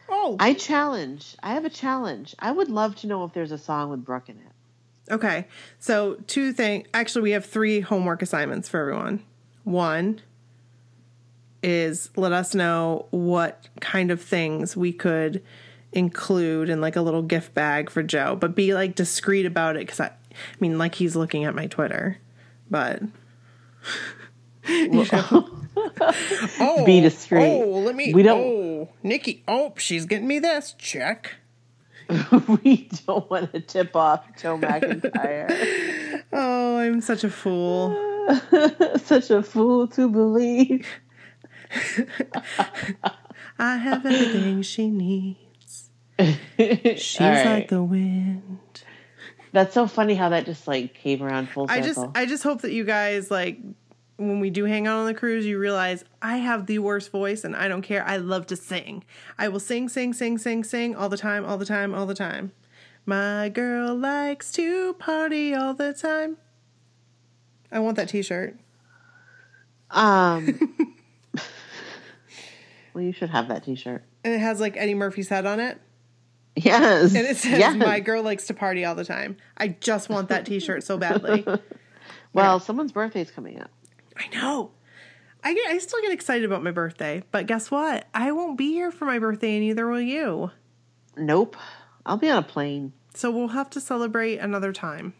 oh, 0.09 0.35
I 0.39 0.53
challenge. 0.53 1.35
I 1.41 1.53
have 1.53 1.65
a 1.65 1.69
challenge. 1.69 2.35
I 2.39 2.51
would 2.51 2.69
love 2.69 2.95
to 2.97 3.07
know 3.07 3.23
if 3.23 3.33
there's 3.33 3.51
a 3.51 3.57
song 3.57 3.89
with 3.89 4.03
Brooke 4.03 4.29
in 4.29 4.37
it. 4.37 5.13
okay. 5.13 5.47
So 5.79 6.15
two 6.27 6.53
things. 6.53 6.87
Actually, 6.93 7.21
we 7.23 7.31
have 7.31 7.45
three 7.45 7.79
homework 7.79 8.21
assignments 8.21 8.67
for 8.69 8.79
everyone. 8.79 9.23
One 9.63 10.21
is 11.63 12.09
let 12.15 12.31
us 12.31 12.53
know 12.53 13.07
what 13.09 13.67
kind 13.79 14.11
of 14.11 14.21
things 14.21 14.77
we 14.77 14.93
could 14.93 15.43
include 15.91 16.69
in 16.69 16.81
like 16.81 16.95
a 16.95 17.01
little 17.01 17.23
gift 17.23 17.53
bag 17.55 17.89
for 17.89 18.03
Joe, 18.03 18.35
but 18.35 18.53
be 18.55 18.73
like 18.73 18.93
discreet 18.95 19.45
about 19.45 19.75
it 19.75 19.79
because 19.79 19.99
I, 19.99 20.07
I 20.07 20.13
mean, 20.59 20.77
like 20.77 20.95
he's 20.95 21.15
looking 21.15 21.43
at 21.45 21.55
my 21.55 21.65
Twitter, 21.67 22.17
but 22.69 23.01
Oh, 26.59 26.83
Be 26.85 27.01
discreet. 27.01 27.43
Oh, 27.43 27.79
let 27.79 27.95
me. 27.95 28.13
We 28.13 28.23
don't- 28.23 28.41
Oh, 28.41 28.89
Nikki. 29.03 29.43
Oh, 29.47 29.73
she's 29.77 30.05
getting 30.05 30.27
me 30.27 30.39
this 30.39 30.73
check. 30.77 31.35
we 32.63 32.89
don't 33.05 33.29
want 33.29 33.51
to 33.53 33.59
tip 33.59 33.95
off 33.95 34.25
Joe 34.41 34.57
McIntyre. 34.57 36.21
Oh, 36.33 36.77
I'm 36.77 36.99
such 37.01 37.23
a 37.23 37.29
fool. 37.29 37.95
Such 38.97 39.29
a 39.29 39.41
fool 39.41 39.87
to 39.89 40.09
believe. 40.09 40.85
I 43.57 43.77
have 43.77 44.05
everything 44.05 44.61
she 44.63 44.89
needs. 44.89 45.89
She's 46.57 47.19
right. 47.21 47.45
like 47.45 47.67
the 47.69 47.83
wind. 47.83 48.59
That's 49.53 49.73
so 49.73 49.87
funny 49.87 50.15
how 50.15 50.29
that 50.29 50.45
just 50.45 50.67
like 50.67 50.93
came 50.95 51.23
around 51.23 51.47
full 51.49 51.67
circle. 51.67 51.83
I 51.83 51.85
just 51.85 52.05
I 52.15 52.25
just 52.25 52.43
hope 52.43 52.61
that 52.61 52.73
you 52.73 52.83
guys 52.83 53.31
like 53.31 53.59
when 54.17 54.39
we 54.39 54.49
do 54.49 54.65
hang 54.65 54.87
out 54.87 54.99
on 54.99 55.05
the 55.05 55.13
cruise, 55.13 55.45
you 55.45 55.59
realize 55.59 56.05
I 56.21 56.37
have 56.37 56.67
the 56.67 56.79
worst 56.79 57.11
voice 57.11 57.43
and 57.43 57.55
I 57.55 57.67
don't 57.67 57.81
care. 57.81 58.05
I 58.05 58.17
love 58.17 58.47
to 58.47 58.55
sing. 58.55 59.03
I 59.37 59.49
will 59.49 59.59
sing, 59.59 59.89
sing, 59.89 60.13
sing, 60.13 60.37
sing, 60.37 60.63
sing 60.63 60.95
all 60.95 61.09
the 61.09 61.17
time, 61.17 61.45
all 61.45 61.57
the 61.57 61.65
time, 61.65 61.93
all 61.93 62.05
the 62.05 62.15
time. 62.15 62.51
My 63.05 63.49
girl 63.49 63.93
likes 63.93 64.51
to 64.53 64.93
party 64.93 65.53
all 65.53 65.73
the 65.73 65.93
time. 65.93 66.37
I 67.71 67.79
want 67.79 67.97
that 67.97 68.09
t-shirt. 68.09 68.57
um. 69.91 70.77
well, 72.93 73.03
you 73.03 73.11
should 73.11 73.29
have 73.29 73.49
that 73.49 73.63
T-shirt. 73.63 74.03
And 74.23 74.33
it 74.33 74.39
has 74.39 74.59
like 74.61 74.77
Eddie 74.77 74.95
Murphy's 74.95 75.29
head 75.29 75.45
on 75.45 75.59
it. 75.59 75.79
Yes. 76.55 77.13
And 77.13 77.27
it 77.27 77.35
says 77.35 77.59
yes. 77.59 77.75
my 77.75 77.99
girl 77.99 78.23
likes 78.23 78.47
to 78.47 78.53
party 78.53 78.85
all 78.85 78.95
the 78.95 79.03
time. 79.03 79.35
I 79.57 79.67
just 79.67 80.07
want 80.07 80.29
that 80.29 80.45
t-shirt 80.45 80.83
so 80.83 80.97
badly. 80.97 81.45
Well, 82.35 82.59
someone's 82.59 82.91
birthday's 82.91 83.31
coming 83.31 83.61
up. 83.61 83.71
I 84.17 84.27
know. 84.33 84.71
I 85.43 85.53
get 85.53 85.67
I 85.69 85.77
still 85.77 86.01
get 86.01 86.11
excited 86.11 86.43
about 86.45 86.63
my 86.63 86.71
birthday, 86.71 87.23
but 87.31 87.45
guess 87.45 87.69
what? 87.69 88.07
I 88.13 88.31
won't 88.31 88.57
be 88.57 88.71
here 88.71 88.91
for 88.91 89.05
my 89.05 89.19
birthday 89.19 89.55
and 89.57 89.61
neither 89.65 89.87
will 89.87 90.01
you. 90.01 90.51
Nope. 91.17 91.55
I'll 92.05 92.17
be 92.17 92.29
on 92.29 92.37
a 92.37 92.43
plane, 92.43 92.93
So 93.13 93.31
we'll 93.31 93.49
have 93.49 93.69
to 93.71 93.81
celebrate 93.81 94.37
another 94.37 94.71
time. 94.73 95.13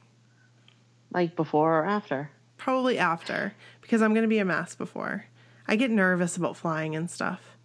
like 1.12 1.36
before 1.36 1.80
or 1.80 1.86
after. 1.86 2.30
Probably 2.58 2.98
after, 2.98 3.54
because 3.82 4.02
I'm 4.02 4.14
going 4.14 4.24
to 4.24 4.28
be 4.30 4.40
a 4.40 4.46
mess 4.46 4.76
before. 4.76 5.26
I 5.68 5.76
get 5.78 5.92
nervous 5.92 6.36
about 6.38 6.58
flying 6.58 6.96
and 6.96 7.10
stuff. 7.10 7.56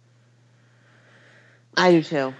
I 1.77 1.91
do 1.91 2.03
too. 2.03 2.33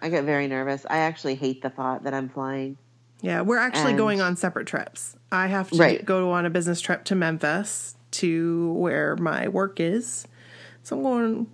I 0.00 0.08
get 0.10 0.24
very 0.24 0.46
nervous. 0.48 0.86
I 0.88 0.98
actually 0.98 1.34
hate 1.34 1.62
the 1.62 1.70
thought 1.70 2.04
that 2.04 2.14
I'm 2.14 2.28
flying. 2.28 2.76
Yeah, 3.20 3.40
we're 3.42 3.58
actually 3.58 3.90
And- 3.90 3.98
going 3.98 4.20
on 4.20 4.36
separate 4.36 4.66
trips. 4.66 5.16
I 5.32 5.48
have 5.48 5.70
to 5.70 5.76
Right. 5.78 6.04
go 6.04 6.30
on 6.32 6.46
a 6.46 6.50
business 6.50 6.80
trip 6.80 7.04
to 7.04 7.14
Memphis 7.14 7.96
to 8.18 8.72
where 8.72 9.16
my 9.16 9.48
work 9.48 9.80
is. 9.80 10.26
So 10.82 10.96
I'm 10.96 11.02
going 11.02 11.46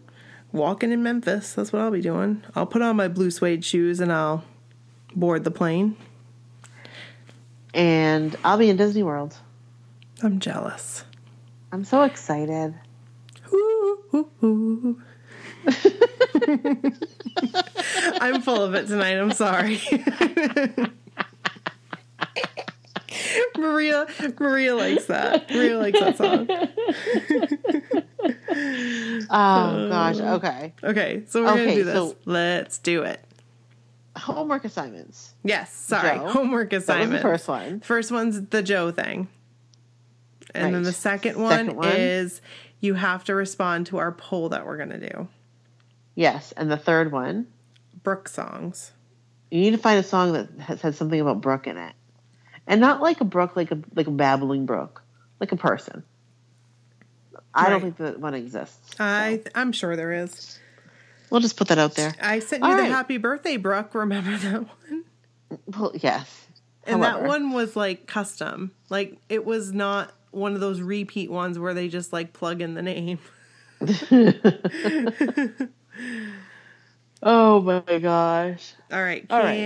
walking 0.52 0.92
in 0.92 1.02
Memphis. 1.02 1.54
That's 1.54 1.72
what 1.72 1.82
I'll 1.82 1.90
be 1.90 2.00
doing. 2.00 2.42
I'll 2.54 2.66
put 2.66 2.82
on 2.82 2.96
my 2.96 3.08
blue 3.08 3.30
suede 3.30 3.64
shoes 3.64 4.00
and 4.00 4.12
I'll 4.12 4.44
board 5.14 5.44
the 5.44 5.50
plane. 5.50 5.96
And 7.74 8.36
I'll 8.44 8.58
be 8.58 8.70
in 8.70 8.76
Disney 8.76 9.02
World. 9.02 9.36
I'm 10.22 10.38
jealous. 10.38 11.04
I'm 11.72 11.84
so 11.84 12.02
excited. 12.02 12.74
Ooh, 13.52 13.98
ooh, 14.14 14.28
ooh. 14.44 15.02
I'm 18.20 18.42
full 18.42 18.62
of 18.62 18.74
it 18.74 18.86
tonight. 18.86 19.18
I'm 19.18 19.32
sorry. 19.32 19.80
Maria 23.58 24.06
Maria 24.38 24.74
likes 24.74 25.06
that. 25.06 25.50
Maria 25.50 25.78
likes 25.78 26.00
that 26.00 26.16
song. 26.16 26.48
Oh 29.30 29.88
gosh. 29.88 30.18
Uh, 30.20 30.34
okay. 30.36 30.72
Okay, 30.82 31.22
so 31.26 31.42
we're 31.42 31.48
gonna 31.48 31.74
do 31.74 31.84
this. 31.84 31.94
so- 31.94 32.16
Let's 32.24 32.78
do 32.78 33.02
it. 33.02 33.20
Homework 34.16 34.64
assignments. 34.64 35.34
Yes, 35.42 35.74
sorry. 35.74 36.18
Joe. 36.18 36.28
Homework 36.28 36.72
assignment. 36.72 37.20
first 37.22 37.48
one. 37.48 37.80
First 37.80 38.12
one's 38.12 38.46
the 38.48 38.62
Joe 38.62 38.90
thing. 38.92 39.28
And 40.54 40.72
then 40.74 40.82
the 40.84 40.92
second 40.92 41.36
one, 41.40 41.50
Second 41.50 41.76
one? 41.76 41.88
is 41.96 42.40
you 42.80 42.94
have 42.94 43.24
to 43.24 43.34
respond 43.34 43.86
to 43.86 43.98
our 43.98 44.12
poll 44.12 44.50
that 44.50 44.64
we're 44.64 44.76
gonna 44.78 45.00
do. 45.00 45.28
Yes, 46.14 46.52
and 46.56 46.70
the 46.70 46.76
third 46.76 47.10
one, 47.10 47.48
Brooke 48.04 48.28
songs. 48.28 48.92
you 49.50 49.60
need 49.62 49.72
to 49.72 49.78
find 49.78 49.98
a 49.98 50.04
song 50.04 50.32
that 50.34 50.48
has, 50.60 50.80
has 50.82 50.96
something 50.96 51.20
about 51.20 51.40
Brooke 51.40 51.66
in 51.66 51.76
it, 51.76 51.92
and 52.66 52.80
not 52.80 53.00
like 53.02 53.20
a 53.20 53.24
brook, 53.24 53.56
like 53.56 53.70
a 53.70 53.78
like 53.94 54.06
a 54.06 54.10
babbling 54.10 54.66
brook, 54.66 55.02
like 55.40 55.52
a 55.52 55.56
person. 55.56 56.02
I 57.54 57.64
Right. 57.64 57.70
don't 57.70 57.80
think 57.82 57.96
that 57.98 58.20
one 58.20 58.34
exists. 58.34 58.90
so 58.96 59.04
I 59.04 59.42
I'm 59.54 59.72
sure 59.72 59.96
there 59.96 60.12
is. 60.12 60.58
we'll 61.30 61.40
just 61.40 61.56
put 61.56 61.68
that 61.68 61.78
out 61.78 61.94
there. 61.94 62.14
I 62.20 62.38
sent 62.40 62.62
you 62.62 62.68
All 62.68 62.76
the 62.76 62.82
right. 62.82 62.90
happy 62.90 63.16
birthday, 63.18 63.56
Brooke. 63.56 63.94
Remember 63.94 64.36
that 64.36 64.60
one? 64.88 65.04
Well, 65.66 65.92
yes, 65.94 66.46
And 66.86 67.02
that 67.02 67.22
one 67.22 67.52
was 67.52 67.76
like 67.76 68.06
custom. 68.06 68.72
Like 68.90 69.18
it 69.28 69.44
was 69.44 69.72
not 69.72 70.12
one 70.32 70.54
of 70.54 70.60
those 70.60 70.80
repeat 70.80 71.30
ones 71.30 71.58
where 71.58 71.74
they 71.74 71.88
just 71.88 72.12
like 72.12 72.32
plug 72.32 72.60
in 72.60 72.74
the 72.74 72.82
name. 72.82 73.18
Oh 77.26 77.60
my 77.62 77.98
gosh! 77.98 78.74
All 78.92 79.02
right, 79.02 79.24
All 79.30 79.38
right. 79.42 79.56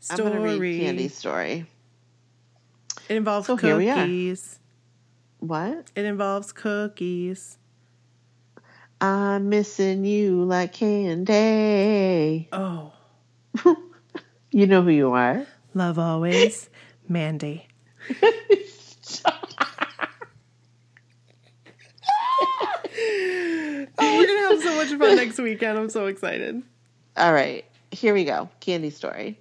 Candy 0.00 0.22
I'm 0.22 0.32
gonna 0.32 0.58
read 0.58 0.80
Candy's 0.80 1.14
story. 1.16 1.66
It 3.08 3.16
involves 3.16 3.46
So 3.46 3.56
here 3.56 3.76
we 3.76 3.88
are. 3.90 3.94
cookies. 3.96 4.58
What? 5.38 5.90
It 5.94 6.04
involves 6.04 6.52
cookies. 6.52 7.58
I'm 9.00 9.48
missing 9.48 10.04
you 10.04 10.44
like 10.44 10.72
candy. 10.72 12.48
Oh, 12.52 12.92
You 14.50 14.66
know 14.66 14.82
who 14.82 14.90
you 14.90 15.12
are. 15.12 15.46
love 15.74 15.98
always, 15.98 16.70
Mandy. 17.08 17.66
Oh, 23.98 24.16
we're 24.18 24.26
gonna 24.26 24.48
have 24.48 24.62
so 24.62 24.76
much 24.76 24.88
fun 24.98 25.16
next 25.16 25.38
weekend. 25.38 25.78
I'm 25.78 25.90
so 25.90 26.06
excited. 26.06 26.62
All 27.16 27.32
right, 27.32 27.64
here 27.90 28.14
we 28.14 28.24
go. 28.24 28.48
Candy 28.60 28.90
story. 28.90 29.38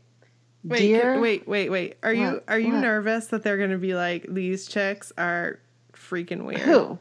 Wait, 0.67 0.79
Dear, 0.79 1.19
wait, 1.19 1.47
wait, 1.47 1.69
wait. 1.69 1.95
Are 2.01 2.13
you 2.13 2.41
are 2.47 2.57
you 2.59 2.73
What? 2.73 2.81
nervous 2.81 3.27
that 3.27 3.43
they're 3.43 3.57
gonna 3.57 3.77
be 3.77 3.93
like 3.93 4.25
these 4.27 4.65
chicks 4.67 5.11
are 5.17 5.59
freaking 5.93 6.43
weird? 6.45 6.61
Who? 6.61 6.97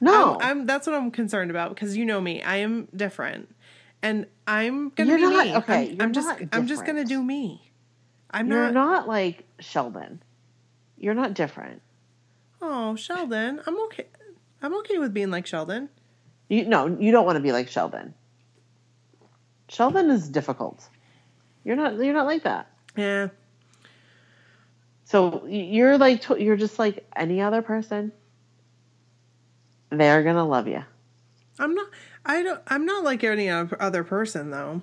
No, 0.00 0.38
I'm, 0.40 0.60
I'm 0.60 0.66
that's 0.66 0.86
what 0.86 0.94
I'm 0.94 1.10
concerned 1.10 1.50
about 1.50 1.70
because 1.74 1.96
you 1.96 2.04
know 2.04 2.20
me. 2.20 2.40
I 2.42 2.56
am 2.58 2.86
different, 2.94 3.52
and 4.00 4.26
I'm 4.46 4.90
gonna 4.90 5.10
You're 5.10 5.18
be 5.18 5.22
not- 5.36 5.46
me. 5.46 5.56
okay, 5.56 5.74
I'm, 5.74 5.86
you're 5.94 6.02
I'm 6.04 6.12
just 6.12 6.28
I'm 6.52 6.66
just 6.68 6.86
gonna 6.86 7.04
do 7.04 7.22
me. 7.22 7.72
I'm 8.30 8.48
you're 8.48 8.70
not, 8.70 8.74
not 8.74 9.08
like 9.08 9.44
Sheldon. 9.58 10.22
You're 10.96 11.14
not 11.14 11.34
different. 11.34 11.82
Oh, 12.62 12.94
Sheldon, 12.94 13.60
I'm 13.66 13.80
okay. 13.86 14.06
I'm 14.62 14.74
okay 14.78 14.98
with 14.98 15.12
being 15.12 15.30
like 15.30 15.46
Sheldon. 15.46 15.88
You 16.48 16.64
no, 16.66 16.86
you 16.86 17.10
don't 17.10 17.26
want 17.26 17.36
to 17.36 17.42
be 17.42 17.50
like 17.50 17.68
Sheldon. 17.68 18.14
Sheldon 19.68 20.10
is 20.10 20.28
difficult. 20.28 20.88
You're 21.64 21.76
not. 21.76 21.96
You're 21.96 22.14
not 22.14 22.26
like 22.26 22.44
that. 22.44 22.69
Yeah, 22.96 23.28
So 25.04 25.46
you're 25.46 25.96
like 25.98 26.28
you're 26.28 26.56
just 26.56 26.78
like 26.78 27.06
any 27.16 27.40
other 27.40 27.62
person. 27.62 28.12
They're 29.90 30.22
gonna 30.22 30.46
love 30.46 30.68
you. 30.68 30.84
I'm 31.58 31.74
not. 31.74 31.88
I 32.24 32.42
don't. 32.42 32.60
I'm 32.68 32.84
not 32.86 33.04
like 33.04 33.24
any 33.24 33.48
other 33.48 34.04
person 34.04 34.50
though. 34.50 34.82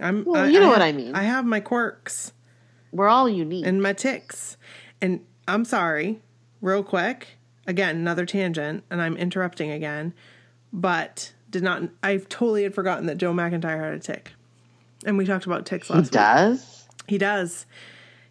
I'm. 0.00 0.24
Well, 0.24 0.48
you 0.48 0.60
know 0.60 0.68
what 0.68 0.80
have- 0.82 0.88
I 0.88 0.92
mean. 0.92 1.14
I 1.14 1.22
have 1.24 1.44
my 1.44 1.60
quirks. 1.60 2.32
We're 2.92 3.08
all 3.08 3.28
unique. 3.28 3.66
and 3.66 3.82
my 3.82 3.92
ticks. 3.92 4.56
And 5.02 5.20
I'm 5.46 5.64
sorry, 5.64 6.20
real 6.60 6.82
quick. 6.82 7.28
Again, 7.66 7.96
another 7.96 8.24
tangent, 8.24 8.84
and 8.90 9.02
I'm 9.02 9.16
interrupting 9.16 9.70
again. 9.70 10.14
But 10.72 11.32
did 11.50 11.62
not. 11.62 11.82
I 12.02 12.16
totally 12.18 12.62
had 12.62 12.74
forgotten 12.74 13.06
that 13.06 13.18
Joe 13.18 13.32
McIntyre 13.32 13.78
had 13.80 13.92
a 13.94 13.98
tick, 13.98 14.32
and 15.04 15.18
we 15.18 15.26
talked 15.26 15.46
about 15.46 15.66
ticks 15.66 15.88
he 15.88 15.94
last 15.94 16.04
week. 16.04 16.12
does. 16.12 16.85
He 17.08 17.18
does. 17.18 17.66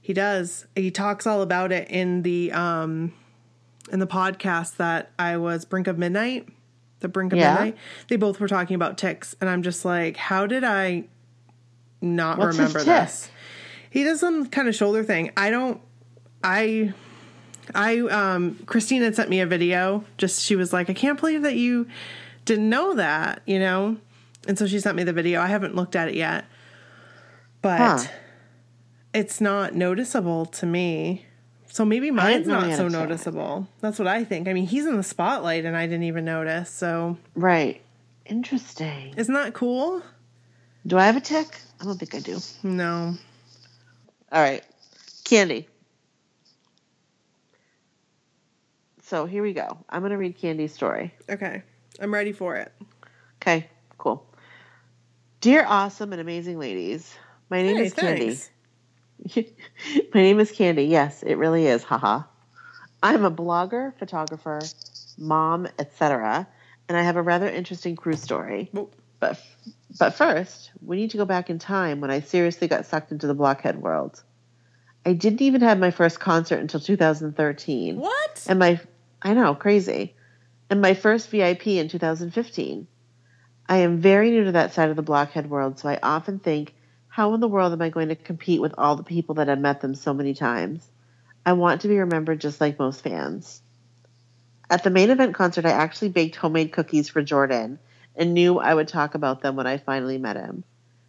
He 0.02 0.14
does. 0.14 0.66
He 0.76 0.92
talks 0.92 1.26
all 1.26 1.42
about 1.42 1.72
it 1.72 1.90
in 1.90 2.22
the 2.24 2.52
um 2.52 3.14
in 3.92 4.00
the 4.00 4.08
podcast 4.08 4.78
that 4.78 5.12
I 5.18 5.38
was 5.38 5.66
Brink 5.66 5.88
of 5.88 5.98
Midnight. 5.98 6.48
The 7.00 7.08
Brink 7.08 7.34
of 7.34 7.40
Yeah. 7.40 7.54
Midnight. 7.54 7.78
They 8.08 8.16
both 8.16 8.40
were 8.40 8.48
talking 8.48 8.76
about 8.76 8.98
ticks, 8.98 9.36
and 9.42 9.50
I'm 9.50 9.62
just 9.64 9.86
like, 9.86 10.18
how 10.18 10.48
did 10.48 10.64
I 10.64 11.06
not 12.02 12.38
What's 12.38 12.58
remember 12.58 12.84
this? 12.84 13.30
He 13.90 14.04
does 14.04 14.20
some 14.20 14.48
kind 14.48 14.68
of 14.68 14.76
shoulder 14.76 15.04
thing. 15.04 15.32
I 15.38 15.50
don't. 15.50 15.82
I. 16.44 16.94
I 17.74 17.98
um 18.00 18.60
Christine 18.68 19.02
had 19.02 19.16
sent 19.16 19.28
me 19.30 19.40
a 19.42 19.48
video. 19.48 20.04
Just 20.20 20.44
she 20.44 20.56
was 20.56 20.72
like, 20.72 20.88
I 20.90 20.94
can't 20.94 21.20
believe 21.20 21.42
that 21.42 21.56
you 21.56 21.88
didn't 22.46 22.70
know 22.70 22.94
that, 22.94 23.42
you 23.48 23.58
know. 23.58 23.98
And 24.48 24.56
so 24.60 24.68
she 24.68 24.80
sent 24.80 24.96
me 24.96 25.04
the 25.04 25.14
video. 25.14 25.42
I 25.42 25.48
haven't 25.48 25.76
looked 25.76 25.96
at 25.96 26.08
it 26.08 26.14
yet, 26.14 26.46
but 27.64 27.78
Huh. 27.80 28.04
It's 29.16 29.40
not 29.42 29.74
noticeable 29.74 30.46
to 30.48 30.66
me. 30.66 31.26
So 31.68 31.84
maybe 31.84 32.10
mine's 32.12 32.48
not 32.48 32.76
so 32.78 32.88
noticeable. 32.88 33.68
That's 33.82 34.00
what 34.00 34.08
I 34.08 34.24
think. 34.24 34.48
I 34.48 34.54
mean, 34.54 34.66
he's 34.66 34.86
in 34.86 34.96
the 34.98 35.04
spotlight 35.04 35.66
and 35.66 35.76
I 35.76 35.86
didn't 35.88 36.04
even 36.04 36.24
notice. 36.26 36.70
So 36.70 37.18
Right. 37.36 37.82
Interesting. 38.26 39.14
isn't 39.18 39.34
that 39.34 39.54
cool? 39.54 40.02
Do 40.88 40.98
I 40.98 41.06
have 41.06 41.18
a 41.18 41.22
tick? 41.22 41.60
I 41.82 41.86
don't 41.86 41.98
think 41.98 42.16
I 42.16 42.20
do. 42.20 42.38
No. 42.64 43.16
All 44.32 44.42
right. 44.42 44.64
Candy. 45.26 45.68
So 49.02 49.26
here 49.26 49.44
we 49.44 49.54
go. 49.54 49.78
I'm 49.90 50.02
going 50.02 50.12
to 50.12 50.18
read 50.18 50.38
Candy's 50.38 50.74
story. 50.74 51.14
Okay. 51.30 51.62
I'm 52.00 52.14
ready 52.14 52.32
for 52.32 52.56
it. 52.56 52.72
Okay, 53.42 53.68
cool. 53.98 54.26
Dear 55.42 55.66
awesome 55.68 56.12
and 56.12 56.20
amazing 56.22 56.58
ladies, 56.58 57.14
my 57.50 57.62
name 57.62 57.78
Hey, 57.78 57.86
is 57.86 57.94
Candy. 57.94 58.26
thanks. 58.28 58.50
My 59.36 59.44
name 60.14 60.40
is 60.40 60.52
Candy. 60.52 60.84
Yes, 60.84 61.24
it 61.24 61.36
really 61.36 61.68
is. 61.68 61.84
Haha. 61.84 62.24
I'm 63.02 63.26
a 63.26 63.32
blogger, 63.32 63.98
photographer, 63.98 64.62
mom, 65.18 65.68
etc., 65.78 66.48
and 66.88 66.98
I 66.98 67.02
have 67.02 67.16
a 67.16 67.22
rather 67.22 67.48
interesting 67.50 67.96
crew 67.96 68.16
story. 68.16 68.70
But 69.20 69.42
but 69.98 70.14
first, 70.14 70.72
we 70.82 70.98
need 70.98 71.12
to 71.12 71.18
go 71.18 71.26
back 71.26 71.50
in 71.50 71.58
time 71.60 72.02
when 72.02 72.12
I 72.12 72.20
seriously 72.20 72.68
got 72.68 72.86
sucked 72.86 73.12
into 73.12 73.28
the 73.28 73.34
blockhead 73.34 73.82
world. 73.82 74.24
I 75.06 75.14
didn't 75.14 75.42
even 75.42 75.62
have 75.62 75.80
my 75.80 75.92
first 75.92 76.20
concert 76.20 76.60
until 76.60 76.80
2013. 76.80 77.98
What? 77.98 78.46
And 78.48 78.60
my 78.60 78.80
I 79.22 79.34
know, 79.34 79.56
crazy. 79.56 80.16
And 80.70 80.82
my 80.82 80.94
first 80.94 81.30
VIP 81.30 81.68
in 81.68 81.88
2015. 81.88 82.88
I 83.68 83.78
am 83.78 84.00
very 84.00 84.30
new 84.30 84.44
to 84.44 84.52
that 84.52 84.74
side 84.74 84.90
of 84.90 84.96
the 84.96 85.02
blockhead 85.02 85.50
world, 85.50 85.80
so 85.80 85.90
I 85.90 86.00
often 86.04 86.38
think, 86.38 86.76
how 87.16 87.34
in 87.34 87.40
the 87.40 87.48
world 87.48 87.72
am 87.72 87.82
I 87.82 87.88
going 87.88 88.10
to 88.10 88.16
compete 88.18 88.60
with 88.60 88.74
all 88.78 88.98
the 88.98 89.04
people 89.04 89.36
that 89.36 89.48
have 89.48 89.58
met 89.58 89.80
them 89.80 89.96
so 89.96 90.14
many 90.14 90.34
times? 90.34 90.86
I 91.46 91.54
want 91.54 91.80
to 91.82 91.88
be 91.88 91.98
remembered 91.98 92.42
just 92.42 92.60
like 92.60 92.78
most 92.78 93.04
fans. 93.04 93.62
At 94.70 94.84
the 94.84 94.90
main 94.90 95.10
event 95.10 95.34
concert, 95.34 95.66
I 95.66 95.70
actually 95.70 96.10
baked 96.10 96.36
homemade 96.36 96.74
cookies 96.74 97.08
for 97.08 97.24
Jordan 97.24 97.80
and 98.18 98.34
knew 98.34 98.60
I 98.60 98.74
would 98.74 98.90
talk 98.90 99.16
about 99.16 99.40
them 99.40 99.56
when 99.56 99.66
I 99.66 99.78
finally 99.78 100.18
met 100.18 100.36
him. 100.36 100.66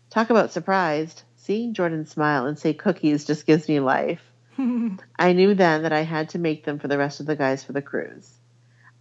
Talk 0.09 0.31
about 0.31 0.53
surprised. 0.53 1.25
Seeing 1.35 1.75
Jordan 1.75 2.07
smile 2.07 2.47
and 2.47 2.57
say 2.57 2.73
cookies 2.73 3.25
just 3.25 3.45
gives 3.45 3.69
me 3.69 3.81
life. 3.81 4.23
I 5.19 5.33
knew 5.33 5.55
then 5.55 5.83
that 5.83 5.93
I 5.93 6.03
had 6.03 6.29
to 6.29 6.39
make 6.39 6.65
them 6.65 6.79
for 6.79 6.87
the 6.87 6.99
rest 6.99 7.19
of 7.19 7.27
the 7.27 7.35
guys 7.35 7.65
for 7.65 7.73
the 7.73 7.83
cruise. 7.83 8.33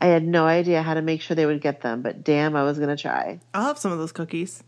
I 0.01 0.07
had 0.07 0.25
no 0.25 0.47
idea 0.47 0.81
how 0.81 0.95
to 0.95 1.03
make 1.03 1.21
sure 1.21 1.35
they 1.35 1.45
would 1.45 1.61
get 1.61 1.81
them, 1.81 2.01
but 2.01 2.23
damn, 2.23 2.55
I 2.55 2.63
was 2.63 2.79
going 2.79 2.89
to 2.89 2.99
try. 2.99 3.41
I'll 3.53 3.67
have 3.67 3.77
some 3.77 3.91
of 3.91 3.99
those 3.99 4.11
cookies. 4.11 4.63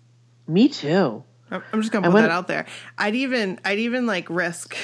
Me 0.46 0.70
too. 0.70 1.24
I'm 1.52 1.82
just 1.82 1.92
gonna 1.92 2.12
put 2.12 2.22
that 2.22 2.32
out 2.32 2.48
there. 2.48 2.66
I'd 2.98 3.16
even 3.16 3.60
I'd 3.64 3.80
even 3.80 4.06
like 4.06 4.30
risk 4.30 4.76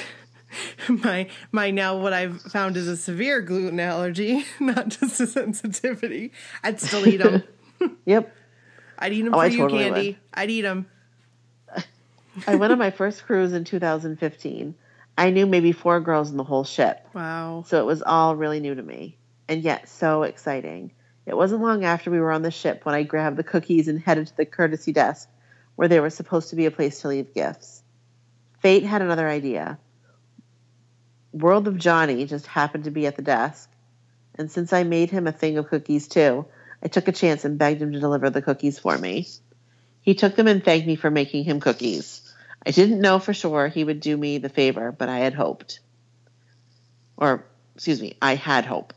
my 0.88 1.28
my 1.52 1.70
now 1.70 1.96
what 1.98 2.12
I've 2.12 2.40
found 2.42 2.76
is 2.76 2.88
a 2.88 2.96
severe 2.96 3.40
gluten 3.40 3.80
allergy, 3.80 4.44
not 4.60 4.88
just 4.88 5.20
a 5.20 5.26
sensitivity. 5.26 6.32
I'd 6.62 6.80
still 6.80 7.06
eat 7.06 7.18
them. 7.18 7.42
Yep. 8.06 8.34
I'd 8.98 9.12
eat 9.12 9.22
them 9.22 9.34
Oh, 9.34 9.38
for 9.38 9.42
I 9.44 9.46
you, 9.48 9.58
totally 9.58 9.84
Candy. 9.84 10.06
would. 10.10 10.16
I'd 10.32 10.50
eat 10.50 10.62
them. 10.62 10.86
I 12.46 12.54
went 12.56 12.72
on 12.72 12.78
my 12.78 12.90
first 12.90 13.24
cruise 13.26 13.52
in 13.52 13.64
2015. 13.64 14.74
I 15.18 15.30
knew 15.30 15.44
maybe 15.46 15.72
four 15.72 16.00
girls 16.00 16.30
in 16.30 16.36
the 16.36 16.44
whole 16.44 16.64
ship, 16.64 17.06
Wow. 17.14 17.62
so 17.66 17.80
it 17.80 17.84
was 17.86 18.02
all 18.02 18.34
really 18.36 18.58
new 18.58 18.74
to 18.74 18.82
me, 18.82 19.16
and 19.48 19.62
yet 19.62 19.88
so 19.88 20.22
exciting. 20.22 20.92
It 21.26 21.36
wasn't 21.36 21.62
long 21.62 21.84
after 21.84 22.10
we 22.10 22.18
were 22.20 22.32
on 22.32 22.42
the 22.42 22.50
ship 22.50 22.84
when 22.84 22.94
I 22.94 23.02
grabbed 23.02 23.36
the 23.36 23.44
cookies 23.44 23.86
and 23.86 24.00
headed 24.00 24.26
to 24.28 24.36
the 24.36 24.46
courtesy 24.46 24.92
desk 24.92 25.28
where 25.76 25.88
there 25.88 26.02
was 26.02 26.14
supposed 26.14 26.50
to 26.50 26.56
be 26.56 26.66
a 26.66 26.70
place 26.70 27.00
to 27.00 27.08
leave 27.08 27.34
gifts. 27.34 27.82
Fate 28.60 28.84
had 28.84 29.02
another 29.02 29.28
idea. 29.28 29.78
World 31.32 31.66
of 31.66 31.78
Johnny 31.78 32.26
just 32.26 32.46
happened 32.46 32.84
to 32.84 32.90
be 32.90 33.06
at 33.06 33.16
the 33.16 33.22
desk, 33.22 33.70
and 34.36 34.50
since 34.50 34.72
I 34.72 34.84
made 34.84 35.10
him 35.10 35.26
a 35.26 35.32
thing 35.32 35.58
of 35.58 35.68
cookies 35.68 36.08
too, 36.08 36.46
I 36.82 36.88
took 36.88 37.08
a 37.08 37.12
chance 37.12 37.44
and 37.44 37.58
begged 37.58 37.82
him 37.82 37.92
to 37.92 38.00
deliver 38.00 38.30
the 38.30 38.42
cookies 38.42 38.78
for 38.78 38.96
me. 38.96 39.26
He 40.00 40.14
took 40.14 40.36
them 40.36 40.46
and 40.46 40.62
thanked 40.62 40.86
me 40.86 40.96
for 40.96 41.10
making 41.10 41.44
him 41.44 41.60
cookies. 41.60 42.20
I 42.66 42.70
didn't 42.70 43.00
know 43.00 43.18
for 43.18 43.34
sure 43.34 43.68
he 43.68 43.84
would 43.84 44.00
do 44.00 44.16
me 44.16 44.38
the 44.38 44.48
favor, 44.48 44.92
but 44.92 45.08
I 45.08 45.18
had 45.18 45.34
hoped. 45.34 45.80
Or, 47.16 47.44
excuse 47.74 48.00
me, 48.00 48.16
I 48.20 48.34
had 48.34 48.64
hope. 48.64 48.92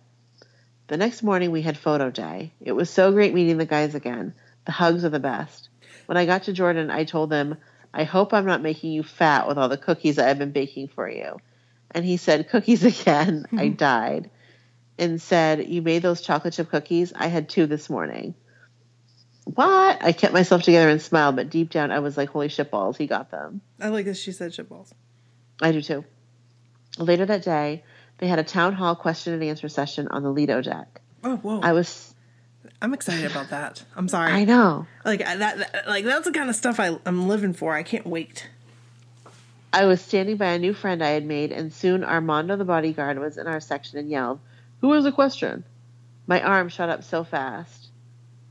The 0.88 0.97
next 0.97 1.23
morning 1.23 1.51
we 1.51 1.61
had 1.61 1.78
photo 1.78 2.09
day. 2.09 2.53
It 2.61 2.71
was 2.71 2.89
so 2.89 3.11
great 3.11 3.34
meeting 3.34 3.57
the 3.57 3.65
guys 3.65 3.95
again. 3.95 4.34
The 4.65 4.71
hugs 4.71 5.03
are 5.03 5.09
the 5.09 5.19
best. 5.19 5.66
When 6.08 6.18
I 6.18 6.26
got 6.26 6.43
to 6.43 6.53
Jordan, 6.53 6.89
I 6.89 7.03
told 7.03 7.32
him, 7.32 7.58
I 7.93 8.03
hope 8.03 8.34
I'm 8.34 8.45
not 8.45 8.62
making 8.62 8.91
you 8.91 9.03
fat 9.03 9.47
with 9.47 9.58
all 9.58 9.70
the 9.70 9.78
cookies 9.78 10.18
I've 10.18 10.39
been 10.39 10.51
baking 10.51 10.88
for 10.88 11.10
you. 11.10 11.38
And 11.91 12.03
he 12.03 12.18
said, 12.18 12.49
Cookies 12.49 12.84
again. 13.01 13.45
I 13.51 13.68
hmm. 13.68 13.74
died. 13.74 14.30
And 14.97 15.22
said, 15.22 15.68
You 15.68 15.82
made 15.82 16.01
those 16.01 16.22
chocolate 16.22 16.53
chip 16.53 16.70
cookies? 16.70 17.14
I 17.16 17.28
had 17.28 17.49
two 17.49 17.68
this 17.68 17.89
morning. 17.89 18.34
What? 19.43 20.03
I 20.03 20.12
kept 20.12 20.34
myself 20.34 20.64
together 20.64 20.89
and 20.89 21.01
smiled, 21.01 21.36
but 21.36 21.49
deep 21.49 21.70
down 21.70 21.91
I 21.91 21.99
was 21.99 22.18
like, 22.18 22.30
Holy 22.30 22.49
shit 22.49 22.72
balls, 22.72 22.97
he 22.97 23.08
got 23.08 23.30
them. 23.30 23.62
I 23.80 23.89
like 23.89 24.05
this. 24.05 24.20
She 24.20 24.32
said 24.32 24.53
shit 24.53 24.70
balls. 24.70 24.93
I 25.62 25.72
do 25.72 25.82
too. 25.82 26.05
Later 26.97 27.26
that 27.26 27.43
day, 27.43 27.84
they 28.18 28.28
had 28.28 28.39
a 28.39 28.43
town 28.43 28.74
hall 28.74 28.95
question 28.95 29.34
and 29.34 29.43
answer 29.43 29.70
session 29.70 30.08
on 30.08 30.24
the 30.24 30.32
Lido 30.32 30.62
deck. 30.62 31.01
Oh, 31.24 31.38
whoa! 31.38 31.60
I 31.62 31.74
was, 31.74 32.14
I'm 32.82 32.93
excited 32.93 33.30
about 33.32 33.49
that. 33.49 33.84
I'm 33.95 34.07
sorry. 34.07 34.32
I 34.32 34.45
know. 34.45 34.86
Like 35.03 35.19
that, 35.19 35.57
that. 35.57 35.88
Like 35.88 36.05
that's 36.05 36.25
the 36.25 36.32
kind 36.32 36.49
of 36.49 36.55
stuff 36.55 36.80
I, 36.80 36.97
I'm 37.05 37.28
living 37.28 37.53
for. 37.53 37.73
I 37.73 37.84
can't 37.84 38.05
wait. 38.05 38.47
I 39.73 39.86
was 39.86 40.01
standing 40.01 40.38
by 40.38 40.53
a 40.53 40.59
new 40.59 40.73
friend 40.73 41.03
I 41.03 41.09
had 41.09 41.25
made, 41.25 41.51
and 41.51 41.73
soon 41.73 42.03
Armando 42.03 42.55
the 42.55 42.65
bodyguard 42.65 43.19
was 43.19 43.38
in 43.38 43.47
our 43.47 43.59
section 43.59 43.99
and 43.99 44.09
yelled, 44.09 44.39
Who 44.82 44.93
has 44.93 45.05
a 45.05 45.11
question? 45.11 45.63
My 46.25 46.41
arm 46.41 46.69
shot 46.69 46.89
up 46.89 47.03
so 47.03 47.23
fast. 47.23 47.88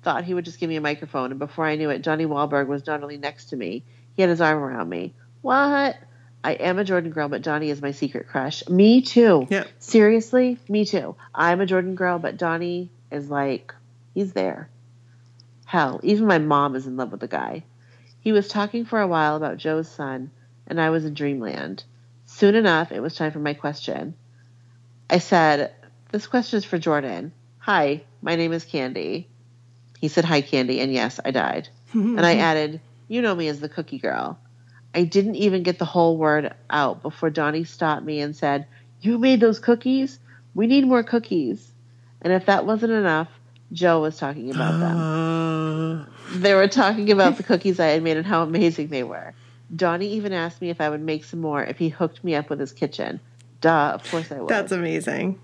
Thought 0.02 0.24
he 0.24 0.34
would 0.34 0.44
just 0.44 0.60
give 0.60 0.68
me 0.68 0.76
a 0.76 0.80
microphone, 0.80 1.30
and 1.30 1.38
before 1.38 1.64
I 1.64 1.76
knew 1.76 1.90
it, 1.90 2.02
Donnie 2.02 2.26
Wahlberg 2.26 2.66
was 2.66 2.86
not 2.86 3.02
only 3.02 3.16
next 3.16 3.46
to 3.46 3.56
me, 3.56 3.82
he 4.14 4.22
had 4.22 4.28
his 4.28 4.40
arm 4.40 4.62
around 4.62 4.88
me. 4.88 5.14
What? 5.42 5.96
I 6.44 6.52
am 6.52 6.78
a 6.78 6.84
Jordan 6.84 7.10
girl, 7.10 7.28
but 7.28 7.42
Donnie 7.42 7.70
is 7.70 7.82
my 7.82 7.90
secret 7.90 8.28
crush. 8.28 8.68
Me 8.68 9.00
too. 9.00 9.48
Yep. 9.50 9.68
Seriously, 9.78 10.58
me 10.68 10.84
too. 10.84 11.16
I'm 11.34 11.60
a 11.60 11.66
Jordan 11.66 11.96
girl, 11.96 12.18
but 12.18 12.36
Donnie 12.36 12.90
is 13.10 13.28
like, 13.28 13.74
he's 14.16 14.32
there. 14.32 14.70
Hell, 15.66 16.00
even 16.02 16.26
my 16.26 16.38
mom 16.38 16.74
is 16.74 16.86
in 16.86 16.96
love 16.96 17.10
with 17.12 17.20
the 17.20 17.28
guy. 17.28 17.64
He 18.20 18.32
was 18.32 18.48
talking 18.48 18.86
for 18.86 18.98
a 18.98 19.06
while 19.06 19.36
about 19.36 19.58
Joe's 19.58 19.88
son, 19.90 20.30
and 20.66 20.80
I 20.80 20.88
was 20.88 21.04
in 21.04 21.12
dreamland. 21.12 21.84
Soon 22.24 22.54
enough, 22.54 22.90
it 22.92 23.00
was 23.00 23.14
time 23.14 23.30
for 23.30 23.40
my 23.40 23.52
question. 23.52 24.14
I 25.10 25.18
said, 25.18 25.74
This 26.10 26.26
question 26.26 26.56
is 26.56 26.64
for 26.64 26.78
Jordan. 26.78 27.32
Hi, 27.58 28.04
my 28.22 28.36
name 28.36 28.54
is 28.54 28.64
Candy. 28.64 29.28
He 30.00 30.08
said, 30.08 30.24
Hi, 30.24 30.40
Candy, 30.40 30.80
and 30.80 30.92
yes, 30.92 31.20
I 31.22 31.30
died. 31.30 31.68
and 31.92 32.24
I 32.24 32.36
added, 32.38 32.80
You 33.08 33.20
know 33.20 33.34
me 33.34 33.48
as 33.48 33.60
the 33.60 33.68
cookie 33.68 33.98
girl. 33.98 34.38
I 34.94 35.04
didn't 35.04 35.34
even 35.34 35.62
get 35.62 35.78
the 35.78 35.84
whole 35.84 36.16
word 36.16 36.54
out 36.70 37.02
before 37.02 37.28
Donnie 37.28 37.64
stopped 37.64 38.06
me 38.06 38.20
and 38.20 38.34
said, 38.34 38.66
You 39.02 39.18
made 39.18 39.40
those 39.40 39.58
cookies? 39.58 40.18
We 40.54 40.66
need 40.66 40.86
more 40.86 41.02
cookies. 41.02 41.70
And 42.22 42.32
if 42.32 42.46
that 42.46 42.64
wasn't 42.64 42.92
enough, 42.92 43.28
Joe 43.72 44.00
was 44.00 44.16
talking 44.16 44.50
about 44.50 44.78
them. 44.78 44.96
Uh, 44.96 46.04
They 46.34 46.54
were 46.54 46.68
talking 46.68 47.10
about 47.10 47.36
the 47.36 47.42
cookies 47.42 47.80
I 47.80 47.86
had 47.86 48.02
made 48.02 48.16
and 48.16 48.26
how 48.26 48.42
amazing 48.42 48.88
they 48.88 49.02
were. 49.02 49.34
Donnie 49.74 50.12
even 50.14 50.32
asked 50.32 50.60
me 50.60 50.70
if 50.70 50.80
I 50.80 50.88
would 50.88 51.00
make 51.00 51.24
some 51.24 51.40
more 51.40 51.62
if 51.64 51.76
he 51.78 51.88
hooked 51.88 52.22
me 52.22 52.34
up 52.36 52.48
with 52.50 52.60
his 52.60 52.72
kitchen. 52.72 53.18
Duh, 53.60 53.92
of 53.94 54.08
course 54.10 54.30
I 54.30 54.38
would. 54.40 54.48
that's 54.48 54.70
amazing. 54.72 55.40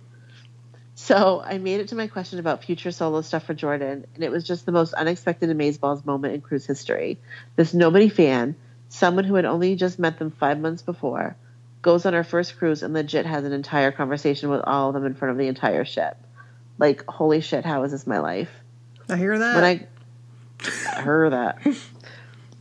So 0.95 1.43
I 1.45 1.59
made 1.59 1.81
it 1.81 1.89
to 1.89 1.95
my 1.97 2.07
question 2.07 2.39
about 2.39 2.63
future 2.63 2.93
solo 2.93 3.23
stuff 3.23 3.45
for 3.45 3.55
Jordan, 3.55 4.07
and 4.15 4.23
it 4.23 4.31
was 4.31 4.45
just 4.45 4.67
the 4.67 4.73
most 4.73 4.93
unexpected 4.95 5.49
Amazeballs 5.51 6.05
moment 6.05 6.35
in 6.35 6.41
cruise 6.43 6.67
history. 6.67 7.19
This 7.57 7.75
nobody 7.75 8.09
fan, 8.09 8.55
someone 8.89 9.25
who 9.25 9.35
had 9.35 9.45
only 9.47 9.75
just 9.75 9.99
met 9.99 10.19
them 10.19 10.31
five 10.31 10.61
months 10.61 10.83
before, 10.83 11.35
goes 11.81 12.07
on 12.07 12.15
our 12.15 12.23
first 12.23 12.59
cruise 12.59 12.83
and 12.85 12.95
legit 12.95 13.27
has 13.27 13.45
an 13.45 13.53
entire 13.53 13.91
conversation 13.91 14.51
with 14.51 14.61
all 14.65 14.89
of 14.89 14.95
them 14.95 15.05
in 15.07 15.15
front 15.15 15.33
of 15.33 15.39
the 15.39 15.49
entire 15.49 15.85
ship. 15.85 16.17
Like, 16.79 17.05
holy 17.07 17.41
shit, 17.41 17.65
how 17.65 17.83
is 17.85 17.93
this 17.93 18.07
my 18.07 18.19
life? 18.19 18.51
I 19.09 19.17
hear 19.17 19.39
that. 19.39 19.55
when 19.55 19.65
I, 19.65 19.87
I 20.97 21.03
heard 21.03 21.33
that. 21.33 21.59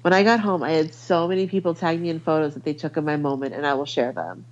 When 0.02 0.14
I 0.14 0.24
got 0.24 0.40
home, 0.40 0.64
I 0.64 0.72
had 0.72 0.96
so 0.96 1.28
many 1.28 1.46
people 1.48 1.76
tag 1.76 2.02
me 2.02 2.10
in 2.10 2.20
photos 2.20 2.56
that 2.56 2.64
they 2.64 2.74
took 2.74 2.98
of 2.98 3.04
my 3.04 3.18
moment, 3.18 3.54
and 3.54 3.66
I 3.68 3.76
will 3.76 3.86
share 3.86 4.12
them. 4.12 4.46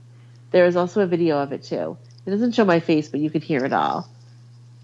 There 0.52 0.68
is 0.68 0.76
also 0.76 1.02
a 1.02 1.08
video 1.08 1.40
of 1.40 1.52
it 1.52 1.64
too. 1.64 1.98
It 2.26 2.30
doesn't 2.30 2.54
show 2.54 2.66
my 2.66 2.80
face, 2.80 3.10
but 3.10 3.20
you 3.20 3.30
can 3.32 3.42
hear 3.42 3.66
it 3.66 3.74
all. 3.74 4.08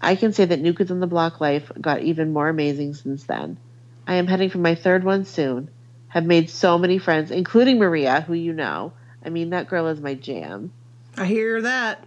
I 0.00 0.16
can 0.16 0.32
say 0.32 0.44
that 0.44 0.60
New 0.60 0.74
Kids 0.74 0.90
on 0.90 1.00
the 1.00 1.06
Block 1.06 1.40
life 1.40 1.70
got 1.80 2.02
even 2.02 2.32
more 2.32 2.48
amazing 2.48 2.94
since 2.94 3.24
then. 3.24 3.58
I 4.06 4.16
am 4.16 4.26
heading 4.26 4.50
for 4.50 4.58
my 4.58 4.74
third 4.74 5.04
one 5.04 5.24
soon. 5.24 5.70
Have 6.08 6.24
made 6.24 6.50
so 6.50 6.78
many 6.78 6.98
friends, 6.98 7.30
including 7.30 7.78
Maria, 7.78 8.20
who 8.20 8.34
you 8.34 8.52
know. 8.52 8.92
I 9.24 9.30
mean, 9.30 9.50
that 9.50 9.68
girl 9.68 9.86
is 9.86 10.00
my 10.00 10.14
jam. 10.14 10.72
I 11.16 11.26
hear 11.26 11.62
that. 11.62 12.04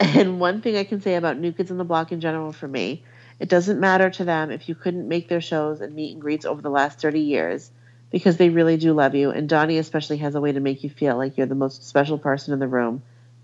And 0.00 0.40
one 0.40 0.60
thing 0.60 0.76
I 0.76 0.84
can 0.84 1.00
say 1.00 1.14
about 1.14 1.38
New 1.38 1.52
Kids 1.52 1.70
on 1.70 1.78
the 1.78 1.84
Block 1.84 2.12
in 2.12 2.20
general 2.20 2.52
for 2.52 2.66
me, 2.68 3.04
it 3.38 3.48
doesn't 3.48 3.80
matter 3.80 4.10
to 4.10 4.24
them 4.24 4.50
if 4.50 4.68
you 4.68 4.74
couldn't 4.74 5.08
make 5.08 5.28
their 5.28 5.40
shows 5.40 5.80
and 5.80 5.94
meet 5.94 6.12
and 6.12 6.20
greets 6.20 6.44
over 6.44 6.60
the 6.60 6.70
last 6.70 7.00
30 7.00 7.20
years 7.20 7.70
because 8.10 8.36
they 8.36 8.48
really 8.48 8.76
do 8.76 8.92
love 8.92 9.14
you. 9.14 9.30
And 9.30 9.48
Donnie 9.48 9.78
especially 9.78 10.18
has 10.18 10.34
a 10.34 10.40
way 10.40 10.52
to 10.52 10.60
make 10.60 10.84
you 10.84 10.90
feel 10.90 11.16
like 11.16 11.36
you're 11.36 11.46
the 11.46 11.54
most 11.54 11.86
special 11.88 12.18
person 12.18 12.52
in 12.52 12.60
the 12.60 12.68
room 12.68 13.02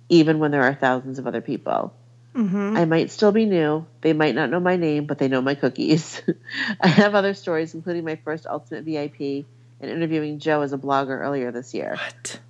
even 0.08 0.40
when 0.40 0.50
there 0.50 0.64
are 0.64 0.74
thousands 0.74 1.18
of 1.18 1.26
other 1.26 1.40
people. 1.40 1.94
Mm-hmm. 2.34 2.76
I 2.76 2.84
might 2.84 3.10
still 3.10 3.32
be 3.32 3.46
new. 3.46 3.86
They 4.02 4.12
might 4.12 4.34
not 4.34 4.50
know 4.50 4.60
my 4.60 4.76
name, 4.76 5.06
but 5.06 5.18
they 5.18 5.28
know 5.28 5.40
my 5.40 5.54
cookies. 5.54 6.20
I 6.80 6.88
have 6.88 7.14
other 7.14 7.34
stories, 7.34 7.74
including 7.74 8.04
my 8.04 8.16
first 8.16 8.46
Ultimate 8.46 8.84
VIP 8.84 9.46
and 9.80 9.90
interviewing 9.90 10.38
Joe 10.38 10.62
as 10.62 10.72
a 10.72 10.78
blogger 10.78 11.18
earlier 11.18 11.50
this 11.50 11.74
year. 11.74 11.96
What? 11.96 12.40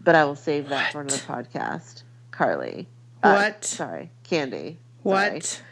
But 0.00 0.14
I 0.14 0.24
will 0.24 0.36
save 0.36 0.70
that 0.70 0.92
for 0.92 1.02
another 1.02 1.18
podcast. 1.18 2.02
Carly. 2.30 2.88
Uh, 3.22 3.34
What? 3.34 3.64
sorry. 3.64 4.10
Candy. 4.24 4.78
What? 5.02 5.42
Sorry. 5.44 5.66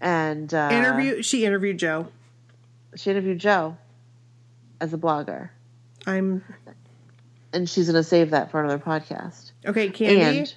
And 0.00 0.52
uh, 0.54 0.68
Interview. 0.72 1.22
She 1.22 1.44
interviewed 1.44 1.78
Joe. 1.78 2.08
She 2.96 3.10
interviewed 3.10 3.38
Joe 3.38 3.76
as 4.80 4.92
a 4.94 4.98
blogger. 4.98 5.50
I'm 6.06 6.44
And 7.52 7.68
she's 7.68 7.86
going 7.90 7.96
to 8.02 8.08
save 8.08 8.30
that 8.30 8.50
for 8.50 8.62
another 8.62 8.78
podcast. 8.78 9.52
okay, 9.66 9.90
Candy. 9.90 10.38
And 10.40 10.54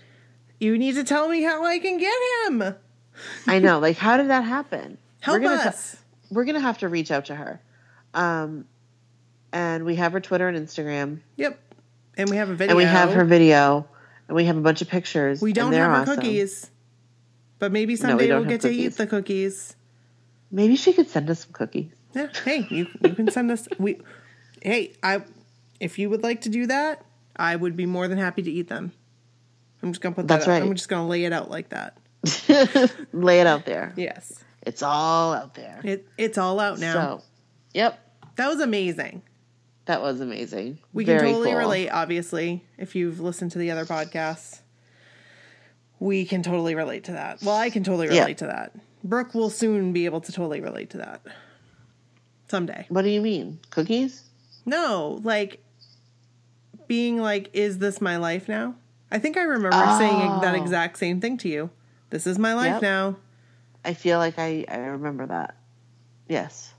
you 0.59 0.77
need 0.77 0.95
to 0.95 1.03
tell 1.03 1.27
me 1.27 1.41
how 1.41 1.65
I 1.65 1.79
can 1.79 1.97
get 1.97 2.13
him. 2.45 2.75
I 3.47 3.59
know, 3.59 3.79
like, 3.79 3.97
how 3.97 4.17
did 4.17 4.29
that 4.29 4.43
happen? 4.43 4.97
Help 5.21 5.41
gonna 5.41 5.55
us. 5.55 5.97
we're 6.31 6.45
gonna 6.45 6.59
have 6.59 6.77
to 6.79 6.87
reach 6.87 7.11
out 7.11 7.25
to 7.25 7.35
her. 7.35 7.61
Um, 8.13 8.65
and 9.51 9.85
we 9.85 9.95
have 9.95 10.13
her 10.13 10.19
Twitter 10.19 10.47
and 10.47 10.57
Instagram, 10.57 11.19
yep. 11.35 11.59
And 12.17 12.29
we 12.29 12.37
have 12.37 12.49
a 12.49 12.55
video. 12.55 12.71
and 12.71 12.77
we 12.77 12.83
have 12.85 13.11
her 13.13 13.25
video, 13.25 13.87
and 14.32 14.38
we 14.38 14.45
have 14.45 14.55
a 14.55 14.61
bunch 14.61 14.82
of 14.82 14.88
pictures. 14.88 15.41
We 15.41 15.51
don't 15.51 15.73
have 15.73 15.91
awesome. 15.91 16.15
cookies. 16.15 16.71
But 17.59 17.73
maybe 17.73 17.97
someday 17.97 18.27
don't 18.27 18.43
we'll 18.43 18.49
have 18.49 18.61
get 18.61 18.69
to 18.69 18.73
eat 18.73 18.95
the 18.95 19.05
cookies. 19.05 19.75
Maybe 20.49 20.77
she 20.77 20.93
could 20.93 21.09
send 21.09 21.29
us 21.29 21.41
some 21.41 21.51
cookies. 21.51 21.91
Yeah. 22.15 22.29
Hey, 22.45 22.65
you 22.69 22.88
you 23.03 23.13
can 23.13 23.29
send 23.29 23.51
us 23.51 23.67
we 23.77 23.99
Hey, 24.61 24.93
I 25.03 25.23
if 25.82 25.99
you 25.99 26.09
would 26.09 26.23
like 26.23 26.41
to 26.41 26.49
do 26.49 26.67
that, 26.67 27.03
I 27.36 27.57
would 27.57 27.75
be 27.75 27.86
more 27.86 28.07
than 28.07 28.17
happy 28.17 28.41
to 28.41 28.49
eat 28.49 28.69
them. 28.69 28.93
I'm 29.84 29.91
just 29.91 30.01
gonna 30.01 30.15
put 30.15 30.29
that 30.29 30.36
That's 30.36 30.47
out. 30.47 30.51
right. 30.51 30.63
I'm 30.63 30.75
just 30.75 30.88
gonna 30.88 31.07
lay 31.07 31.25
it 31.25 31.34
out 31.34 31.49
like 31.51 31.69
that. 31.69 31.97
Lay 33.11 33.41
it 33.41 33.47
out 33.47 33.65
there. 33.65 33.93
Yes. 33.97 34.41
It's 34.61 34.82
all 34.82 35.34
out 35.34 35.55
there. 35.55 35.82
It 35.84 36.07
it's 36.17 36.38
all 36.38 36.57
out 36.59 36.79
now. 36.79 36.93
So, 36.93 37.23
yep, 37.73 37.99
that 38.38 38.47
was 38.47 38.61
amazing. 38.61 39.23
That 39.91 40.01
was 40.01 40.21
amazing. 40.21 40.79
We 40.93 41.03
can 41.03 41.19
totally 41.19 41.49
cool. 41.49 41.59
relate, 41.59 41.89
obviously, 41.89 42.63
if 42.77 42.95
you've 42.95 43.19
listened 43.19 43.51
to 43.51 43.57
the 43.59 43.71
other 43.71 43.83
podcasts. 43.83 44.61
We 45.99 46.23
can 46.23 46.43
totally 46.43 46.75
relate 46.75 47.03
to 47.05 47.11
that. 47.11 47.41
Well, 47.43 47.57
I 47.57 47.69
can 47.69 47.83
totally 47.83 48.07
Yeah. 48.07 48.21
relate 48.21 48.37
to 48.37 48.45
that. 48.45 48.73
Brooke 49.03 49.33
will 49.35 49.49
soon 49.49 49.91
be 49.91 50.05
able 50.05 50.21
to 50.21 50.31
totally 50.31 50.61
relate 50.61 50.91
to 50.91 50.97
that. 50.99 51.21
Someday. 52.47 52.85
What 52.87 53.01
do 53.01 53.09
you 53.09 53.19
mean? 53.21 53.59
Cookies? 53.69 54.23
No, 54.65 55.19
like 55.23 55.61
being 56.87 57.17
like, 57.21 57.49
is 57.51 57.79
this 57.79 57.99
my 57.99 58.15
life 58.15 58.47
now? 58.47 58.75
I 59.11 59.19
think 59.19 59.35
I 59.35 59.41
remember 59.41 59.71
saying 59.97 60.39
that 60.41 60.55
Oh. 60.55 60.61
exact 60.61 60.99
same 60.99 61.19
thing 61.19 61.37
to 61.39 61.49
you. 61.49 61.69
This 62.11 62.25
is 62.25 62.39
my 62.39 62.53
life 62.53 62.75
Yep. 62.75 62.81
now. 62.81 63.17
I 63.83 63.93
feel 63.93 64.19
like 64.19 64.39
I, 64.39 64.63
I 64.69 64.77
remember 64.77 65.25
that. 65.25 65.57
Yes. 66.29 66.73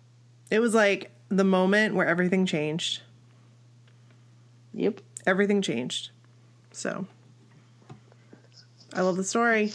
It 0.50 0.60
was 0.60 0.74
like 0.74 1.10
the 1.36 1.44
moment 1.44 1.94
where 1.94 2.06
everything 2.06 2.46
changed. 2.46 3.00
Yep. 4.74 5.00
Everything 5.26 5.62
changed. 5.62 6.10
So 6.72 7.06
I 8.94 9.02
love 9.02 9.16
the 9.16 9.24
story. 9.24 9.72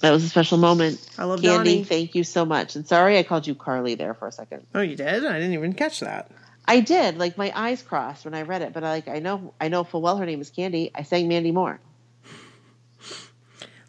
That 0.00 0.10
was 0.10 0.24
a 0.24 0.28
special 0.28 0.58
moment. 0.58 1.04
I 1.16 1.24
love 1.24 1.40
Candy, 1.40 1.76
Donnie. 1.76 1.84
thank 1.84 2.14
you 2.14 2.24
so 2.24 2.44
much. 2.44 2.76
And 2.76 2.86
sorry 2.86 3.18
I 3.18 3.22
called 3.22 3.46
you 3.46 3.54
Carly 3.54 3.94
there 3.94 4.14
for 4.14 4.28
a 4.28 4.32
second. 4.32 4.66
Oh, 4.74 4.80
you 4.80 4.96
did? 4.96 5.24
I 5.24 5.34
didn't 5.34 5.54
even 5.54 5.72
catch 5.72 6.00
that. 6.00 6.30
I 6.66 6.80
did. 6.80 7.18
Like 7.18 7.36
my 7.38 7.52
eyes 7.54 7.82
crossed 7.82 8.24
when 8.24 8.34
I 8.34 8.42
read 8.42 8.62
it, 8.62 8.72
but 8.72 8.84
I 8.84 8.90
like 8.90 9.08
I 9.08 9.18
know 9.18 9.54
I 9.60 9.68
know 9.68 9.84
full 9.84 10.02
well 10.02 10.16
her 10.16 10.26
name 10.26 10.40
is 10.40 10.50
Candy. 10.50 10.90
I 10.94 11.02
sang 11.02 11.28
Mandy 11.28 11.52
Moore. 11.52 11.80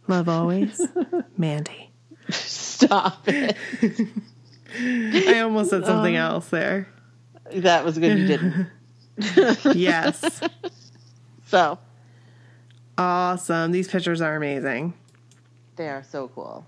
Love 0.07 0.29
always, 0.29 0.79
Mandy. 1.37 1.89
Stop 2.29 3.27
it. 3.27 3.57
I 4.77 5.39
almost 5.39 5.69
said 5.69 5.85
something 5.85 6.15
uh, 6.15 6.29
else 6.29 6.49
there. 6.49 6.87
That 7.53 7.83
was 7.85 7.97
good 7.97 8.17
you 8.17 8.27
didn't. 9.17 9.75
Yes. 9.77 10.41
So 11.47 11.77
awesome. 12.97 13.71
These 13.71 13.87
pictures 13.87 14.19
are 14.19 14.35
amazing. 14.35 14.93
they 15.75 15.87
are 15.89 16.03
so 16.03 16.27
cool. 16.29 16.65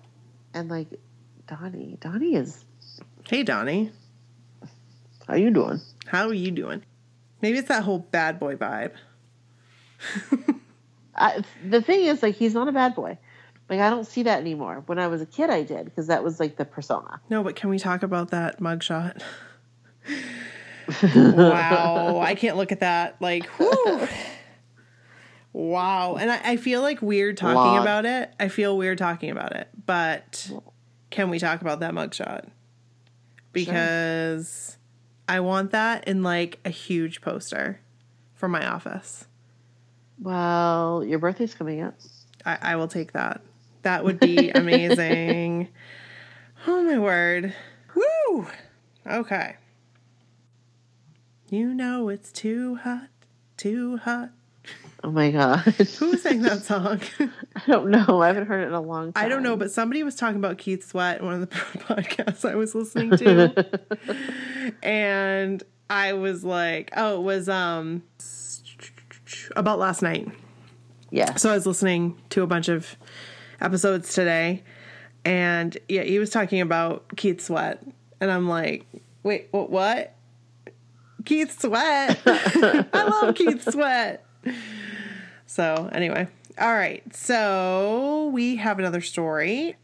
And 0.53 0.69
like 0.69 0.87
Donnie. 1.47 1.97
Donnie 1.99 2.35
is 2.35 2.63
Hey, 3.27 3.41
Donnie. 3.41 3.91
how 5.27 5.33
you 5.33 5.49
doing? 5.49 5.81
How 6.05 6.27
are 6.27 6.33
you 6.33 6.51
doing? 6.51 6.83
Maybe 7.41 7.57
it's 7.57 7.69
that 7.69 7.83
whole 7.83 7.99
bad 7.99 8.39
boy 8.39 8.55
vibe. 8.55 8.91
I, 11.15 11.43
the 11.67 11.81
thing 11.81 12.05
is 12.05 12.21
like 12.21 12.35
he's 12.35 12.53
not 12.53 12.67
a 12.67 12.71
bad 12.71 12.93
boy. 12.93 13.17
Like 13.67 13.79
I 13.79 13.89
don't 13.89 14.05
see 14.05 14.23
that 14.23 14.39
anymore. 14.39 14.83
When 14.85 14.99
I 14.99 15.07
was 15.07 15.21
a 15.21 15.25
kid 15.25 15.49
I 15.49 15.63
did 15.63 15.85
because 15.85 16.05
that 16.07 16.23
was 16.23 16.39
like 16.39 16.55
the 16.57 16.65
persona. 16.65 17.19
No, 17.31 17.43
but 17.43 17.55
can 17.55 17.71
we 17.71 17.79
talk 17.79 18.03
about 18.03 18.29
that 18.29 18.59
mugshot? 18.61 19.21
Wow. 21.03 22.19
I 22.19 22.35
can't 22.35 22.57
look 22.57 22.71
at 22.71 22.79
that. 22.81 23.17
Like, 23.21 23.45
whew. 23.57 24.07
Wow. 25.57 26.17
And 26.17 26.29
I, 26.31 26.51
I 26.51 26.57
feel 26.57 26.83
like 26.83 27.01
weird 27.01 27.35
talking 27.35 27.55
Lot. 27.55 27.81
about 27.81 28.05
it. 28.05 28.31
I 28.39 28.47
feel 28.47 28.77
weird 28.77 28.99
talking 28.99 29.31
about 29.31 29.55
it. 29.55 29.67
But 29.87 30.51
can 31.09 31.31
we 31.31 31.39
talk 31.39 31.61
about 31.61 31.79
that 31.79 31.93
mugshot? 31.93 32.49
Because 33.53 34.77
I 35.27 35.39
want 35.39 35.71
that 35.71 36.07
in 36.07 36.21
like 36.21 36.59
a 36.63 36.69
huge 36.69 37.21
poster 37.21 37.79
for 38.35 38.47
my 38.47 38.67
office. 38.67 39.25
Well, 40.19 41.03
your 41.03 41.17
birthday's 41.17 41.55
coming 41.55 41.81
up. 41.81 41.95
I, 42.45 42.59
I 42.61 42.75
will 42.75 42.87
take 42.87 43.13
that. 43.13 43.41
That 43.81 44.03
would 44.03 44.19
be 44.19 44.49
amazing. 44.55 45.69
oh 46.67 46.83
my 46.83 46.99
word. 46.99 47.55
Woo! 47.95 48.47
Okay. 49.07 49.55
You 51.49 51.73
know 51.73 52.09
it's 52.09 52.31
too 52.31 52.75
hot, 52.75 53.07
too 53.55 53.97
hot. 53.97 54.31
Oh 55.01 55.11
my 55.11 55.31
god. 55.31 55.59
Who 55.59 56.17
sang 56.17 56.41
that 56.41 56.61
song? 56.63 56.99
I 57.19 57.61
don't 57.67 57.89
know. 57.89 58.21
I 58.21 58.27
haven't 58.27 58.47
heard 58.47 58.63
it 58.63 58.67
in 58.67 58.73
a 58.73 58.81
long 58.81 59.13
time. 59.13 59.25
I 59.25 59.29
don't 59.29 59.43
know, 59.43 59.55
but 59.55 59.71
somebody 59.71 60.03
was 60.03 60.15
talking 60.15 60.37
about 60.37 60.57
Keith 60.57 60.85
Sweat 60.85 61.19
in 61.19 61.25
one 61.25 61.35
of 61.35 61.49
the 61.49 61.55
podcasts 61.55 62.49
I 62.49 62.55
was 62.55 62.75
listening 62.75 63.11
to. 63.17 63.81
and 64.83 65.63
I 65.89 66.13
was 66.13 66.43
like, 66.43 66.91
oh, 66.97 67.19
it 67.19 67.23
was 67.23 67.47
um 67.47 68.03
about 69.55 69.79
last 69.79 70.01
night. 70.01 70.27
Yeah. 71.11 71.35
So 71.35 71.51
I 71.51 71.53
was 71.53 71.65
listening 71.65 72.19
to 72.31 72.41
a 72.41 72.47
bunch 72.47 72.67
of 72.67 72.97
episodes 73.61 74.13
today, 74.13 74.63
and 75.23 75.77
yeah, 75.87 76.03
he 76.03 76.19
was 76.19 76.29
talking 76.29 76.59
about 76.59 77.15
Keith 77.15 77.39
Sweat, 77.39 77.81
and 78.19 78.29
I'm 78.29 78.49
like, 78.49 78.85
wait, 79.23 79.47
what? 79.51 80.16
Keith 81.27 81.59
Sweat. 81.59 82.21
I 82.25 83.03
love 83.03 83.35
Keith 83.35 83.61
Sweat. 83.69 84.25
So 85.45 85.89
anyway, 85.91 86.29
all 86.57 86.73
right. 86.73 87.03
So 87.13 88.31
we 88.33 88.55
have 88.55 88.79
another 88.79 89.01
story. 89.01 89.75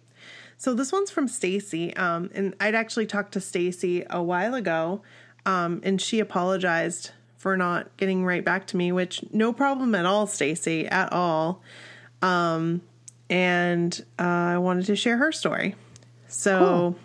So 0.57 0.73
this 0.73 0.93
one's 0.93 1.11
from 1.11 1.27
Stacy, 1.27 1.93
um, 1.97 2.29
and 2.33 2.55
I'd 2.61 2.75
actually 2.75 3.07
talked 3.07 3.33
to 3.33 3.41
Stacy 3.41 4.05
a 4.09 4.23
while 4.23 4.55
ago, 4.55 5.01
um, 5.45 5.81
and 5.83 5.99
she 5.99 6.21
apologized 6.21 7.11
for 7.37 7.57
not 7.57 7.95
getting 7.97 8.23
right 8.23 8.45
back 8.45 8.65
to 8.67 8.77
me, 8.77 8.93
which 8.93 9.21
no 9.33 9.51
problem 9.51 9.93
at 9.95 10.05
all, 10.05 10.25
Stacy, 10.27 10.87
at 10.87 11.11
all. 11.11 11.61
Um, 12.21 12.81
and 13.29 14.01
uh, 14.17 14.23
I 14.23 14.57
wanted 14.59 14.85
to 14.85 14.95
share 14.95 15.17
her 15.17 15.33
story. 15.33 15.75
So 16.29 16.95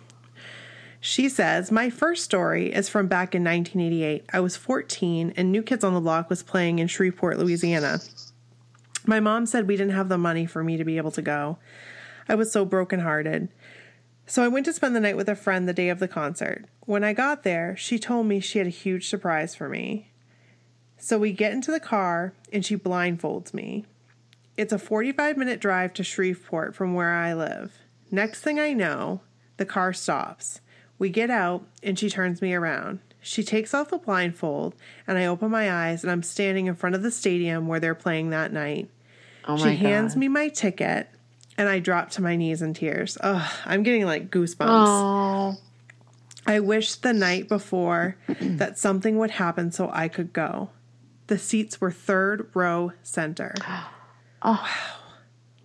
she 0.99 1.29
says, 1.29 1.71
My 1.71 1.89
first 1.89 2.23
story 2.23 2.73
is 2.73 2.89
from 2.89 3.07
back 3.07 3.33
in 3.33 3.43
1988. 3.43 4.25
I 4.33 4.39
was 4.39 4.57
14 4.57 5.33
and 5.37 5.51
New 5.51 5.63
Kids 5.63 5.83
on 5.83 5.93
the 5.93 6.01
Block 6.01 6.29
was 6.29 6.43
playing 6.43 6.79
in 6.79 6.87
Shreveport, 6.87 7.37
Louisiana. 7.37 8.01
My 9.05 9.19
mom 9.19 9.45
said 9.45 9.67
we 9.67 9.77
didn't 9.77 9.93
have 9.93 10.09
the 10.09 10.17
money 10.17 10.45
for 10.45 10.63
me 10.63 10.77
to 10.77 10.83
be 10.83 10.97
able 10.97 11.11
to 11.11 11.21
go. 11.21 11.57
I 12.27 12.35
was 12.35 12.51
so 12.51 12.65
brokenhearted. 12.65 13.49
So 14.27 14.43
I 14.43 14.49
went 14.49 14.65
to 14.65 14.73
spend 14.73 14.95
the 14.95 14.99
night 14.99 15.17
with 15.17 15.29
a 15.29 15.35
friend 15.35 15.67
the 15.67 15.73
day 15.73 15.89
of 15.89 15.99
the 15.99 16.07
concert. 16.07 16.65
When 16.81 17.03
I 17.03 17.13
got 17.13 17.43
there, 17.43 17.75
she 17.77 17.97
told 17.97 18.27
me 18.27 18.39
she 18.39 18.59
had 18.59 18.67
a 18.67 18.71
huge 18.71 19.07
surprise 19.09 19.55
for 19.55 19.69
me. 19.69 20.11
So 20.97 21.17
we 21.17 21.31
get 21.31 21.53
into 21.53 21.71
the 21.71 21.79
car 21.79 22.33
and 22.51 22.63
she 22.63 22.77
blindfolds 22.77 23.53
me. 23.53 23.85
It's 24.57 24.73
a 24.73 24.77
45 24.77 25.37
minute 25.37 25.61
drive 25.61 25.93
to 25.93 26.03
Shreveport 26.03 26.75
from 26.75 26.93
where 26.93 27.13
I 27.13 27.33
live. 27.33 27.79
Next 28.11 28.41
thing 28.41 28.59
I 28.59 28.73
know, 28.73 29.21
the 29.57 29.65
car 29.65 29.93
stops. 29.93 30.59
We 30.99 31.09
get 31.09 31.29
out 31.31 31.63
and 31.81 31.97
she 31.97 32.09
turns 32.09 32.41
me 32.41 32.53
around. 32.53 32.99
She 33.21 33.43
takes 33.43 33.73
off 33.73 33.89
the 33.89 33.97
blindfold 33.97 34.75
and 35.07 35.17
I 35.17 35.25
open 35.25 35.49
my 35.49 35.71
eyes 35.71 36.03
and 36.03 36.11
I'm 36.11 36.23
standing 36.23 36.67
in 36.67 36.75
front 36.75 36.95
of 36.95 37.01
the 37.03 37.11
stadium 37.11 37.67
where 37.67 37.79
they're 37.79 37.95
playing 37.95 38.29
that 38.29 38.53
night. 38.53 38.89
Oh 39.47 39.57
She 39.57 39.75
hands 39.75 40.13
God. 40.13 40.19
me 40.19 40.27
my 40.27 40.49
ticket 40.49 41.09
and 41.57 41.67
I 41.67 41.79
drop 41.79 42.11
to 42.11 42.21
my 42.21 42.35
knees 42.35 42.61
in 42.61 42.73
tears. 42.73 43.17
Ugh, 43.21 43.51
I'm 43.65 43.83
getting 43.83 44.05
like 44.05 44.29
goosebumps. 44.29 44.67
Oh. 44.69 45.57
I 46.45 46.59
wished 46.61 47.03
the 47.03 47.13
night 47.13 47.47
before 47.49 48.15
that 48.41 48.77
something 48.77 49.17
would 49.17 49.31
happen 49.31 49.71
so 49.71 49.89
I 49.91 50.07
could 50.07 50.31
go. 50.33 50.69
The 51.27 51.37
seats 51.37 51.79
were 51.81 51.91
third 51.91 52.49
row 52.53 52.91
center. 53.03 53.55
Oh. 54.41 54.65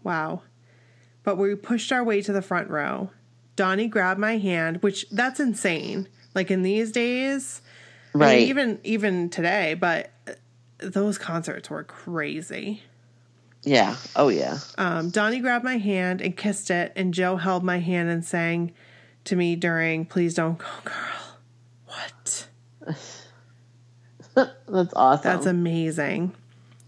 Wow. 0.03 0.43
But 1.23 1.39
we 1.39 1.55
pushed 1.55 1.93
our 1.93 2.03
way 2.03 2.21
to 2.23 2.33
the 2.33 2.43
front 2.43 2.69
row. 2.71 3.11
Donnie 3.57 3.89
grabbed 3.89 4.21
my 4.21 4.37
hand, 4.39 4.83
which 4.83 5.07
that's 5.11 5.41
insane. 5.41 6.09
Like 6.35 6.51
in 6.51 6.63
these 6.63 6.91
days, 6.93 7.63
I 8.15 8.19
mean, 8.19 8.29
Right. 8.29 8.39
even 8.41 8.81
even 8.85 9.31
today, 9.31 9.75
but 9.75 10.11
uh, 10.29 10.33
those 10.79 11.19
concerts 11.19 11.71
were 11.71 11.85
crazy. 11.85 12.83
yeah. 13.63 13.97
Oh 14.17 14.29
yeah. 14.29 14.59
Um, 14.79 15.11
Donnie 15.11 15.41
grabbed 15.41 15.65
my 15.65 15.79
hand 15.79 16.21
and 16.21 16.37
kissed 16.37 16.71
it, 16.71 16.93
and 16.97 17.15
Joe 17.15 17.37
held 17.37 17.63
my 17.65 17.79
hand 17.79 18.11
and 18.11 18.25
sang 18.25 18.73
to 19.25 19.37
me 19.37 19.55
during 19.57 20.05
"Please 20.07 20.35
Don't 20.35 20.59
Go, 20.59 20.67
Girl." 20.85 21.39
What? 21.87 22.49
That's 24.35 24.93
awesome. 24.97 25.23
That's 25.23 25.47
amazing. 25.47 26.35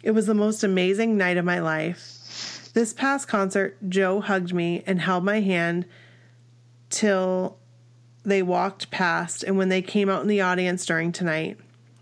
It 0.03 0.11
was 0.13 0.27
the 0.27 0.35
most 0.35 0.65
amazing 0.65 1.17
night 1.17 1.37
of 1.37 1.45
my 1.45 1.61
life. 1.61 2.71
This 2.75 2.93
past 2.93 3.29
concert, 3.29 3.77
Joe 3.89 4.21
hugged 4.21 4.53
me 4.53 4.83
and 4.87 5.01
held 5.01 5.25
my 5.25 5.41
hand 5.41 5.87
till 6.91 7.59
they 8.25 8.43
walked 8.43 8.91
past 8.91 9.43
and 9.43 9.57
when 9.57 9.69
they 9.69 9.83
came 9.83 10.09
out 10.09 10.23
in 10.23 10.29
the 10.29 10.41
audience 10.41 10.85
during 10.87 11.13
tonight. 11.13 11.59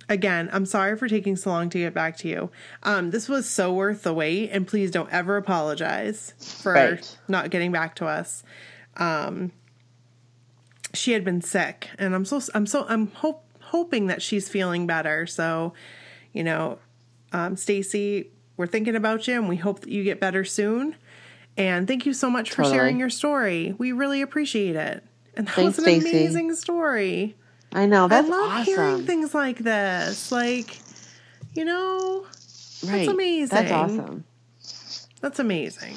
Again, 0.08 0.50
I'm 0.52 0.66
sorry 0.66 0.96
for 0.98 1.08
taking 1.08 1.34
so 1.34 1.48
long 1.50 1.70
to 1.70 1.78
get 1.78 1.94
back 1.94 2.18
to 2.18 2.28
you. 2.28 2.50
Um, 2.82 3.10
this 3.10 3.26
was 3.28 3.48
so 3.48 3.72
worth 3.72 4.02
the 4.02 4.12
wait, 4.12 4.50
and 4.50 4.66
please 4.66 4.90
don't 4.90 5.10
ever 5.10 5.38
apologize 5.38 6.34
for 6.62 6.74
Right. 6.74 7.18
not 7.26 7.48
getting 7.50 7.72
back 7.72 7.94
to 7.96 8.06
us. 8.06 8.42
Um, 8.98 9.52
she 10.92 11.12
had 11.12 11.24
been 11.24 11.40
sick, 11.40 11.88
and 11.98 12.14
I'm 12.14 12.24
so 12.26 12.40
I'm 12.54 12.66
so 12.66 12.84
I'm 12.88 13.08
hope, 13.12 13.44
hoping 13.60 14.06
that 14.08 14.20
she's 14.20 14.46
feeling 14.48 14.86
better. 14.86 15.26
So, 15.26 15.72
you 16.34 16.44
know, 16.44 16.78
um, 17.32 17.56
Stacy, 17.56 18.30
we're 18.58 18.66
thinking 18.66 18.94
about 18.94 19.26
you, 19.26 19.34
and 19.34 19.48
we 19.48 19.56
hope 19.56 19.80
that 19.80 19.88
you 19.90 20.04
get 20.04 20.20
better 20.20 20.44
soon. 20.44 20.96
And 21.56 21.86
thank 21.86 22.04
you 22.06 22.12
so 22.14 22.28
much 22.30 22.50
for 22.50 22.56
Totally. 22.62 22.74
sharing 22.76 22.98
your 22.98 23.10
story. 23.10 23.74
We 23.78 23.92
really 23.92 24.22
appreciate 24.22 24.76
it. 24.76 25.04
And 25.36 25.46
that 25.46 25.54
Thanks, 25.54 25.76
was 25.78 25.86
an 25.86 26.00
Stacey. 26.00 26.10
amazing 26.10 26.54
story. 26.54 27.36
I 27.72 27.86
know. 27.86 28.08
That's 28.08 28.26
I 28.26 28.30
love 28.30 28.50
awesome. 28.50 28.64
hearing 28.64 29.06
things 29.06 29.34
like 29.34 29.58
this. 29.58 30.30
Like, 30.32 30.78
you 31.54 31.64
know, 31.64 32.26
right. 32.86 33.08
amazing. 33.08 33.56
That's 33.56 33.72
awesome. 33.72 34.24
that's 35.20 35.38
amazing. 35.38 35.94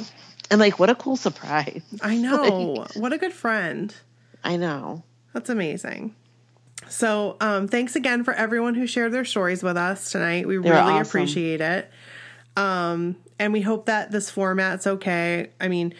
And 0.49 0.59
like, 0.59 0.79
what 0.79 0.89
a 0.89 0.95
cool 0.95 1.17
surprise. 1.17 1.81
I 2.01 2.15
know. 2.17 2.85
what 2.95 3.13
a 3.13 3.17
good 3.17 3.33
friend. 3.33 3.93
I 4.43 4.57
know. 4.57 5.03
That's 5.33 5.49
amazing. 5.49 6.15
So, 6.89 7.35
um, 7.41 7.67
thanks 7.67 7.95
again 7.95 8.23
for 8.23 8.33
everyone 8.33 8.73
who 8.75 8.87
shared 8.87 9.11
their 9.11 9.25
stories 9.25 9.61
with 9.61 9.75
us 9.77 10.11
tonight. 10.11 10.47
We 10.47 10.55
They 10.55 10.69
were 10.69 10.75
really 10.75 10.93
awesome. 10.93 11.01
appreciate 11.07 11.59
it. 11.61 11.91
Um, 12.55 13.17
and 13.39 13.53
we 13.53 13.61
hope 13.61 13.85
that 13.85 14.11
this 14.11 14.29
format's 14.29 14.87
okay. 14.87 15.49
I 15.59 15.67
mean, 15.67 15.93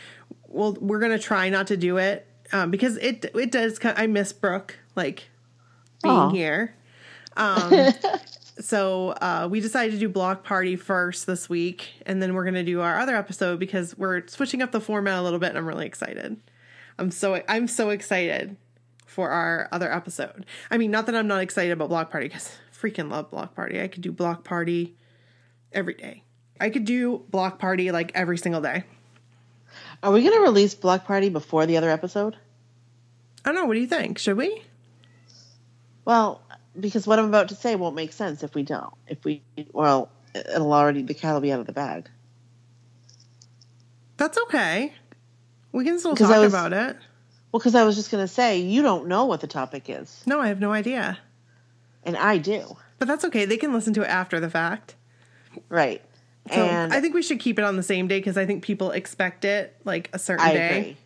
we'll, 0.48 0.74
we're 0.74 1.00
going 1.00 1.12
to 1.12 1.20
try 1.20 1.50
not 1.50 1.68
to 1.68 1.78
do 1.78 1.98
it 1.98 2.26
um, 2.52 2.72
because 2.72 2.98
it 2.98 3.26
it 3.36 3.52
does. 3.52 3.80
I 3.84 4.08
miss 4.08 4.34
Brooke 4.34 4.76
like 4.96 5.30
being 6.04 6.16
Aw. 6.16 6.30
here. 6.30 6.76
Um, 7.36 7.94
so 8.60 9.10
uh, 9.10 9.48
we 9.50 9.60
decided 9.60 9.94
to 9.94 10.00
do 10.00 10.10
block 10.10 10.44
party 10.44 10.76
first 10.76 11.28
this 11.28 11.50
week, 11.50 11.90
and 12.06 12.22
then 12.22 12.34
we're 12.34 12.44
going 12.44 12.56
to 12.56 12.64
do 12.64 12.82
our 12.82 13.00
other 13.00 13.16
episode 13.16 13.60
because 13.60 13.98
we're 13.98 14.28
switching 14.28 14.62
up 14.62 14.72
the 14.72 14.82
format 14.82 15.20
a 15.20 15.22
little 15.22 15.40
bit, 15.40 15.50
and 15.50 15.58
I'm 15.58 15.68
really 15.68 15.86
excited. 15.86 16.38
I'm 17.00 17.12
so 17.12 17.42
I'm 17.48 17.68
so 17.68 17.90
excited 17.92 18.58
for 19.06 19.30
our 19.30 19.70
other 19.72 19.92
episode. 19.92 20.46
I 20.72 20.78
mean, 20.78 20.92
not 20.92 21.06
that 21.06 21.16
I'm 21.16 21.28
not 21.28 21.42
excited 21.42 21.72
about 21.72 21.90
block 21.90 22.12
party 22.12 22.28
because 22.28 22.58
freaking 22.78 23.12
love 23.12 23.30
block 23.30 23.56
party. 23.56 23.82
I 23.82 23.88
could 23.88 24.02
do 24.02 24.12
block 24.12 24.44
party 24.44 24.96
every 25.72 25.94
day. 25.94 26.24
I 26.60 26.70
could 26.70 26.86
do 26.86 27.24
block 27.30 27.60
party 27.60 27.92
like 27.92 28.12
every 28.16 28.38
single 28.38 28.62
day. 28.62 28.84
Are 30.04 30.12
we 30.12 30.22
going 30.22 30.34
to 30.36 30.42
release 30.42 30.76
Block 30.76 31.06
Party 31.06 31.30
before 31.30 31.66
the 31.66 31.78
other 31.78 31.90
episode? 31.90 32.36
I 33.44 33.50
don't 33.50 33.56
know. 33.56 33.66
What 33.66 33.74
do 33.74 33.80
you 33.80 33.88
think? 33.88 34.20
Should 34.20 34.38
we? 34.38 34.62
Well, 36.06 36.42
because 36.80 37.08
what 37.08 37.18
I'm 37.18 37.26
about 37.26 37.50
to 37.50 37.56
say 37.56 37.76
won't 37.76 37.96
make 37.96 38.14
sense 38.14 38.44
if 38.44 38.54
we 38.54 38.62
don't. 38.64 38.94
If 39.08 39.26
we, 39.26 39.42
well, 39.74 40.10
it'll 40.36 40.72
already, 40.72 41.02
the 41.02 41.16
cat 41.16 41.34
will 41.34 41.42
be 41.42 41.52
out 41.52 41.60
of 41.60 41.66
the 41.66 41.72
bag. 41.74 42.10
That's 44.18 44.38
okay. 44.44 44.94
We 45.72 45.84
can 45.84 46.00
still 46.00 46.16
talk 46.16 46.30
was- 46.30 46.54
about 46.54 46.74
it. 46.74 46.98
Well, 47.52 47.60
because 47.60 47.76
I 47.76 47.84
was 47.86 47.96
just 47.96 48.12
going 48.12 48.24
to 48.24 48.28
say, 48.28 48.60
you 48.60 48.82
don't 48.82 49.08
know 49.08 49.26
what 49.26 49.40
the 49.40 49.48
topic 49.48 49.86
is, 49.90 50.22
No, 50.26 50.40
I 50.42 50.50
have 50.50 50.60
no 50.60 50.74
idea. 50.74 51.18
and 52.04 52.18
I 52.18 52.38
do. 52.38 52.76
But 53.00 53.08
that's 53.08 53.24
okay. 53.26 53.46
They 53.46 53.58
can 53.58 53.74
listen 53.74 53.94
to 53.94 54.02
it 54.02 54.10
after 54.10 54.40
the 54.40 54.50
fact. 54.50 54.96
Right. 55.70 56.04
So 56.50 56.56
and 56.66 56.94
I 56.94 57.02
think 57.02 57.14
we 57.14 57.22
should 57.22 57.40
keep 57.40 57.60
it 57.60 57.66
on 57.66 57.76
the 57.76 57.84
same 57.84 58.08
day 58.08 58.20
because 58.20 58.38
I 58.38 58.46
think 58.46 58.64
people 58.64 58.92
expect 58.92 59.46
it 59.46 59.76
like 59.86 60.10
a 60.14 60.20
certain 60.20 60.46
I 60.46 60.54
day. 60.54 60.80
agree. 60.80 60.98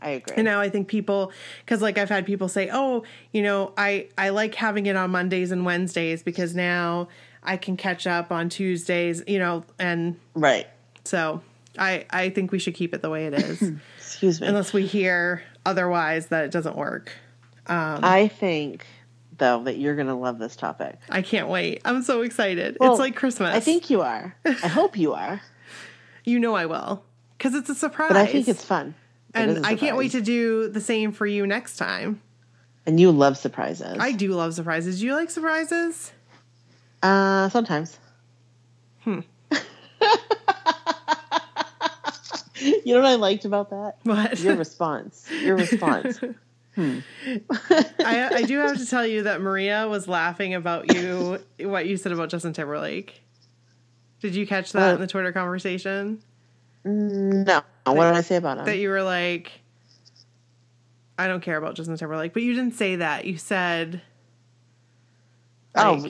I 0.00 0.10
agree. 0.10 0.36
And 0.36 0.44
now 0.44 0.60
I 0.60 0.68
think 0.70 0.86
people, 0.88 1.32
because 1.64 1.82
like 1.82 1.98
I've 1.98 2.08
had 2.08 2.24
people 2.24 2.48
say, 2.48 2.70
"Oh, 2.72 3.02
you 3.32 3.42
know, 3.42 3.72
I 3.76 4.08
I 4.16 4.28
like 4.30 4.54
having 4.54 4.86
it 4.86 4.94
on 4.96 5.10
Mondays 5.10 5.50
and 5.50 5.64
Wednesdays 5.64 6.22
because 6.22 6.54
now 6.54 7.08
I 7.42 7.56
can 7.56 7.76
catch 7.76 8.06
up 8.06 8.30
on 8.30 8.48
Tuesdays." 8.48 9.22
You 9.26 9.40
know, 9.40 9.64
and 9.78 10.16
right. 10.34 10.68
so 11.04 11.42
I 11.76 12.06
I 12.10 12.30
think 12.30 12.52
we 12.52 12.60
should 12.60 12.74
keep 12.74 12.94
it 12.94 13.02
the 13.02 13.10
way 13.10 13.26
it 13.26 13.34
is, 13.34 13.72
Excuse 13.98 14.40
me. 14.40 14.46
unless 14.46 14.72
we 14.72 14.86
hear 14.86 15.42
otherwise 15.66 16.26
that 16.26 16.44
it 16.44 16.50
doesn't 16.52 16.76
work. 16.76 17.10
I 17.70 18.28
think, 18.28 18.86
though, 19.38 19.62
that 19.64 19.78
you're 19.78 19.94
going 19.94 20.08
to 20.08 20.14
love 20.14 20.38
this 20.38 20.56
topic. 20.56 20.98
I 21.08 21.22
can't 21.22 21.48
wait. 21.48 21.80
I'm 21.84 22.02
so 22.02 22.22
excited. 22.22 22.76
Well, 22.80 22.92
it's 22.92 23.00
like 23.00 23.16
Christmas. 23.16 23.54
I 23.54 23.60
think 23.60 23.90
you 23.90 24.02
are. 24.02 24.36
I 24.44 24.68
hope 24.68 24.98
you 24.98 25.14
are. 25.14 25.40
you 26.24 26.38
know 26.38 26.54
I 26.54 26.66
will 26.66 27.02
because 27.36 27.54
it's 27.54 27.70
a 27.70 27.74
surprise. 27.74 28.08
But 28.08 28.16
I 28.16 28.26
think 28.26 28.48
it's 28.48 28.64
fun. 28.64 28.94
It 29.34 29.40
and 29.40 29.66
I 29.66 29.74
can't 29.76 29.96
wait 29.96 30.12
to 30.12 30.20
do 30.20 30.68
the 30.68 30.80
same 30.80 31.12
for 31.12 31.26
you 31.26 31.46
next 31.46 31.76
time. 31.76 32.20
And 32.86 32.98
you 32.98 33.10
love 33.12 33.36
surprises. 33.36 33.96
I 34.00 34.12
do 34.12 34.32
love 34.32 34.54
surprises. 34.54 35.00
Do 35.00 35.06
you 35.06 35.14
like 35.14 35.30
surprises? 35.30 36.12
Uh, 37.02 37.48
sometimes. 37.50 37.98
Hmm. 39.00 39.20
you 42.60 42.94
know 42.94 43.02
what 43.02 43.04
I 43.04 43.14
liked 43.16 43.44
about 43.44 43.70
that? 43.70 43.96
What? 44.04 44.40
Your 44.40 44.56
response. 44.56 45.28
Your 45.42 45.56
response. 45.56 46.20
I, 46.78 48.30
I 48.34 48.42
do 48.42 48.58
have 48.58 48.78
to 48.78 48.86
tell 48.86 49.06
you 49.06 49.24
that 49.24 49.40
Maria 49.40 49.88
was 49.88 50.06
laughing 50.06 50.54
about 50.54 50.94
you, 50.94 51.38
what 51.60 51.86
you 51.86 51.96
said 51.96 52.12
about 52.12 52.28
Justin 52.30 52.52
Timberlake. 52.52 53.20
Did 54.20 54.34
you 54.34 54.46
catch 54.46 54.72
that 54.72 54.90
Uh, 54.90 54.94
in 54.94 55.00
the 55.00 55.06
Twitter 55.06 55.32
conversation? 55.32 56.22
no. 56.84 57.62
What 57.84 57.94
did 58.08 58.14
I 58.16 58.20
say 58.20 58.36
about 58.36 58.58
him? 58.58 58.64
That 58.66 58.78
you 58.78 58.88
were 58.90 59.02
like, 59.02 59.50
I 61.18 61.26
don't 61.26 61.42
care 61.42 61.56
about 61.56 61.74
Justin 61.74 61.96
Timberlake, 61.96 62.32
but 62.32 62.42
you 62.42 62.54
didn't 62.54 62.74
say 62.74 62.96
that. 62.96 63.24
You 63.24 63.36
said, 63.38 64.00
oh, 65.74 66.06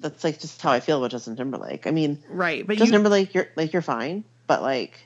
that's 0.00 0.24
like 0.24 0.38
just 0.40 0.60
how 0.62 0.70
I 0.70 0.80
feel 0.80 0.98
about 0.98 1.10
Justin 1.10 1.36
Timberlake. 1.36 1.86
I 1.86 1.90
mean, 1.90 2.22
right, 2.28 2.66
but 2.66 2.74
Justin 2.78 2.86
you, 2.86 2.98
Timberlake, 2.98 3.34
you're 3.34 3.48
like 3.56 3.72
you're 3.72 3.82
fine, 3.82 4.24
but 4.46 4.62
like 4.62 4.98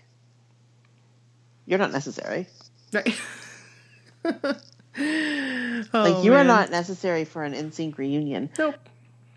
you're 1.66 1.78
not 1.78 1.92
necessary. 1.92 2.46
right. 2.92 3.14
Like 4.96 5.86
Oh, 5.94 6.22
you 6.24 6.34
are 6.34 6.44
not 6.44 6.70
necessary 6.70 7.24
for 7.24 7.44
an 7.44 7.52
NSYNC 7.54 7.98
reunion, 7.98 8.50
Nope. 8.58 8.74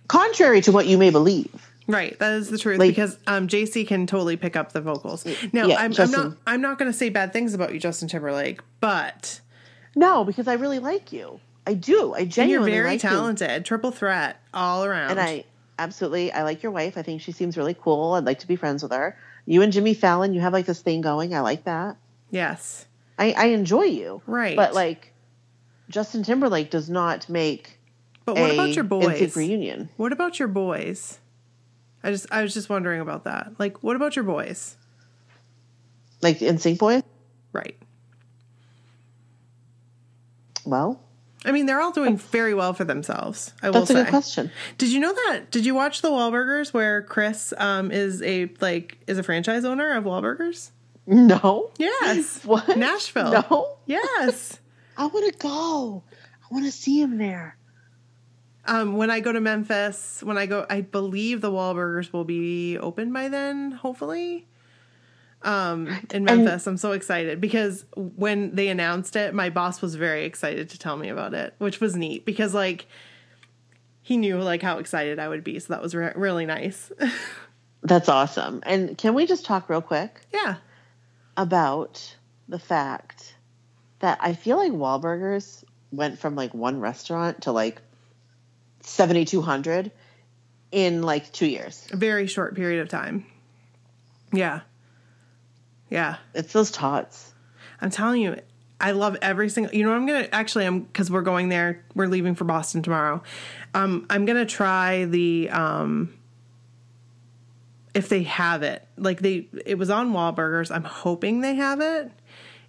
contrary 0.07 0.61
to 0.61 0.71
what 0.71 0.87
you 0.87 0.97
may 0.97 1.09
believe. 1.11 1.67
Right, 1.87 2.17
that 2.19 2.33
is 2.33 2.49
the 2.49 2.57
truth 2.57 2.79
Like- 2.79 2.89
because 2.89 3.17
um, 3.27 3.47
JC 3.47 3.87
can 3.87 4.07
totally 4.07 4.37
pick 4.37 4.55
up 4.55 4.71
the 4.71 4.81
vocals. 4.81 5.25
Now, 5.53 5.67
Yeah, 5.67 5.75
I'm, 5.79 5.93
I'm 5.99 6.11
not. 6.11 6.37
I'm 6.47 6.61
not 6.61 6.79
going 6.79 6.91
to 6.91 6.97
say 6.97 7.09
bad 7.09 7.31
things 7.33 7.53
about 7.53 7.73
you, 7.73 7.79
Justin 7.79 8.07
Timberlake, 8.07 8.61
but 8.79 9.41
No, 9.95 10.23
because 10.23 10.47
I 10.47 10.53
really 10.53 10.79
like 10.79 11.11
you. 11.11 11.39
I 11.67 11.75
do. 11.75 12.13
I 12.15 12.25
genuinely. 12.25 12.71
and 12.71 12.75
you're 12.75 12.83
very 12.83 12.95
like 12.95 13.03
you. 13.03 13.09
talented, 13.09 13.65
triple 13.65 13.91
threat 13.91 14.37
all 14.53 14.83
around. 14.83 15.11
And 15.11 15.19
I 15.19 15.43
absolutely, 15.77 16.31
I 16.31 16.41
like 16.43 16.63
your 16.63 16.71
wife. 16.71 16.97
I 16.97 17.03
think 17.03 17.21
she 17.21 17.31
seems 17.31 17.55
really 17.57 17.75
cool. 17.79 18.13
I'd 18.13 18.25
like 18.25 18.39
to 18.39 18.47
be 18.47 18.55
friends 18.55 18.81
with 18.81 18.91
her. 18.93 19.15
You 19.45 19.61
and 19.61 19.71
Jimmy 19.71 19.93
Fallon, 19.93 20.33
you 20.33 20.39
have 20.41 20.53
like 20.53 20.65
this 20.65 20.81
thing 20.81 21.01
going. 21.01 21.35
I 21.35 21.41
like 21.41 21.65
that. 21.65 21.97
yes, 22.31 22.85
I, 23.18 23.32
I 23.34 23.45
enjoy 23.47 23.84
you. 23.84 24.22
Right. 24.26 24.55
But 24.55 24.74
like, 24.74 25.14
Justin 25.89 26.24
Timberlake 26.24 26.70
does 26.70 26.89
not 26.89 27.30
make 27.30 27.80
but 28.26 28.36
what 28.36 28.51
a 28.51 28.53
about 28.53 28.76
your 28.76 28.86
NSYNC 28.86 28.89
boys? 28.89 29.36
reunion. 29.36 29.89
What 29.97 30.12
about 30.12 30.39
your 30.39 30.47
boys? 30.47 31.20
I 32.03 32.12
just 32.12 32.32
I 32.32 32.41
was 32.41 32.53
just 32.53 32.70
wondering 32.70 33.01
about 33.01 33.26
that. 33.26 33.53
Like, 33.59 33.84
what 33.84 33.95
about 33.95 34.16
your 34.16 34.24
boys? 34.24 34.78
Like 36.22 36.39
the 36.39 36.47
NSYNC 36.47 36.78
boys? 36.78 37.03
Right. 37.53 37.78
Well, 40.66 41.01
I 41.43 41.51
mean, 41.51 41.66
they're 41.66 41.82
all 41.82 41.91
doing 41.91 42.18
very 42.18 42.53
well 42.53 42.74
for 42.74 42.84
themselves. 42.84 43.53
I 43.64 43.72
will 43.72 43.80
that's 43.80 43.89
a 43.89 43.93
say. 43.93 44.03
good 44.03 44.09
question. 44.09 44.51
Did 44.78 44.91
you 44.91 44.99
know 44.99 45.14
that? 45.14 45.49
Did 45.49 45.66
you 45.66 45.74
watch 45.74 46.01
the 46.01 46.09
Wahlburgers 46.09 46.74
where 46.74 47.01
Chris 47.01 47.53
um, 47.57 47.91
is 47.91 48.22
a 48.22 48.51
like 48.62 48.99
is 49.07 49.18
a 49.18 49.24
franchise 49.24 49.66
owner 49.66 49.93
of 49.93 50.03
Wahlburgers? 50.03 50.70
No. 51.12 51.72
Yes. 51.78 52.39
What? 52.45 52.76
Nashville. 52.78 53.32
No. 53.49 53.78
Yes. 53.86 54.59
I 54.97 55.05
want 55.07 55.32
to 55.34 55.38
go. 55.39 56.03
I 56.43 56.53
want 56.53 56.66
to 56.66 56.72
see 56.72 56.99
him 57.01 57.18
there. 57.18 57.57
Um, 58.66 58.95
when 58.95 59.09
I 59.12 59.20
go 59.20 59.32
to 59.32 59.41
Memphis, 59.41 60.22
when 60.24 60.38
I 60.38 60.45
go, 60.45 60.66
I 60.70 60.82
believe 60.82 61.41
the 61.41 61.51
Wahlburgers 61.51 62.14
will 62.14 62.24
be 62.24 62.78
open 62.78 63.12
by 63.12 63.28
then, 63.28 63.72
hopefully. 63.72 64.47
um, 65.41 65.88
in 66.14 66.24
Memphis. 66.26 66.68
I'm 66.68 66.78
so 66.78 66.91
excited 66.91 67.41
because 67.41 67.86
when 67.95 68.53
they 68.55 68.68
announced 68.70 69.16
it, 69.16 69.34
my 69.34 69.49
boss 69.49 69.82
was 69.82 69.95
very 69.95 70.26
excited 70.26 70.70
to 70.70 70.78
tell 70.80 70.95
me 70.95 71.09
about 71.09 71.34
it, 71.34 71.55
which 71.57 71.80
was 71.82 71.95
neat 71.95 72.24
because 72.26 72.53
like 72.53 72.86
he 74.03 74.16
knew 74.18 74.38
like 74.38 74.62
how 74.62 74.78
excited 74.78 75.18
I 75.20 75.28
would 75.28 75.43
be, 75.43 75.57
so 75.59 75.74
that 75.74 75.82
was 75.82 75.95
re- 75.95 76.14
really 76.16 76.45
nice. 76.45 76.91
That's 77.82 78.07
awesome. 78.09 78.62
And 78.64 78.95
can 78.97 79.16
we 79.16 79.26
just 79.26 79.43
talk 79.43 79.68
real 79.70 79.82
quick 79.82 80.22
yeah, 80.32 80.57
about 81.41 82.15
the 82.47 82.59
fact 82.59 83.35
that 83.99 84.19
I 84.21 84.33
feel 84.33 84.57
like 84.57 84.71
Wahlburgers 84.71 85.63
went 85.91 86.19
from 86.19 86.35
like 86.35 86.53
one 86.53 86.79
restaurant 86.79 87.41
to 87.43 87.51
like 87.51 87.81
7,200 88.81 89.91
in 90.71 91.01
like 91.01 91.31
two 91.31 91.47
years. 91.47 91.87
a 91.91 91.97
very 91.97 92.27
short 92.27 92.55
period 92.55 92.81
of 92.81 92.89
time. 92.89 93.25
Yeah, 94.31 94.61
yeah. 95.89 96.17
It's 96.33 96.53
those 96.53 96.71
tots. 96.71 97.33
I'm 97.81 97.89
telling 97.89 98.21
you, 98.21 98.37
I 98.79 98.91
love 98.91 99.17
every 99.21 99.49
single. 99.49 99.73
You 99.73 99.83
know, 99.83 99.93
I'm 99.93 100.05
gonna 100.05 100.29
actually. 100.31 100.65
I'm 100.65 100.81
because 100.81 101.11
we're 101.11 101.21
going 101.21 101.49
there. 101.49 101.83
We're 101.95 102.07
leaving 102.07 102.35
for 102.35 102.45
Boston 102.45 102.81
tomorrow. 102.81 103.23
Um, 103.73 104.05
I'm 104.09 104.25
gonna 104.25 104.45
try 104.45 105.05
the 105.05 105.49
um. 105.49 106.13
If 107.93 108.07
they 108.09 108.23
have 108.23 108.63
it, 108.63 108.87
like 108.97 109.19
they, 109.19 109.47
it 109.65 109.77
was 109.77 109.89
on 109.89 110.13
Wahlburgers. 110.13 110.73
I'm 110.73 110.83
hoping 110.85 111.41
they 111.41 111.55
have 111.55 111.81
it. 111.81 112.09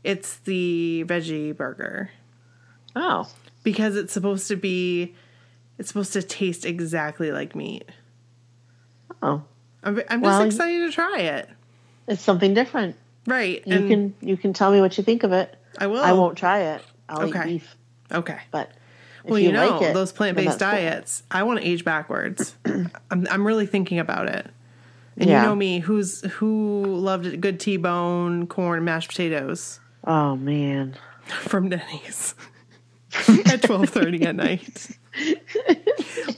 It's 0.02 0.38
the 0.38 1.04
veggie 1.06 1.56
burger 1.56 2.10
Oh, 2.96 3.28
because 3.62 3.96
it's 3.96 4.12
supposed 4.12 4.48
to 4.48 4.56
be. 4.56 5.14
It's 5.78 5.88
supposed 5.88 6.12
to 6.14 6.22
taste 6.22 6.64
exactly 6.66 7.30
like 7.32 7.54
meat. 7.54 7.88
oh, 9.22 9.42
I'm, 9.82 9.98
I'm 10.10 10.20
just 10.20 10.22
Well, 10.22 10.42
excited 10.42 10.86
to 10.86 10.92
try 10.92 11.18
it. 11.20 11.48
it's 12.08 12.22
something 12.22 12.54
different. 12.54 12.96
Right, 13.26 13.62
You 13.66 13.76
and 13.76 13.88
can 13.88 14.14
you 14.28 14.36
can 14.36 14.52
tell 14.52 14.72
me 14.72 14.80
what 14.80 14.98
you 14.98 15.04
think 15.04 15.22
of 15.22 15.32
it. 15.32 15.54
I 15.78 15.86
will. 15.86 16.02
I 16.02 16.12
won't 16.12 16.36
try 16.36 16.60
it. 16.74 16.82
I'll. 17.08 17.28
Okay. 17.28 17.40
eat 17.42 17.44
beef, 17.60 17.76
Okay. 18.10 18.38
but 18.50 18.72
if 19.24 19.30
Well, 19.30 19.38
you, 19.38 19.46
you, 19.46 19.52
know, 19.52 19.70
like 19.78 19.82
it, 19.82 19.94
those 19.94 20.10
plant 20.12 20.36
based 20.36 20.58
that's 20.58 20.72
cool. 20.72 20.80
diets, 20.82 21.22
I 21.30 21.44
want 21.44 21.60
to 21.60 21.66
age 21.66 21.84
backwards. 21.84 22.56
I'm, 22.64 22.90
I'm 23.30 23.46
really 23.46 23.66
thinking 23.66 24.00
about 24.00 24.26
it. 24.28 24.50
And 25.16 25.28
Yeah. 25.28 25.42
you 25.42 25.48
know 25.48 25.54
me, 25.54 25.80
who's 25.80 26.22
who 26.32 26.84
loved 26.86 27.26
a 27.26 27.36
good 27.36 27.60
T 27.60 27.76
bone, 27.76 28.46
corn, 28.46 28.84
mashed 28.84 29.08
potatoes 29.08 29.78
Oh 30.04 30.36
man, 30.36 30.96
from 31.26 31.68
Denny's 31.68 32.34
at 33.46 33.62
twelve 33.62 33.88
thirty 33.90 34.24
at 34.24 34.36
night. 34.36 34.88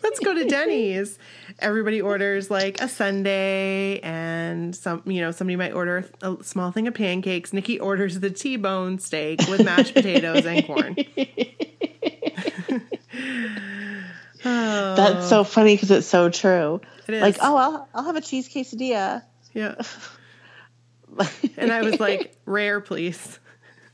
Let's 0.02 0.18
go 0.20 0.34
to 0.34 0.44
Denny's. 0.44 1.18
Everybody 1.60 2.02
orders 2.02 2.50
like 2.50 2.80
a 2.80 2.88
sundae 2.88 4.00
and 4.00 4.74
some, 4.74 5.02
you 5.06 5.20
know, 5.20 5.30
somebody 5.30 5.54
might 5.54 5.72
order 5.72 6.04
a 6.20 6.36
small 6.42 6.72
thing 6.72 6.88
of 6.88 6.94
pancakes. 6.94 7.52
Nikki 7.52 7.78
orders 7.78 8.18
the 8.18 8.30
T-bone 8.30 8.98
steak 8.98 9.38
with 9.48 9.64
mashed 9.64 9.94
potatoes 9.94 10.44
and 10.44 10.66
corn. 10.66 10.96
that's 14.42 15.28
so 15.28 15.44
funny 15.44 15.76
because 15.76 15.90
it's 15.92 16.06
so 16.06 16.28
true. 16.28 16.80
It 17.06 17.14
is. 17.14 17.22
Like, 17.22 17.36
oh, 17.40 17.56
I'll 17.56 17.88
I'll 17.94 18.04
have 18.04 18.16
a 18.16 18.20
cheese 18.20 18.48
quesadilla. 18.48 19.22
Yeah. 19.52 19.76
And 21.56 21.70
I 21.72 21.82
was 21.82 22.00
like, 22.00 22.36
rare, 22.44 22.80
please. 22.80 23.38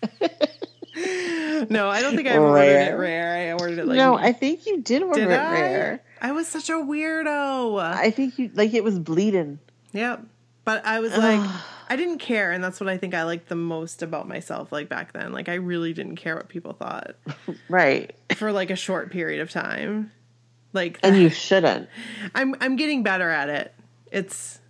no, 1.70 1.88
I 1.88 2.00
don't 2.02 2.16
think 2.16 2.26
I 2.28 2.32
ever 2.32 2.46
ordered 2.46 2.62
it 2.62 2.96
Rare. 2.96 2.98
rare. 2.98 3.50
I 3.50 3.52
ordered 3.52 3.78
it 3.78 3.86
like 3.86 3.96
no, 3.96 4.14
I 4.16 4.32
think 4.32 4.66
you 4.66 4.80
did 4.80 5.02
order 5.02 5.20
did 5.20 5.30
it 5.30 5.38
I? 5.38 5.52
rare. 5.60 6.02
I 6.20 6.32
was 6.32 6.48
such 6.48 6.68
a 6.70 6.74
weirdo. 6.74 7.78
I 7.82 8.10
think 8.10 8.38
you 8.38 8.50
like 8.54 8.74
it 8.74 8.82
was 8.84 8.98
bleeding. 8.98 9.58
Yep. 9.92 10.24
But 10.64 10.84
I 10.86 11.00
was 11.00 11.16
like, 11.16 11.40
I 11.90 11.96
didn't 11.96 12.18
care, 12.18 12.52
and 12.52 12.62
that's 12.62 12.80
what 12.80 12.88
I 12.88 12.96
think 12.96 13.14
I 13.14 13.24
liked 13.24 13.48
the 13.48 13.56
most 13.56 14.02
about 14.02 14.26
myself. 14.28 14.72
Like 14.72 14.88
back 14.88 15.12
then, 15.12 15.32
like 15.32 15.48
I 15.48 15.54
really 15.54 15.92
didn't 15.92 16.16
care 16.16 16.36
what 16.36 16.48
people 16.48 16.72
thought 16.72 17.16
Right. 17.68 18.14
for 18.36 18.52
like 18.52 18.70
a 18.70 18.76
short 18.76 19.10
period 19.10 19.40
of 19.40 19.50
time. 19.50 20.10
Like 20.72 20.98
And 21.02 21.16
you 21.16 21.28
shouldn't. 21.30 21.88
I'm 22.34 22.54
I'm 22.60 22.76
getting 22.76 23.02
better 23.02 23.30
at 23.30 23.48
it. 23.48 23.74
It's 24.10 24.60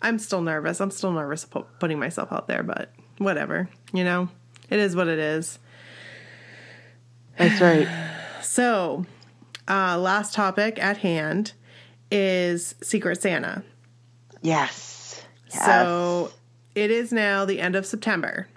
I'm 0.00 0.18
still 0.18 0.42
nervous. 0.42 0.80
I'm 0.80 0.90
still 0.90 1.12
nervous 1.12 1.44
pu- 1.44 1.66
putting 1.78 1.98
myself 1.98 2.32
out 2.32 2.48
there, 2.48 2.62
but 2.62 2.92
whatever. 3.18 3.68
You 3.92 4.04
know, 4.04 4.28
it 4.68 4.78
is 4.78 4.96
what 4.96 5.08
it 5.08 5.18
is. 5.18 5.58
That's 7.36 7.60
right. 7.60 7.88
So, 8.42 9.06
uh, 9.68 9.96
last 9.98 10.34
topic 10.34 10.82
at 10.82 10.98
hand 10.98 11.52
is 12.10 12.74
Secret 12.82 13.22
Santa. 13.22 13.62
Yes. 14.42 15.22
yes. 15.48 15.64
So 15.64 16.32
it 16.74 16.90
is 16.90 17.12
now 17.12 17.44
the 17.44 17.60
end 17.60 17.76
of 17.76 17.86
September, 17.86 18.48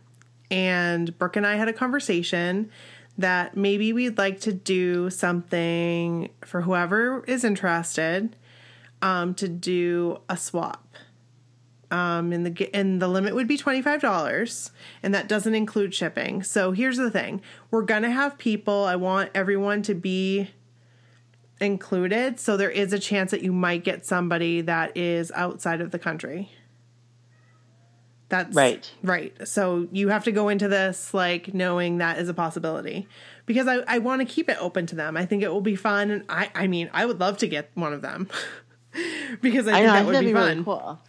and 0.49 1.17
Brooke 1.19 1.35
and 1.35 1.45
I 1.45 1.55
had 1.55 1.67
a 1.67 1.73
conversation 1.73 2.71
that 3.17 3.55
maybe 3.55 3.93
we'd 3.93 4.17
like 4.17 4.41
to 4.41 4.53
do 4.53 5.09
something 5.09 6.29
for 6.41 6.61
whoever 6.61 7.23
is 7.25 7.43
interested 7.43 8.35
um, 9.01 9.33
to 9.35 9.47
do 9.47 10.19
a 10.29 10.37
swap. 10.37 10.81
Um, 11.91 12.33
and 12.33 12.45
the 12.45 12.75
and 12.75 13.01
the 13.01 13.07
limit 13.07 13.35
would 13.35 13.47
be 13.47 13.57
twenty 13.57 13.81
five 13.81 14.01
dollars, 14.01 14.71
and 15.03 15.13
that 15.13 15.29
doesn't 15.29 15.53
include 15.53 15.93
shipping. 15.93 16.41
So 16.41 16.71
here's 16.71 16.97
the 16.97 17.11
thing: 17.11 17.41
we're 17.69 17.83
gonna 17.83 18.09
have 18.09 18.37
people. 18.37 18.85
I 18.85 18.95
want 18.95 19.29
everyone 19.35 19.83
to 19.83 19.93
be 19.93 20.49
included, 21.61 22.39
so 22.39 22.57
there 22.57 22.71
is 22.71 22.91
a 22.91 22.99
chance 22.99 23.31
that 23.31 23.43
you 23.43 23.53
might 23.53 23.83
get 23.83 24.05
somebody 24.05 24.61
that 24.61 24.97
is 24.97 25.31
outside 25.35 25.79
of 25.79 25.91
the 25.91 25.99
country. 25.99 26.51
That's 28.29 28.55
Right. 28.55 28.91
Right. 29.03 29.47
So 29.47 29.87
you 29.91 30.09
have 30.09 30.23
to 30.25 30.31
go 30.31 30.49
into 30.49 30.67
this 30.67 31.13
like 31.13 31.53
knowing 31.53 31.99
that 31.99 32.17
is 32.17 32.27
a 32.29 32.33
possibility. 32.33 33.07
Because 33.45 33.67
I, 33.67 33.75
I 33.87 33.99
want 33.99 34.21
to 34.21 34.25
keep 34.25 34.49
it 34.49 34.57
open 34.59 34.87
to 34.87 34.95
them. 34.95 35.15
I 35.15 35.25
think 35.25 35.43
it 35.43 35.49
will 35.53 35.61
be 35.61 35.75
fun 35.75 36.09
and 36.09 36.23
I 36.27 36.49
I 36.55 36.67
mean 36.67 36.89
I 36.93 37.05
would 37.05 37.19
love 37.19 37.37
to 37.39 37.47
get 37.47 37.69
one 37.75 37.93
of 37.93 38.01
them. 38.01 38.27
because 39.41 39.67
I 39.67 39.71
I 39.71 39.73
think 39.75 39.85
know. 39.87 39.93
I 39.93 39.97
that 39.97 40.05
think 40.05 40.07
would 40.07 40.19
be, 40.21 40.25
be 40.27 40.33
fun. 40.33 40.49
really 40.51 40.63
cool. 40.63 40.99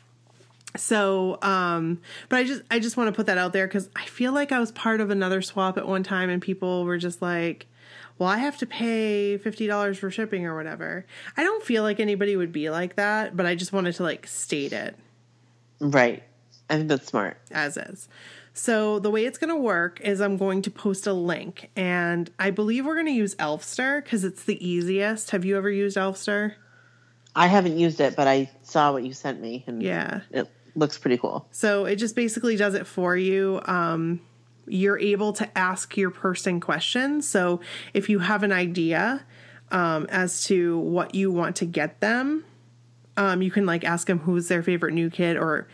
So, 0.76 1.38
um, 1.40 2.02
but 2.28 2.36
I 2.36 2.44
just 2.44 2.62
I 2.70 2.78
just 2.78 2.96
want 2.98 3.08
to 3.08 3.12
put 3.16 3.26
that 3.26 3.38
out 3.38 3.52
there 3.54 3.66
because 3.66 3.88
I 3.96 4.04
feel 4.04 4.32
like 4.32 4.52
I 4.52 4.58
was 4.60 4.72
part 4.72 5.00
of 5.00 5.08
another 5.10 5.40
swap 5.40 5.78
at 5.78 5.88
one 5.88 6.02
time, 6.02 6.28
and 6.28 6.42
people 6.42 6.84
were 6.84 6.98
just 6.98 7.22
like, 7.22 7.66
"Well, 8.18 8.28
I 8.28 8.36
have 8.38 8.58
to 8.58 8.66
pay 8.66 9.38
fifty 9.38 9.66
dollars 9.66 9.96
for 9.96 10.10
shipping 10.10 10.44
or 10.44 10.54
whatever." 10.54 11.06
I 11.34 11.44
don't 11.44 11.64
feel 11.64 11.82
like 11.82 11.98
anybody 11.98 12.36
would 12.36 12.52
be 12.52 12.68
like 12.68 12.96
that, 12.96 13.34
but 13.34 13.46
I 13.46 13.54
just 13.54 13.72
wanted 13.72 13.94
to 13.94 14.02
like 14.02 14.26
state 14.26 14.74
it 14.74 14.96
Right. 15.80 16.22
I 16.68 16.76
think 16.76 16.88
that's 16.88 17.06
smart. 17.06 17.38
as 17.50 17.76
is. 17.76 18.08
So 18.52 18.98
the 18.98 19.10
way 19.10 19.26
it's 19.26 19.36
going 19.38 19.50
to 19.54 19.60
work 19.60 20.00
is 20.00 20.20
I'm 20.20 20.36
going 20.38 20.62
to 20.62 20.70
post 20.70 21.06
a 21.06 21.12
link, 21.12 21.70
and 21.76 22.30
I 22.38 22.50
believe 22.50 22.86
we're 22.86 22.94
going 22.94 23.06
to 23.06 23.12
use 23.12 23.34
Elfster 23.36 24.02
because 24.02 24.24
it's 24.24 24.44
the 24.44 24.66
easiest. 24.66 25.30
Have 25.32 25.44
you 25.44 25.56
ever 25.58 25.70
used 25.70 25.96
Elfster? 25.96 26.54
I 27.34 27.48
haven't 27.48 27.78
used 27.78 28.00
it, 28.00 28.16
but 28.16 28.26
I 28.26 28.50
saw 28.62 28.92
what 28.92 29.04
you 29.04 29.12
sent 29.12 29.40
me, 29.42 29.62
and 29.66 29.82
Yeah. 29.82 30.22
it 30.30 30.48
looks 30.74 30.96
pretty 30.96 31.18
cool. 31.18 31.46
So 31.50 31.84
it 31.84 31.96
just 31.96 32.16
basically 32.16 32.56
does 32.56 32.72
it 32.74 32.86
for 32.86 33.14
you. 33.14 33.60
Um, 33.66 34.20
you're 34.66 34.98
able 34.98 35.34
to 35.34 35.58
ask 35.58 35.96
your 35.98 36.10
person 36.10 36.58
questions. 36.58 37.28
So 37.28 37.60
if 37.92 38.08
you 38.08 38.20
have 38.20 38.42
an 38.42 38.52
idea 38.52 39.22
um, 39.70 40.06
as 40.08 40.44
to 40.44 40.78
what 40.78 41.14
you 41.14 41.30
want 41.30 41.56
to 41.56 41.66
get 41.66 42.00
them, 42.00 42.44
um, 43.18 43.42
you 43.42 43.50
can 43.50 43.66
like 43.66 43.84
ask 43.84 44.06
them 44.06 44.20
who's 44.20 44.48
their 44.48 44.62
favorite 44.62 44.94
new 44.94 45.10
kid 45.10 45.36
or. 45.36 45.68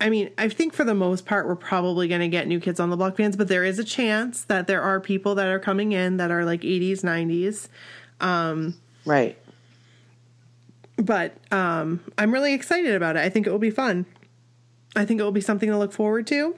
I 0.00 0.10
mean, 0.10 0.30
I 0.38 0.48
think 0.48 0.74
for 0.74 0.84
the 0.84 0.94
most 0.94 1.26
part, 1.26 1.46
we're 1.48 1.56
probably 1.56 2.06
going 2.06 2.20
to 2.20 2.28
get 2.28 2.46
new 2.46 2.60
kids 2.60 2.78
on 2.78 2.90
the 2.90 2.96
block 2.96 3.16
fans, 3.16 3.36
but 3.36 3.48
there 3.48 3.64
is 3.64 3.78
a 3.80 3.84
chance 3.84 4.42
that 4.44 4.66
there 4.68 4.80
are 4.80 5.00
people 5.00 5.34
that 5.36 5.48
are 5.48 5.58
coming 5.58 5.90
in 5.92 6.18
that 6.18 6.30
are 6.30 6.44
like 6.44 6.60
80s, 6.60 7.00
90s. 7.02 7.68
Right. 9.04 9.36
but 10.96 11.36
um, 11.52 12.00
I'm 12.16 12.32
really 12.32 12.52
excited 12.54 12.94
about 12.94 13.16
it. 13.16 13.20
I 13.20 13.28
think 13.28 13.46
it 13.46 13.50
will 13.50 13.58
be 13.58 13.70
fun. 13.70 14.06
I 14.96 15.04
think 15.04 15.20
it 15.20 15.24
will 15.24 15.32
be 15.32 15.40
something 15.40 15.68
to 15.68 15.78
look 15.78 15.92
forward 15.92 16.26
to, 16.28 16.54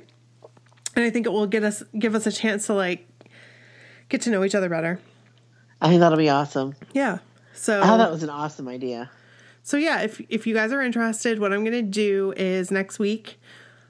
and 0.96 1.04
I 1.04 1.10
think 1.10 1.26
it 1.26 1.30
will 1.30 1.46
get 1.46 1.62
us 1.64 1.82
give 1.98 2.14
us 2.14 2.26
a 2.26 2.32
chance 2.32 2.66
to 2.66 2.74
like 2.74 3.06
get 4.08 4.22
to 4.22 4.30
know 4.30 4.44
each 4.44 4.54
other 4.54 4.68
better. 4.68 5.00
I 5.80 5.88
think 5.88 6.00
that'll 6.00 6.16
be 6.18 6.28
awesome. 6.30 6.74
Yeah. 6.92 7.18
So 7.54 7.80
Oh, 7.82 7.98
that 7.98 8.10
was 8.10 8.22
an 8.22 8.30
awesome 8.30 8.68
idea. 8.68 9.10
So 9.70 9.76
yeah, 9.76 10.00
if 10.02 10.20
if 10.28 10.46
you 10.46 10.54
guys 10.54 10.72
are 10.72 10.82
interested, 10.82 11.38
what 11.38 11.52
I'm 11.52 11.64
gonna 11.64 11.82
do 11.82 12.32
is 12.36 12.70
next 12.70 12.98
week 12.98 13.38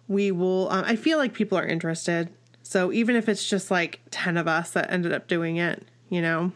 we 0.09 0.31
will. 0.31 0.69
Um, 0.71 0.85
I 0.87 0.97
feel 0.97 1.19
like 1.19 1.33
people 1.35 1.57
are 1.59 1.67
interested. 1.67 2.29
So 2.63 2.93
even 2.93 3.17
if 3.17 3.29
it's 3.29 3.49
just 3.49 3.71
like 3.71 4.01
ten 4.11 4.37
of 4.37 4.47
us 4.47 4.71
that 4.73 4.91
ended 4.93 5.13
up 5.13 5.27
doing 5.27 5.57
it, 5.57 5.83
you 6.09 6.21
know, 6.23 6.53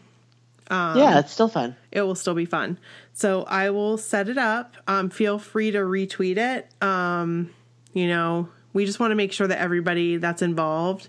Um, 0.69 0.97
yeah, 0.97 1.19
it's 1.19 1.31
still 1.31 1.47
fun. 1.47 1.75
it 1.91 2.01
will 2.01 2.15
still 2.15 2.35
be 2.35 2.45
fun. 2.45 2.77
So 3.13 3.43
I 3.43 3.69
will 3.69 3.97
set 3.97 4.29
it 4.29 4.37
up. 4.37 4.75
Um, 4.87 5.09
feel 5.09 5.39
free 5.39 5.71
to 5.71 5.79
retweet 5.79 6.37
it. 6.37 6.67
Um, 6.83 7.49
you 7.93 8.07
know, 8.07 8.49
we 8.73 8.85
just 8.85 8.99
want 8.99 9.11
to 9.11 9.15
make 9.15 9.31
sure 9.33 9.47
that 9.47 9.59
everybody 9.59 10.17
that's 10.17 10.41
involved 10.41 11.07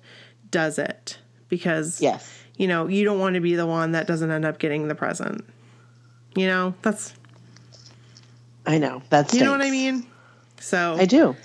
does 0.50 0.78
it 0.78 1.18
because, 1.48 2.00
Yes. 2.00 2.30
you 2.56 2.66
know, 2.68 2.86
you 2.88 3.04
don't 3.04 3.18
want 3.18 3.34
to 3.34 3.40
be 3.40 3.56
the 3.56 3.66
one 3.66 3.92
that 3.92 4.06
doesn't 4.06 4.30
end 4.30 4.44
up 4.44 4.58
getting 4.58 4.86
the 4.88 4.94
present. 4.94 5.44
You 6.36 6.46
know, 6.46 6.74
that's, 6.82 7.14
I 8.66 8.78
know. 8.78 9.02
That's 9.10 9.32
you 9.34 9.44
know 9.44 9.52
what 9.52 9.62
I 9.62 9.70
mean? 9.70 10.06
So 10.60 10.96
I 10.98 11.06
do. 11.06 11.36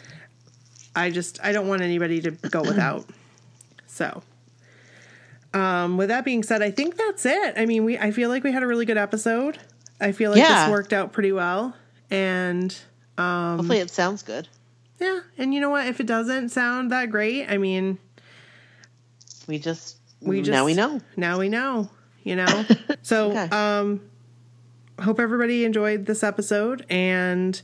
I 0.96 1.10
just 1.12 1.40
I 1.44 1.52
don't 1.52 1.68
want 1.68 1.82
anybody 1.82 2.22
to 2.22 2.32
go 2.32 2.62
without. 2.72 3.06
So, 3.88 4.24
um, 5.54 5.98
with 5.98 6.10
that 6.10 6.24
being 6.26 6.44
said, 6.44 6.62
I 6.62 6.72
think 6.72 6.96
that's 6.98 7.26
it. 7.26 7.54
I 7.58 7.66
mean, 7.66 7.84
we 7.86 7.98
I 7.98 8.12
feel 8.12 8.30
like 8.30 8.44
we 8.44 8.52
had 8.52 8.64
a 8.64 8.68
really 8.68 8.86
good 8.86 8.98
episode. 8.98 9.60
I 10.00 10.12
feel 10.14 10.32
like 10.32 10.40
Yeah. 10.40 10.66
this 10.66 10.72
worked 10.72 10.94
out 10.94 11.14
pretty 11.14 11.32
well, 11.32 11.76
and 12.10 12.76
um, 13.18 13.58
Hopefully, 13.58 13.80
it 13.80 13.90
sounds 13.92 14.24
good. 14.24 14.48
yeah. 15.00 15.20
And 15.38 15.54
you 15.54 15.60
know 15.62 15.70
what? 15.70 15.86
If 15.88 16.00
it 16.00 16.08
doesn't 16.08 16.50
sound 16.50 16.92
that 16.92 17.12
great, 17.12 17.48
I 17.48 17.58
mean, 17.58 18.00
We 19.48 19.60
just 19.60 19.98
we 20.22 20.40
just 20.40 20.52
now 20.52 20.66
we 20.66 20.74
know. 20.74 21.02
Now 21.18 21.38
we 21.40 21.50
know. 21.50 21.90
You 22.24 22.36
know. 22.38 22.66
So, 23.04 23.32
Okay. 23.32 23.50
um, 23.50 24.00
hope 25.02 25.20
everybody 25.20 25.66
enjoyed 25.66 26.06
this 26.06 26.24
episode, 26.24 26.86
and 26.90 27.62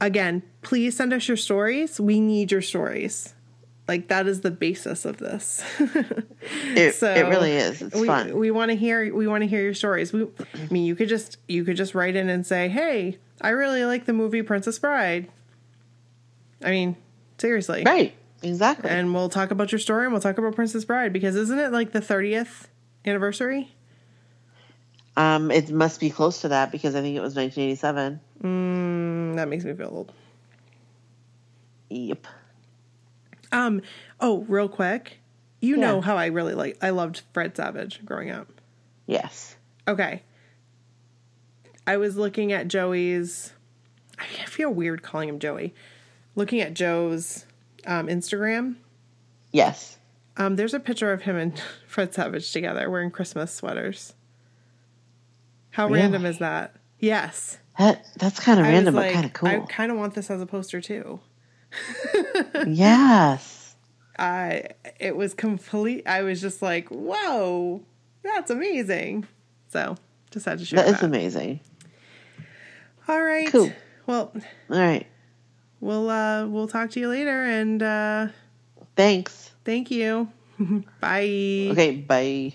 again, 0.00 0.42
please 0.62 0.96
send 0.96 1.12
us 1.12 1.28
your 1.28 1.36
stories. 1.36 2.00
We 2.00 2.20
need 2.20 2.50
your 2.52 2.62
stories. 2.62 3.34
Like 3.88 4.08
that 4.08 4.26
is 4.26 4.40
the 4.40 4.50
basis 4.50 5.04
of 5.04 5.18
this. 5.18 5.62
It, 6.76 6.94
So, 6.94 7.12
it 7.12 7.22
really 7.28 7.52
is. 7.52 7.82
It's 7.82 7.94
we, 7.96 8.06
fun. 8.06 8.36
We 8.36 8.50
want 8.50 8.70
to 8.70 8.76
hear. 8.76 9.14
We 9.14 9.26
want 9.26 9.42
to 9.42 9.48
hear 9.48 9.62
your 9.62 9.74
stories. 9.74 10.12
We, 10.12 10.24
I 10.54 10.68
mean, 10.70 10.84
you 10.84 10.94
could 10.94 11.08
just 11.08 11.38
you 11.48 11.64
could 11.64 11.76
just 11.76 11.94
write 11.94 12.14
in 12.16 12.28
and 12.28 12.46
say, 12.46 12.68
"Hey, 12.68 13.18
I 13.40 13.50
really 13.50 13.84
like 13.84 14.04
the 14.04 14.12
movie 14.12 14.42
Princess 14.42 14.78
Bride." 14.78 15.28
I 16.64 16.70
mean, 16.70 16.96
seriously, 17.38 17.82
right. 17.84 18.14
Exactly. 18.42 18.90
and 18.90 19.12
we'll 19.14 19.28
talk 19.28 19.50
about 19.50 19.72
your 19.72 19.78
story 19.78 20.04
and 20.04 20.12
we'll 20.12 20.20
talk 20.20 20.38
about 20.38 20.54
Princess 20.54 20.84
Bride 20.84 21.12
because 21.12 21.34
isn't 21.36 21.58
it 21.58 21.72
like 21.72 21.92
the 21.92 22.00
thirtieth 22.00 22.68
anniversary? 23.04 23.74
Um, 25.16 25.50
it 25.50 25.70
must 25.70 26.00
be 26.00 26.10
close 26.10 26.42
to 26.42 26.48
that 26.48 26.70
because 26.70 26.94
I 26.94 27.00
think 27.00 27.16
it 27.16 27.20
was 27.20 27.34
1987. 27.34 28.20
Mm, 28.42 29.36
that 29.36 29.48
makes 29.48 29.64
me 29.64 29.72
feel 29.74 29.88
old. 29.90 30.12
Yep. 31.88 32.26
Um. 33.52 33.80
Oh, 34.20 34.40
real 34.48 34.68
quick, 34.68 35.18
you 35.60 35.76
know 35.76 36.00
how 36.00 36.16
I 36.16 36.26
really 36.26 36.54
like. 36.54 36.76
I 36.82 36.90
loved 36.90 37.22
Fred 37.32 37.56
Savage 37.56 38.04
growing 38.04 38.30
up. 38.30 38.48
Yes. 39.06 39.56
Okay. 39.86 40.22
I 41.86 41.96
was 41.96 42.16
looking 42.16 42.52
at 42.52 42.68
Joey's. 42.68 43.52
I 44.18 44.24
feel 44.46 44.70
weird 44.70 45.02
calling 45.02 45.28
him 45.28 45.38
Joey. 45.38 45.74
Looking 46.34 46.60
at 46.60 46.74
Joe's 46.74 47.46
um, 47.86 48.08
Instagram. 48.08 48.76
Yes. 49.52 49.98
Um, 50.36 50.56
there's 50.56 50.74
a 50.74 50.80
picture 50.80 51.12
of 51.12 51.22
him 51.22 51.36
and 51.36 51.62
Fred 51.86 52.12
Savage 52.12 52.52
together 52.52 52.90
wearing 52.90 53.10
Christmas 53.10 53.54
sweaters. 53.54 54.14
How 55.76 55.88
Really? 55.88 56.00
random 56.00 56.24
is 56.24 56.38
that? 56.38 56.74
Yes. 56.98 57.58
That 57.78 58.06
that's 58.18 58.40
kind 58.40 58.58
of 58.58 58.64
random, 58.64 58.94
like, 58.94 59.10
but 59.10 59.12
kind 59.12 59.26
of 59.26 59.32
cool. 59.34 59.48
I 59.50 59.58
kind 59.58 59.92
of 59.92 59.98
want 59.98 60.14
this 60.14 60.30
as 60.30 60.40
a 60.40 60.46
poster 60.46 60.80
too. 60.80 61.20
yes. 62.66 63.76
I 64.18 64.68
it 64.98 65.14
was 65.16 65.34
complete. 65.34 66.06
I 66.06 66.22
was 66.22 66.40
just 66.40 66.62
like, 66.62 66.88
whoa, 66.88 67.82
that's 68.22 68.50
amazing. 68.50 69.26
So 69.68 69.96
just 70.30 70.46
had 70.46 70.58
to 70.60 70.64
share 70.64 70.78
That 70.78 70.86
that. 70.86 70.96
is 70.96 71.02
amazing. 71.02 71.60
All 73.06 73.22
right. 73.22 73.52
Cool. 73.52 73.70
Well, 74.06 74.32
All 74.70 74.78
right. 74.78 75.06
we'll 75.80 76.08
uh 76.08 76.46
we'll 76.46 76.68
talk 76.68 76.90
to 76.92 77.00
you 77.00 77.08
later 77.10 77.44
and 77.44 77.82
uh 77.82 78.28
Thanks. 78.96 79.50
thank 79.66 79.90
you. 79.90 80.30
Bye. 81.00 81.68
Okay. 81.72 81.96
Bye. 81.96 82.54